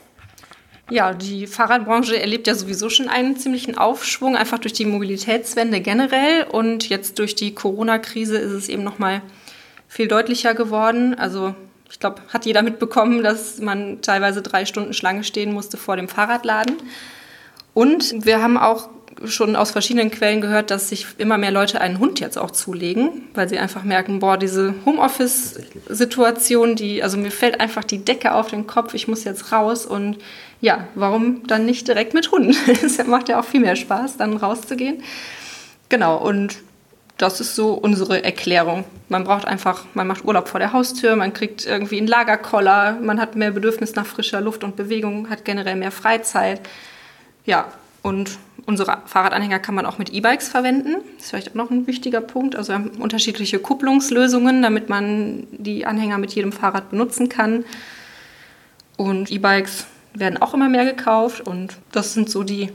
Ja, 0.91 1.15
die 1.15 1.47
Fahrradbranche 1.47 2.21
erlebt 2.21 2.47
ja 2.47 2.55
sowieso 2.55 2.91
schon 2.91 3.09
einen 3.09 3.37
ziemlichen 3.37 3.79
Aufschwung, 3.79 4.37
einfach 4.37 4.59
durch 4.59 4.75
die 4.75 4.85
Mobilitätswende 4.85 5.81
generell. 5.81 6.45
Und 6.45 6.89
jetzt 6.89 7.19
durch 7.19 7.35
die 7.35 7.55
Corona-Krise 7.55 8.37
ist 8.37 8.53
es 8.53 8.69
eben 8.69 8.83
noch 8.83 8.99
mal 8.99 9.23
viel 9.89 10.09
deutlicher 10.09 10.55
geworden. 10.55 11.15
Also 11.15 11.55
ich 11.91 12.01
glaube, 12.01 12.21
hat 12.29 12.45
jeder 12.45 12.63
mitbekommen, 12.63 13.23
dass 13.23 13.61
man 13.61 14.03
teilweise 14.03 14.43
drei 14.43 14.67
Stunden 14.67 14.93
Schlange 14.93 15.25
stehen 15.25 15.53
musste 15.53 15.79
vor 15.79 15.97
dem 15.97 16.09
Fahrradladen. 16.09 16.77
Und 17.73 18.27
wir 18.27 18.43
haben 18.43 18.59
auch 18.59 18.91
schon 19.25 19.57
aus 19.57 19.71
verschiedenen 19.71 20.11
Quellen 20.11 20.41
gehört, 20.41 20.71
dass 20.71 20.89
sich 20.89 21.07
immer 21.19 21.39
mehr 21.39 21.51
Leute 21.51 21.81
einen 21.81 21.99
Hund 21.99 22.21
jetzt 22.21 22.37
auch 22.39 22.51
zulegen, 22.51 23.29
weil 23.35 23.49
sie 23.49 23.59
einfach 23.59 23.85
merken, 23.85 24.19
boah, 24.19 24.37
diese 24.37 24.75
Homeoffice-Situation, 24.85 26.77
die, 26.77 27.03
also 27.03 27.17
mir 27.17 27.31
fällt 27.31 27.61
einfach 27.61 27.85
die 27.85 28.05
Decke 28.05 28.35
auf 28.35 28.49
den 28.49 28.67
Kopf, 28.67 28.95
ich 28.95 29.09
muss 29.09 29.25
jetzt 29.25 29.53
raus 29.53 29.87
und 29.87 30.19
ja, 30.61 30.89
warum 30.95 31.47
dann 31.47 31.67
nicht 31.67 31.89
direkt 31.89 32.15
mit 32.15 32.31
Hunden? 32.31 32.57
Das 32.83 33.07
macht 33.07 33.29
ja 33.29 33.41
auch 33.41 33.45
viel 33.45 33.61
mehr 33.61 33.77
Spaß, 33.77 34.17
dann 34.17 34.37
rauszugehen. 34.37 35.03
Genau, 35.89 36.17
und 36.17 36.57
das 37.19 37.41
ist 37.41 37.55
so 37.55 37.75
unsere 37.75 38.25
Erklärung. 38.25 38.85
Man 39.09 39.25
braucht 39.25 39.47
einfach, 39.47 39.85
man 39.95 40.07
macht 40.07 40.25
Urlaub 40.25 40.49
vor 40.49 40.59
der 40.59 40.73
Haustür, 40.73 41.17
man 41.17 41.33
kriegt 41.33 41.65
irgendwie 41.65 41.99
einen 41.99 42.09
Lagerkoller, 42.09 42.99
man 43.01 43.21
hat 43.21 43.37
mehr 43.37 43.53
Bedürfnis 43.53 43.95
nach 43.95 44.07
frischer 44.07 44.41
Luft 44.41 44.65
und 44.65 44.75
Bewegung, 44.75 45.31
hat 45.31 45.45
generell 45.45 45.77
mehr 45.77 45.93
Freizeit. 45.93 46.61
Ja, 47.45 47.73
und 48.03 48.39
unsere 48.67 49.03
Fahrradanhänger 49.07 49.59
kann 49.59 49.75
man 49.75 49.87
auch 49.87 49.99
mit 49.99 50.11
E-Bikes 50.13 50.49
verwenden. 50.49 50.97
Das 51.17 51.25
ist 51.25 51.31
vielleicht 51.31 51.51
auch 51.51 51.55
noch 51.55 51.71
ein 51.71 51.87
wichtiger 51.87 52.21
Punkt. 52.21 52.57
Also 52.57 52.73
wir 52.73 52.77
haben 52.77 52.91
unterschiedliche 52.99 53.59
Kupplungslösungen, 53.59 54.63
damit 54.63 54.89
man 54.89 55.47
die 55.51 55.87
Anhänger 55.87 56.19
mit 56.19 56.33
jedem 56.33 56.53
Fahrrad 56.53 56.91
benutzen 56.91 57.29
kann. 57.29 57.65
Und 58.97 59.31
E-Bikes 59.31 59.87
werden 60.15 60.41
auch 60.41 60.55
immer 60.55 60.69
mehr 60.69 60.85
gekauft 60.85 61.41
und 61.41 61.77
das 61.93 62.15
sind 62.15 62.31
so 62.31 62.45
die 62.45 62.71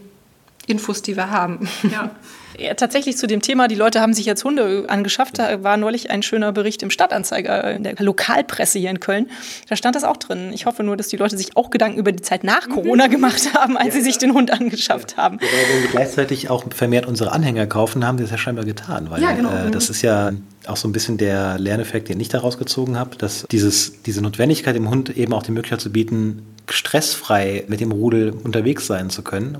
Infos, 0.68 1.02
die 1.02 1.16
wir 1.16 1.32
haben. 1.32 1.68
Ja. 1.84 2.12
Ja, 2.58 2.74
tatsächlich 2.74 3.18
zu 3.18 3.28
dem 3.28 3.42
Thema, 3.42 3.68
die 3.68 3.76
Leute 3.76 4.02
haben 4.02 4.14
sich 4.14 4.26
jetzt 4.26 4.44
Hunde 4.44 4.86
angeschafft. 4.88 5.40
Da 5.40 5.64
war 5.64 5.78
neulich 5.78 6.10
ein 6.10 6.24
schöner 6.24 6.52
Bericht 6.52 6.84
im 6.84 6.90
Stadtanzeiger, 6.90 7.76
in 7.76 7.84
der 7.84 7.96
Lokalpresse 8.00 8.80
hier 8.80 8.90
in 8.90 9.00
Köln. 9.00 9.30
Da 9.68 9.76
stand 9.76 9.96
das 9.96 10.04
auch 10.04 10.18
drin. 10.18 10.52
Ich 10.54 10.66
hoffe 10.66 10.84
nur, 10.84 10.98
dass 10.98 11.08
die 11.08 11.18
Leute 11.18 11.38
sich 11.38 11.56
auch 11.56 11.70
Gedanken 11.70 12.00
über 12.00 12.12
die 12.12 12.22
Zeit 12.22 12.44
nach 12.44 12.68
Corona 12.70 13.08
gemacht 13.08 13.54
haben, 13.54 13.78
als 13.78 13.88
ja. 13.88 13.94
sie 13.94 14.02
sich 14.02 14.18
den 14.18 14.34
Hund 14.34 14.52
angeschafft 14.52 15.18
haben. 15.18 15.40
Ja, 15.42 15.48
wenn 15.74 15.84
wir 15.84 15.90
gleichzeitig 15.90 16.50
auch 16.50 16.66
vermehrt 16.74 17.06
unsere 17.06 17.32
Anhänger 17.32 17.68
kaufen, 17.68 18.06
haben 18.06 18.18
sie 18.18 18.24
das 18.24 18.32
ja 18.32 18.38
scheinbar 18.38 18.66
getan. 18.66 19.10
Weil 19.10 19.22
ja, 19.22 19.32
genau. 19.34 19.52
äh, 19.52 19.72
das 19.72 19.90
ist 19.90 20.02
ja 20.02 20.32
auch 20.68 20.78
so 20.78 20.88
ein 20.88 20.92
bisschen 20.92 21.18
der 21.18 21.58
Lerneffekt, 21.58 22.10
den 22.10 22.20
ich 22.20 22.30
daraus 22.30 22.58
gezogen 22.58 22.98
habe, 22.98 23.16
dass 23.16 23.46
dieses, 23.52 24.02
diese 24.04 24.22
Notwendigkeit, 24.22 24.76
dem 24.76 24.90
Hund 24.90 25.16
eben 25.16 25.34
auch 25.34 25.44
die 25.44 25.52
Möglichkeit 25.52 25.82
zu 25.82 25.92
bieten, 25.92 26.44
stressfrei 26.70 27.64
mit 27.68 27.80
dem 27.80 27.92
Rudel 27.92 28.32
unterwegs 28.32 28.86
sein 28.86 29.10
zu 29.10 29.24
können. 29.24 29.58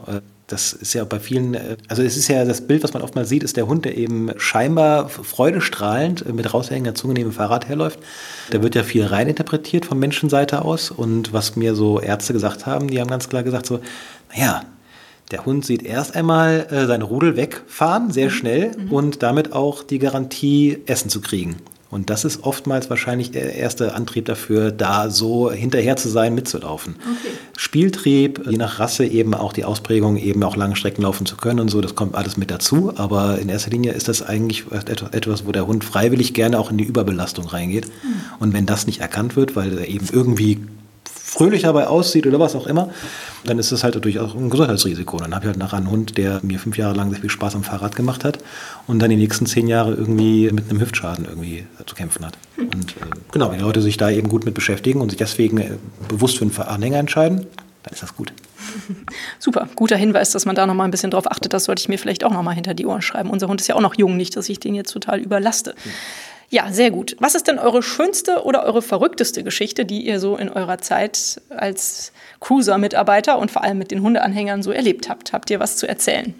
Das 0.50 0.74
ist 0.74 0.96
ja 0.96 1.04
bei 1.06 1.20
vielen, 1.20 1.54
äh, 1.54 1.78
also 1.88 2.02
es 2.02 2.18
ist 2.18 2.28
ja 2.28 2.44
das 2.44 2.62
Bild, 2.62 2.84
was 2.84 2.94
man 2.94 3.04
oft 3.04 3.16
mal 3.16 3.26
sieht, 3.26 3.44
ist 3.44 3.56
der 3.56 3.68
Hund, 3.68 3.86
der 3.86 3.98
eben 3.98 4.32
scheinbar 4.38 5.08
freudestrahlend 5.08 6.26
äh, 6.26 6.34
mit 6.34 6.54
raushängender 6.54 6.96
Zunge 6.96 7.14
neben 7.14 7.30
dem 7.30 7.36
Fahrrad 7.36 7.70
herläuft. 7.70 8.00
Da 8.50 8.62
wird 8.62 8.76
ja 8.76 8.84
viel 8.84 9.06
reininterpretiert 9.06 9.86
von 9.86 10.00
Menschenseite 10.00 10.66
aus. 10.66 10.90
Und 10.92 11.34
was 11.34 11.56
mir 11.56 11.76
so 11.76 12.00
Ärzte 12.00 12.34
gesagt 12.34 12.66
haben, 12.66 12.88
die 12.88 13.00
haben 13.00 13.10
ganz 13.10 13.30
klar 13.30 13.44
gesagt 13.44 13.68
so, 13.68 13.80
naja, 14.34 14.64
der 15.30 15.46
Hund 15.46 15.64
sieht 15.64 15.84
erst 15.84 16.16
einmal 16.16 16.66
äh, 16.72 16.88
sein 16.88 17.04
Rudel 17.04 17.36
wegfahren, 17.36 18.12
sehr 18.12 18.28
mhm. 18.28 18.32
schnell, 18.32 18.72
mhm. 18.76 18.92
und 18.92 19.24
damit 19.24 19.54
auch 19.54 19.84
die 19.84 20.00
Garantie, 20.00 20.80
Essen 20.88 21.10
zu 21.10 21.22
kriegen. 21.22 21.58
Und 21.92 22.12
das 22.12 22.24
ist 22.24 22.44
oftmals 22.44 22.90
wahrscheinlich 22.92 23.32
der 23.32 23.56
erste 23.56 23.96
Antrieb 23.96 24.26
dafür, 24.26 24.72
da 24.72 25.10
so 25.10 25.52
hinterher 25.52 25.96
zu 25.98 26.08
sein, 26.08 26.36
mitzulaufen. 26.36 26.96
Okay. 27.00 27.34
Spieltrieb, 27.58 28.46
je 28.48 28.58
nach 28.58 28.80
Rasse 28.80 29.06
eben 29.06 29.34
auch 29.34 29.54
die 29.54 29.66
Ausprägung, 29.66 30.18
eben 30.18 30.44
auch 30.44 30.56
lange 30.56 30.76
Strecken 30.76 31.02
laufen 31.02 31.26
zu 31.26 31.36
können 31.36 31.60
und 31.60 31.70
so, 31.70 31.82
das 31.82 31.96
kommt 31.96 32.14
alles 32.14 32.38
mit 32.38 32.52
dazu. 32.52 32.94
Aber 32.96 33.40
in 33.40 33.50
erster 33.50 33.72
Linie 33.72 33.94
ist 33.94 34.08
das 34.08 34.22
eigentlich 34.22 34.66
etwas, 34.72 35.48
wo 35.48 35.52
der 35.52 35.66
Hund 35.66 35.84
freiwillig 35.84 36.36
gerne 36.36 36.60
auch 36.60 36.70
in 36.70 36.78
die 36.78 36.84
Überbelastung 36.84 37.48
reingeht. 37.48 37.88
Mhm. 37.88 38.14
Und 38.40 38.54
wenn 38.54 38.68
das 38.68 38.86
nicht 38.86 39.02
erkannt 39.02 39.36
wird, 39.36 39.56
weil 39.56 39.80
er 39.80 39.88
eben 39.88 40.08
irgendwie 40.12 40.60
fröhlich 41.30 41.62
dabei 41.62 41.88
aussieht 41.88 42.26
oder 42.26 42.40
was 42.40 42.56
auch 42.56 42.66
immer, 42.66 42.90
dann 43.44 43.60
ist 43.60 43.72
das 43.72 43.84
halt 43.84 43.94
natürlich 43.94 44.20
auch 44.20 44.36
ein 44.36 44.50
Gesundheitsrisiko. 44.50 45.18
Dann 45.18 45.36
habe 45.36 45.46
ich 45.46 45.48
halt 45.48 45.58
nachher 45.58 45.78
einen 45.78 45.92
Hund, 45.92 46.18
der 46.18 46.40
mir 46.42 46.60
fünf 46.60 46.78
Jahre 46.78 46.96
lang 46.96 47.12
sehr 47.12 47.20
viel 47.20 47.30
Spaß 47.30 47.56
am 47.56 47.64
Fahrrad 47.64 47.96
gemacht 47.96 48.24
hat 48.24 48.40
und 48.88 49.00
dann 49.00 49.12
die 49.12 49.16
nächsten 49.16 49.46
zehn 49.46 49.68
Jahre 49.68 49.94
irgendwie 49.94 50.50
mit 50.52 50.70
einem 50.70 50.82
Hüftschaden 50.82 51.26
irgendwie 51.26 51.66
zu 51.86 51.96
kämpfen 51.96 52.26
hat. 52.26 52.34
Und 52.58 52.92
äh, 52.92 53.16
genau, 53.32 53.52
wenn 53.52 53.60
die 53.60 53.64
Leute 53.64 53.82
sich 53.82 53.98
da 53.98 54.10
eben 54.10 54.28
gut 54.28 54.44
mit 54.44 54.56
beschäftigen 54.56 55.02
und 55.02 55.10
sich 55.10 55.20
deswegen 55.20 55.60
äh, 55.60 55.72
bewusst 56.08 56.40
für 56.40 56.46
einen 56.46 56.58
Anhänger 56.58 56.98
entscheiden, 56.98 57.46
dann 57.84 57.94
ist 57.94 58.02
das 58.02 58.16
gut. 58.16 58.34
Super, 59.40 59.70
guter 59.76 59.98
Hinweis, 59.98 60.32
dass 60.32 60.46
man 60.46 60.56
da 60.56 60.66
noch 60.66 60.74
mal 60.74 60.86
ein 60.86 60.92
bisschen 60.92 61.12
drauf 61.12 61.30
achtet. 61.32 61.54
Das 61.54 61.66
sollte 61.66 61.82
ich 61.82 61.90
mir 61.90 62.00
vielleicht 62.00 62.24
auch 62.24 62.32
noch 62.32 62.42
mal 62.42 62.54
hinter 62.54 62.74
die 62.74 62.88
Ohren 62.88 63.04
schreiben. 63.04 63.30
Unser 63.30 63.48
Hund 63.48 63.62
ist 63.62 63.68
ja 63.68 63.76
auch 63.76 63.82
noch 63.82 63.96
jung, 63.96 64.18
nicht, 64.18 64.36
dass 64.36 64.50
ich 64.50 64.60
den 64.60 64.74
jetzt 64.74 64.92
total 64.92 65.20
überlaste. 65.20 65.76
Mhm. 65.86 65.90
Ja, 66.52 66.72
sehr 66.72 66.90
gut. 66.90 67.16
Was 67.20 67.36
ist 67.36 67.48
denn 67.48 67.60
eure 67.60 67.84
schönste 67.84 68.44
oder 68.44 68.64
eure 68.64 68.82
verrückteste 68.82 69.44
Geschichte, 69.44 69.86
die 69.86 70.06
ihr 70.06 70.20
so 70.20 70.36
in 70.36 70.50
eurer 70.50 70.80
Zeit 70.80 71.42
als 71.50 72.12
Cruiser-Mitarbeiter 72.40 73.38
und 73.38 73.52
vor 73.52 73.64
allem 73.64 73.78
mit 73.78 73.92
den 73.92 74.02
Hundeanhängern 74.02 74.64
so 74.64 74.72
erlebt 74.72 75.10
habt? 75.10 75.32
Habt 75.32 75.52
ihr 75.52 75.60
was 75.60 75.78
zu 75.78 75.88
erzählen? 75.88 76.34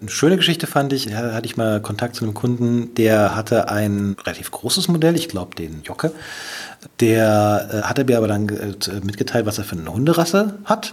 Eine 0.00 0.10
schöne 0.10 0.36
Geschichte 0.36 0.68
fand 0.68 0.92
ich, 0.92 1.06
da 1.06 1.32
hatte 1.32 1.46
ich 1.46 1.56
mal 1.56 1.82
Kontakt 1.82 2.14
zu 2.14 2.24
einem 2.24 2.32
Kunden, 2.32 2.94
der 2.94 3.34
hatte 3.34 3.68
ein 3.68 4.14
relativ 4.22 4.52
großes 4.52 4.86
Modell, 4.86 5.16
ich 5.16 5.28
glaube 5.28 5.56
den 5.56 5.82
Jocke. 5.82 6.12
Der 7.00 7.68
äh, 7.72 7.82
hatte 7.82 8.04
mir 8.04 8.16
aber 8.16 8.28
dann 8.28 8.48
äh, 8.48 9.00
mitgeteilt, 9.02 9.44
was 9.44 9.58
er 9.58 9.64
für 9.64 9.76
eine 9.76 9.92
Hunderasse 9.92 10.58
hat. 10.64 10.92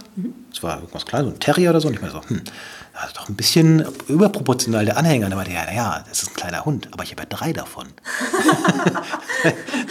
Es 0.52 0.60
mhm. 0.60 0.66
war 0.66 0.78
irgendwas 0.78 1.06
kleines, 1.06 1.28
so 1.28 1.34
ein 1.34 1.38
Terrier 1.38 1.70
oder 1.70 1.80
so. 1.80 1.86
Und 1.86 1.94
ich 1.94 2.00
meine 2.00 2.12
so, 2.12 2.20
hm, 2.28 2.42
das 3.00 3.08
ist 3.08 3.16
doch 3.16 3.28
ein 3.28 3.36
bisschen 3.36 3.86
überproportional 4.08 4.84
der 4.84 4.96
Anhänger. 4.96 5.26
Und 5.26 5.32
er 5.32 5.36
meinte, 5.36 5.52
ja, 5.52 5.64
naja, 5.64 6.04
das 6.08 6.22
ist 6.22 6.30
ein 6.30 6.34
kleiner 6.34 6.64
Hund, 6.64 6.88
aber 6.92 7.04
ich 7.04 7.10
habe 7.12 7.22
ja 7.22 7.28
drei 7.28 7.52
davon. 7.52 7.88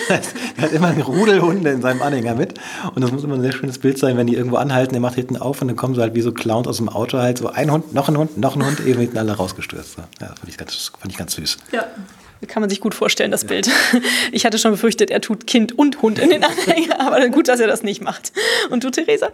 er 0.58 0.64
hat 0.64 0.72
immer 0.72 0.88
einen 0.88 1.02
Rudel 1.02 1.42
Hunde 1.42 1.72
in 1.72 1.82
seinem 1.82 2.02
Anhänger 2.02 2.36
mit. 2.36 2.60
Und 2.94 3.02
das 3.02 3.12
muss 3.12 3.24
immer 3.24 3.36
ein 3.36 3.42
sehr 3.42 3.52
schönes 3.52 3.80
Bild 3.80 3.98
sein, 3.98 4.18
wenn 4.18 4.28
die 4.28 4.36
irgendwo 4.36 4.58
anhalten, 4.58 4.94
der 4.94 5.02
macht 5.02 5.16
hinten 5.16 5.38
auf 5.38 5.62
und 5.62 5.68
dann 5.68 5.78
kommen 5.78 5.96
sie 5.96 6.02
halt 6.02 6.16
wie 6.16 6.22
so 6.22 6.32
Clowns 6.32 6.68
aus 6.68 6.78
dem 6.78 6.90
Auto 6.90 7.18
halt 7.18 7.38
so 7.38 7.50
ein 7.50 7.72
Hund, 7.72 7.94
noch 7.94 8.10
ein 8.10 8.18
Hund, 8.18 8.38
noch 8.38 8.56
ein 8.56 8.66
Hund, 8.66 8.80
eben 8.82 9.00
hinten 9.00 9.18
alle 9.18 9.34
rausgestürzt. 9.34 9.98
Ja, 9.98 10.28
fand 10.28 10.48
ich 10.48 10.58
ganz, 10.58 10.92
fand 11.00 11.12
ich 11.12 11.18
ganz 11.18 11.34
süß. 11.36 11.58
Ja. 11.72 11.86
Kann 12.48 12.62
man 12.62 12.70
sich 12.70 12.80
gut 12.80 12.94
vorstellen, 12.94 13.32
das 13.32 13.44
ja. 13.44 13.48
Bild. 13.48 13.70
Ich 14.32 14.46
hatte 14.46 14.60
schon 14.60 14.72
befürchtet, 14.72 15.10
er 15.10 15.22
tut 15.22 15.48
Kind 15.48 15.78
und 15.80 16.02
Hund 16.02 16.20
in 16.20 16.30
den 16.30 16.44
Anhänger, 16.44 17.00
aber 17.00 17.28
gut, 17.30 17.48
dass 17.48 17.60
er 17.60 17.68
das 17.68 17.82
nicht 17.82 18.04
macht. 18.04 18.34
Und 18.70 18.84
du, 18.84 18.92
Theresa? 18.92 19.32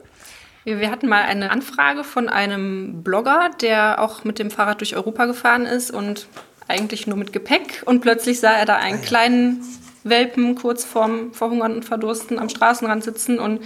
Wir 0.64 0.92
hatten 0.92 1.08
mal 1.08 1.24
eine 1.24 1.50
Anfrage 1.50 2.04
von 2.04 2.30
einem 2.30 3.02
Blogger, 3.02 3.50
der 3.62 4.00
auch 4.00 4.24
mit 4.24 4.38
dem 4.38 4.52
Fahrrad 4.52 4.80
durch 4.80 4.96
Europa 4.96 5.26
gefahren 5.26 5.66
ist 5.66 5.90
und 5.90 6.28
eigentlich 6.68 7.08
nur 7.08 7.18
mit 7.18 7.34
Gepäck. 7.34 7.82
Und 7.86 8.02
plötzlich 8.02 8.40
sah 8.40 8.54
er 8.54 8.66
da 8.66 8.76
einen 8.76 9.00
ah, 9.00 9.06
kleinen 9.06 9.64
Welpen 10.04 10.56
kurz 10.56 10.86
vorm 10.86 11.34
Verhungern 11.34 11.74
und 11.74 11.86
Verdursten 11.86 12.38
am 12.38 12.50
Straßenrand 12.50 13.04
sitzen. 13.04 13.40
Und 13.40 13.62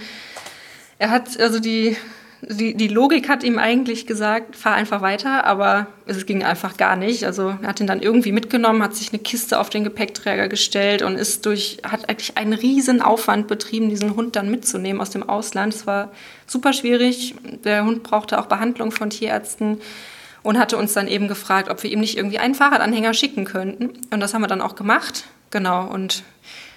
er 0.98 1.10
hat 1.10 1.38
also 1.38 1.60
die 1.60 1.96
die, 2.42 2.74
die 2.74 2.88
Logik 2.88 3.28
hat 3.28 3.42
ihm 3.42 3.58
eigentlich 3.58 4.06
gesagt, 4.06 4.56
fahr 4.56 4.74
einfach 4.74 5.00
weiter, 5.00 5.44
aber 5.44 5.86
es 6.06 6.26
ging 6.26 6.44
einfach 6.44 6.76
gar 6.76 6.94
nicht. 6.94 7.24
Also 7.24 7.56
er 7.62 7.68
hat 7.68 7.80
ihn 7.80 7.86
dann 7.86 8.02
irgendwie 8.02 8.32
mitgenommen, 8.32 8.82
hat 8.82 8.94
sich 8.94 9.10
eine 9.12 9.18
Kiste 9.18 9.58
auf 9.58 9.70
den 9.70 9.84
Gepäckträger 9.84 10.48
gestellt 10.48 11.02
und 11.02 11.16
ist 11.16 11.46
durch, 11.46 11.78
hat 11.82 12.08
eigentlich 12.08 12.36
einen 12.36 12.52
riesen 12.52 13.00
Aufwand 13.00 13.48
betrieben, 13.48 13.88
diesen 13.88 14.16
Hund 14.16 14.36
dann 14.36 14.50
mitzunehmen 14.50 15.00
aus 15.00 15.10
dem 15.10 15.28
Ausland. 15.28 15.74
Es 15.74 15.86
war 15.86 16.12
super 16.46 16.72
schwierig. 16.72 17.34
Der 17.64 17.84
Hund 17.84 18.02
brauchte 18.02 18.38
auch 18.38 18.46
Behandlung 18.46 18.92
von 18.92 19.10
Tierärzten 19.10 19.80
und 20.42 20.58
hatte 20.58 20.76
uns 20.76 20.92
dann 20.92 21.08
eben 21.08 21.28
gefragt, 21.28 21.70
ob 21.70 21.82
wir 21.82 21.90
ihm 21.90 22.00
nicht 22.00 22.16
irgendwie 22.16 22.38
einen 22.38 22.54
Fahrradanhänger 22.54 23.14
schicken 23.14 23.44
könnten. 23.46 23.92
Und 24.10 24.20
das 24.20 24.34
haben 24.34 24.42
wir 24.42 24.48
dann 24.48 24.60
auch 24.60 24.76
gemacht. 24.76 25.24
Genau. 25.50 25.86
Und 25.86 26.22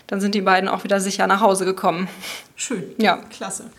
dann 0.08 0.22
sind 0.22 0.36
die 0.36 0.42
beiden 0.42 0.70
auch 0.70 0.86
wieder 0.86 1.00
sicher 1.00 1.28
nach 1.28 1.42
Hause 1.42 1.66
gekommen. 1.66 2.08
Schön. 2.56 2.84
Ja. 2.98 3.18
Klasse. 3.30 3.70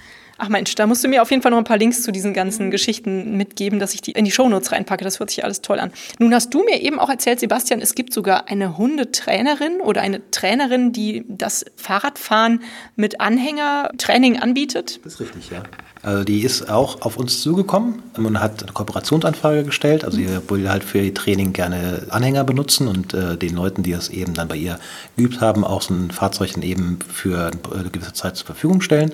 Ach 0.43 0.49
Mensch, 0.49 0.75
da 0.75 0.87
musst 0.87 1.05
du 1.05 1.09
mir 1.09 1.21
auf 1.21 1.31
jeden 1.31 1.43
Fall 1.43 1.51
noch 1.51 1.59
ein 1.59 1.65
paar 1.65 1.77
Links 1.77 2.03
zu 2.03 2.13
diesen 2.13 2.33
ganzen 2.33 2.71
Geschichten 2.71 3.37
mitgeben, 3.37 3.79
dass 3.79 3.93
ich 3.93 4.01
die 4.01 4.13
in 4.13 4.25
die 4.25 4.31
Shownotes 4.31 4.73
reinpacke. 4.73 5.05
Das 5.05 5.21
hört 5.21 5.29
sich 5.29 5.45
alles 5.45 5.61
toll 5.61 5.79
an. 5.79 5.93
Nun 6.19 6.33
hast 6.33 6.55
du 6.55 6.65
mir 6.65 6.81
eben 6.81 6.99
auch 6.99 7.11
erzählt, 7.11 7.41
Sebastian, 7.41 7.83
es 7.83 7.95
gibt 7.95 8.15
sogar 8.15 8.49
eine 8.49 8.79
Hundetrainerin 8.79 9.83
oder 9.83 10.01
eine 10.01 10.31
Trainerin, 10.31 10.93
die 10.93 11.27
das 11.29 11.67
Fahrradfahren 11.77 12.63
mit 12.97 13.21
Anhängertraining 13.21 14.39
anbietet. 14.39 15.01
Das 15.05 15.13
ist 15.13 15.21
richtig, 15.21 15.51
ja. 15.51 15.63
Also 16.03 16.25
die 16.25 16.41
ist 16.41 16.71
auch 16.71 17.03
auf 17.03 17.19
uns 17.19 17.43
zugekommen 17.43 18.03
und 18.17 18.41
hat 18.41 18.63
eine 18.63 18.73
Kooperationsanfrage 18.73 19.65
gestellt. 19.65 20.07
Also 20.07 20.17
ihr 20.17 20.41
will 20.49 20.71
halt 20.71 20.85
für 20.85 21.01
ihr 21.01 21.13
Training 21.13 21.53
gerne 21.53 22.07
Anhänger 22.09 22.45
benutzen 22.45 22.89
und 22.89 23.13
äh, 23.13 23.37
den 23.37 23.55
Leuten, 23.55 23.83
die 23.83 23.93
das 23.93 24.09
eben 24.09 24.33
dann 24.33 24.49
bei 24.49 24.57
ihr 24.57 24.81
geübt 25.19 25.43
haben, 25.43 25.65
auch 25.65 25.83
so 25.83 25.93
ein 25.93 26.11
Fahrzeug 26.11 26.57
eben 26.63 26.99
für 27.13 27.51
eine 27.79 27.91
gewisse 27.91 28.15
Zeit 28.15 28.37
zur 28.37 28.47
Verfügung 28.47 28.81
stellen. 28.81 29.13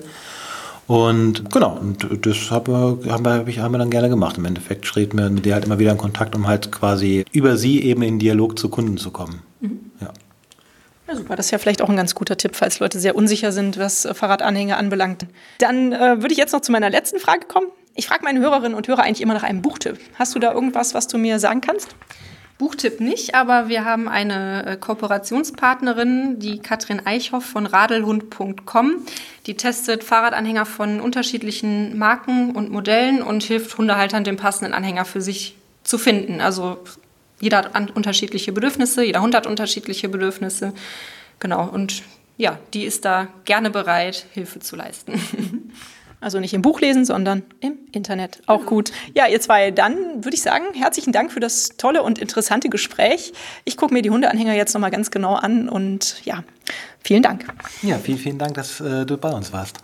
Und 0.87 1.51
genau, 1.51 1.77
und 1.77 2.25
das 2.25 2.49
habe, 2.49 2.99
haben, 3.09 3.25
wir, 3.25 3.61
haben 3.61 3.71
wir 3.73 3.77
dann 3.77 3.89
gerne 3.89 4.07
gemacht. 4.07 4.37
Im 4.37 4.45
Endeffekt 4.45 4.85
schrieb 4.85 5.13
mir 5.13 5.29
mit 5.29 5.45
der 5.45 5.55
halt 5.55 5.65
immer 5.65 5.79
wieder 5.79 5.91
in 5.91 5.97
Kontakt, 5.97 6.33
um 6.33 6.47
halt 6.47 6.71
quasi 6.71 7.25
über 7.33 7.57
sie 7.57 7.83
eben 7.83 8.01
in 8.03 8.19
Dialog 8.19 8.57
zu 8.57 8.69
Kunden 8.69 8.97
zu 8.97 9.11
kommen. 9.11 9.41
Mhm. 9.59 9.91
Ja. 9.99 10.13
Ja, 11.09 11.15
super. 11.15 11.35
Das 11.35 11.47
ist 11.47 11.51
ja 11.51 11.57
vielleicht 11.57 11.81
auch 11.81 11.89
ein 11.89 11.97
ganz 11.97 12.15
guter 12.15 12.37
Tipp, 12.37 12.55
falls 12.55 12.79
Leute 12.79 12.99
sehr 12.99 13.15
unsicher 13.15 13.51
sind, 13.51 13.77
was 13.77 14.07
Fahrradanhänger 14.13 14.77
anbelangt. 14.77 15.25
Dann 15.59 15.91
äh, 15.91 16.21
würde 16.21 16.31
ich 16.31 16.37
jetzt 16.37 16.53
noch 16.53 16.61
zu 16.61 16.71
meiner 16.71 16.89
letzten 16.89 17.19
Frage 17.19 17.47
kommen. 17.47 17.67
Ich 17.95 18.07
frage 18.07 18.23
meine 18.23 18.39
Hörerinnen 18.39 18.75
und 18.75 18.87
Hörer 18.87 19.03
eigentlich 19.03 19.21
immer 19.21 19.33
nach 19.33 19.43
einem 19.43 19.61
Buchtipp. 19.61 19.99
Hast 20.15 20.35
du 20.35 20.39
da 20.39 20.53
irgendwas, 20.53 20.93
was 20.93 21.07
du 21.07 21.17
mir 21.17 21.39
sagen 21.39 21.61
kannst? 21.61 21.95
Buchtipp 22.57 22.99
nicht, 22.99 23.35
aber 23.35 23.69
wir 23.69 23.85
haben 23.85 24.07
eine 24.07 24.65
äh, 24.65 24.77
Kooperationspartnerin, 24.77 26.39
die 26.39 26.57
Katrin 26.57 27.05
Eichhoff 27.05 27.45
von 27.45 27.67
radelhund.com. 27.67 29.05
Die 29.45 29.55
testet 29.55 30.03
Fahrradanhänger 30.03 30.65
von 30.65 30.99
unterschiedlichen 30.99 31.97
Marken 31.99 32.55
und 32.55 32.71
Modellen 32.71 33.21
und 33.21 33.43
hilft 33.43 33.77
Hundehaltern, 33.77 34.23
den 34.23 34.37
passenden 34.37 34.73
Anhänger 34.73 35.05
für 35.05 35.21
sich 35.21 35.55
zu 35.83 35.99
finden. 35.99 36.41
Also 36.41 36.79
jeder 37.39 37.57
hat 37.57 37.95
unterschiedliche 37.95 38.51
Bedürfnisse, 38.51 39.03
jeder 39.03 39.21
Hund 39.21 39.35
hat 39.35 39.45
unterschiedliche 39.45 40.09
Bedürfnisse. 40.09 40.73
Genau, 41.39 41.67
und 41.67 42.01
ja, 42.37 42.57
die 42.73 42.83
ist 42.85 43.05
da 43.05 43.27
gerne 43.45 43.69
bereit, 43.69 44.25
Hilfe 44.33 44.59
zu 44.59 44.75
leisten. 44.75 45.13
Also 46.19 46.39
nicht 46.39 46.53
im 46.53 46.63
Buch 46.63 46.81
lesen, 46.81 47.05
sondern 47.05 47.43
im 47.59 47.77
Internet. 47.91 48.41
Auch 48.47 48.59
genau. 48.59 48.69
gut. 48.69 48.91
Ja, 49.13 49.27
ihr 49.27 49.39
zwei, 49.39 49.69
dann 49.69 50.23
würde 50.23 50.35
ich 50.35 50.41
sagen, 50.41 50.73
herzlichen 50.73 51.11
Dank 51.11 51.31
für 51.31 51.39
das 51.39 51.69
tolle 51.77 52.01
und 52.01 52.17
interessante 52.17 52.69
Gespräch. 52.69 53.33
Ich 53.65 53.77
gucke 53.77 53.93
mir 53.93 54.01
die 54.01 54.09
Hundeanhänger 54.09 54.53
jetzt 54.53 54.73
nochmal 54.73 54.89
ganz 54.89 55.11
genau 55.11 55.35
an 55.35 55.69
und 55.69 56.25
ja, 56.25 56.43
vielen 57.03 57.21
Dank. 57.21 57.45
Ja, 57.83 57.99
vielen, 57.99 58.17
vielen 58.17 58.37
Dank, 58.39 58.55
dass 58.55 58.79
äh, 58.79 59.05
du 59.05 59.17
bei 59.17 59.29
uns 59.29 59.53
warst. 59.53 59.77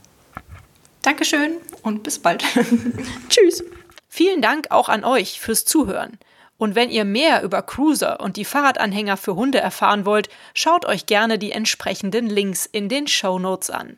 Dankeschön 1.04 1.58
und 1.84 2.02
bis 2.02 2.18
bald. 2.18 2.44
Tschüss. 3.30 3.64
Vielen 4.10 4.42
Dank 4.42 4.68
auch 4.72 4.90
an 4.90 5.04
euch 5.04 5.40
fürs 5.40 5.66
Zuhören. 5.66 6.18
Und 6.58 6.76
wenn 6.76 6.90
ihr 6.90 7.04
mehr 7.04 7.44
über 7.44 7.62
Cruiser 7.62 8.22
und 8.22 8.38
die 8.38 8.46
Fahrradanhänger 8.46 9.18
für 9.18 9.36
Hunde 9.36 9.60
erfahren 9.60 10.06
wollt, 10.06 10.30
schaut 10.54 10.86
euch 10.86 11.06
gerne 11.06 11.38
die 11.38 11.52
entsprechenden 11.52 12.28
Links 12.28 12.66
in 12.66 12.90
den 12.90 13.08
Show 13.08 13.38
Notes 13.38 13.70
an. 13.70 13.98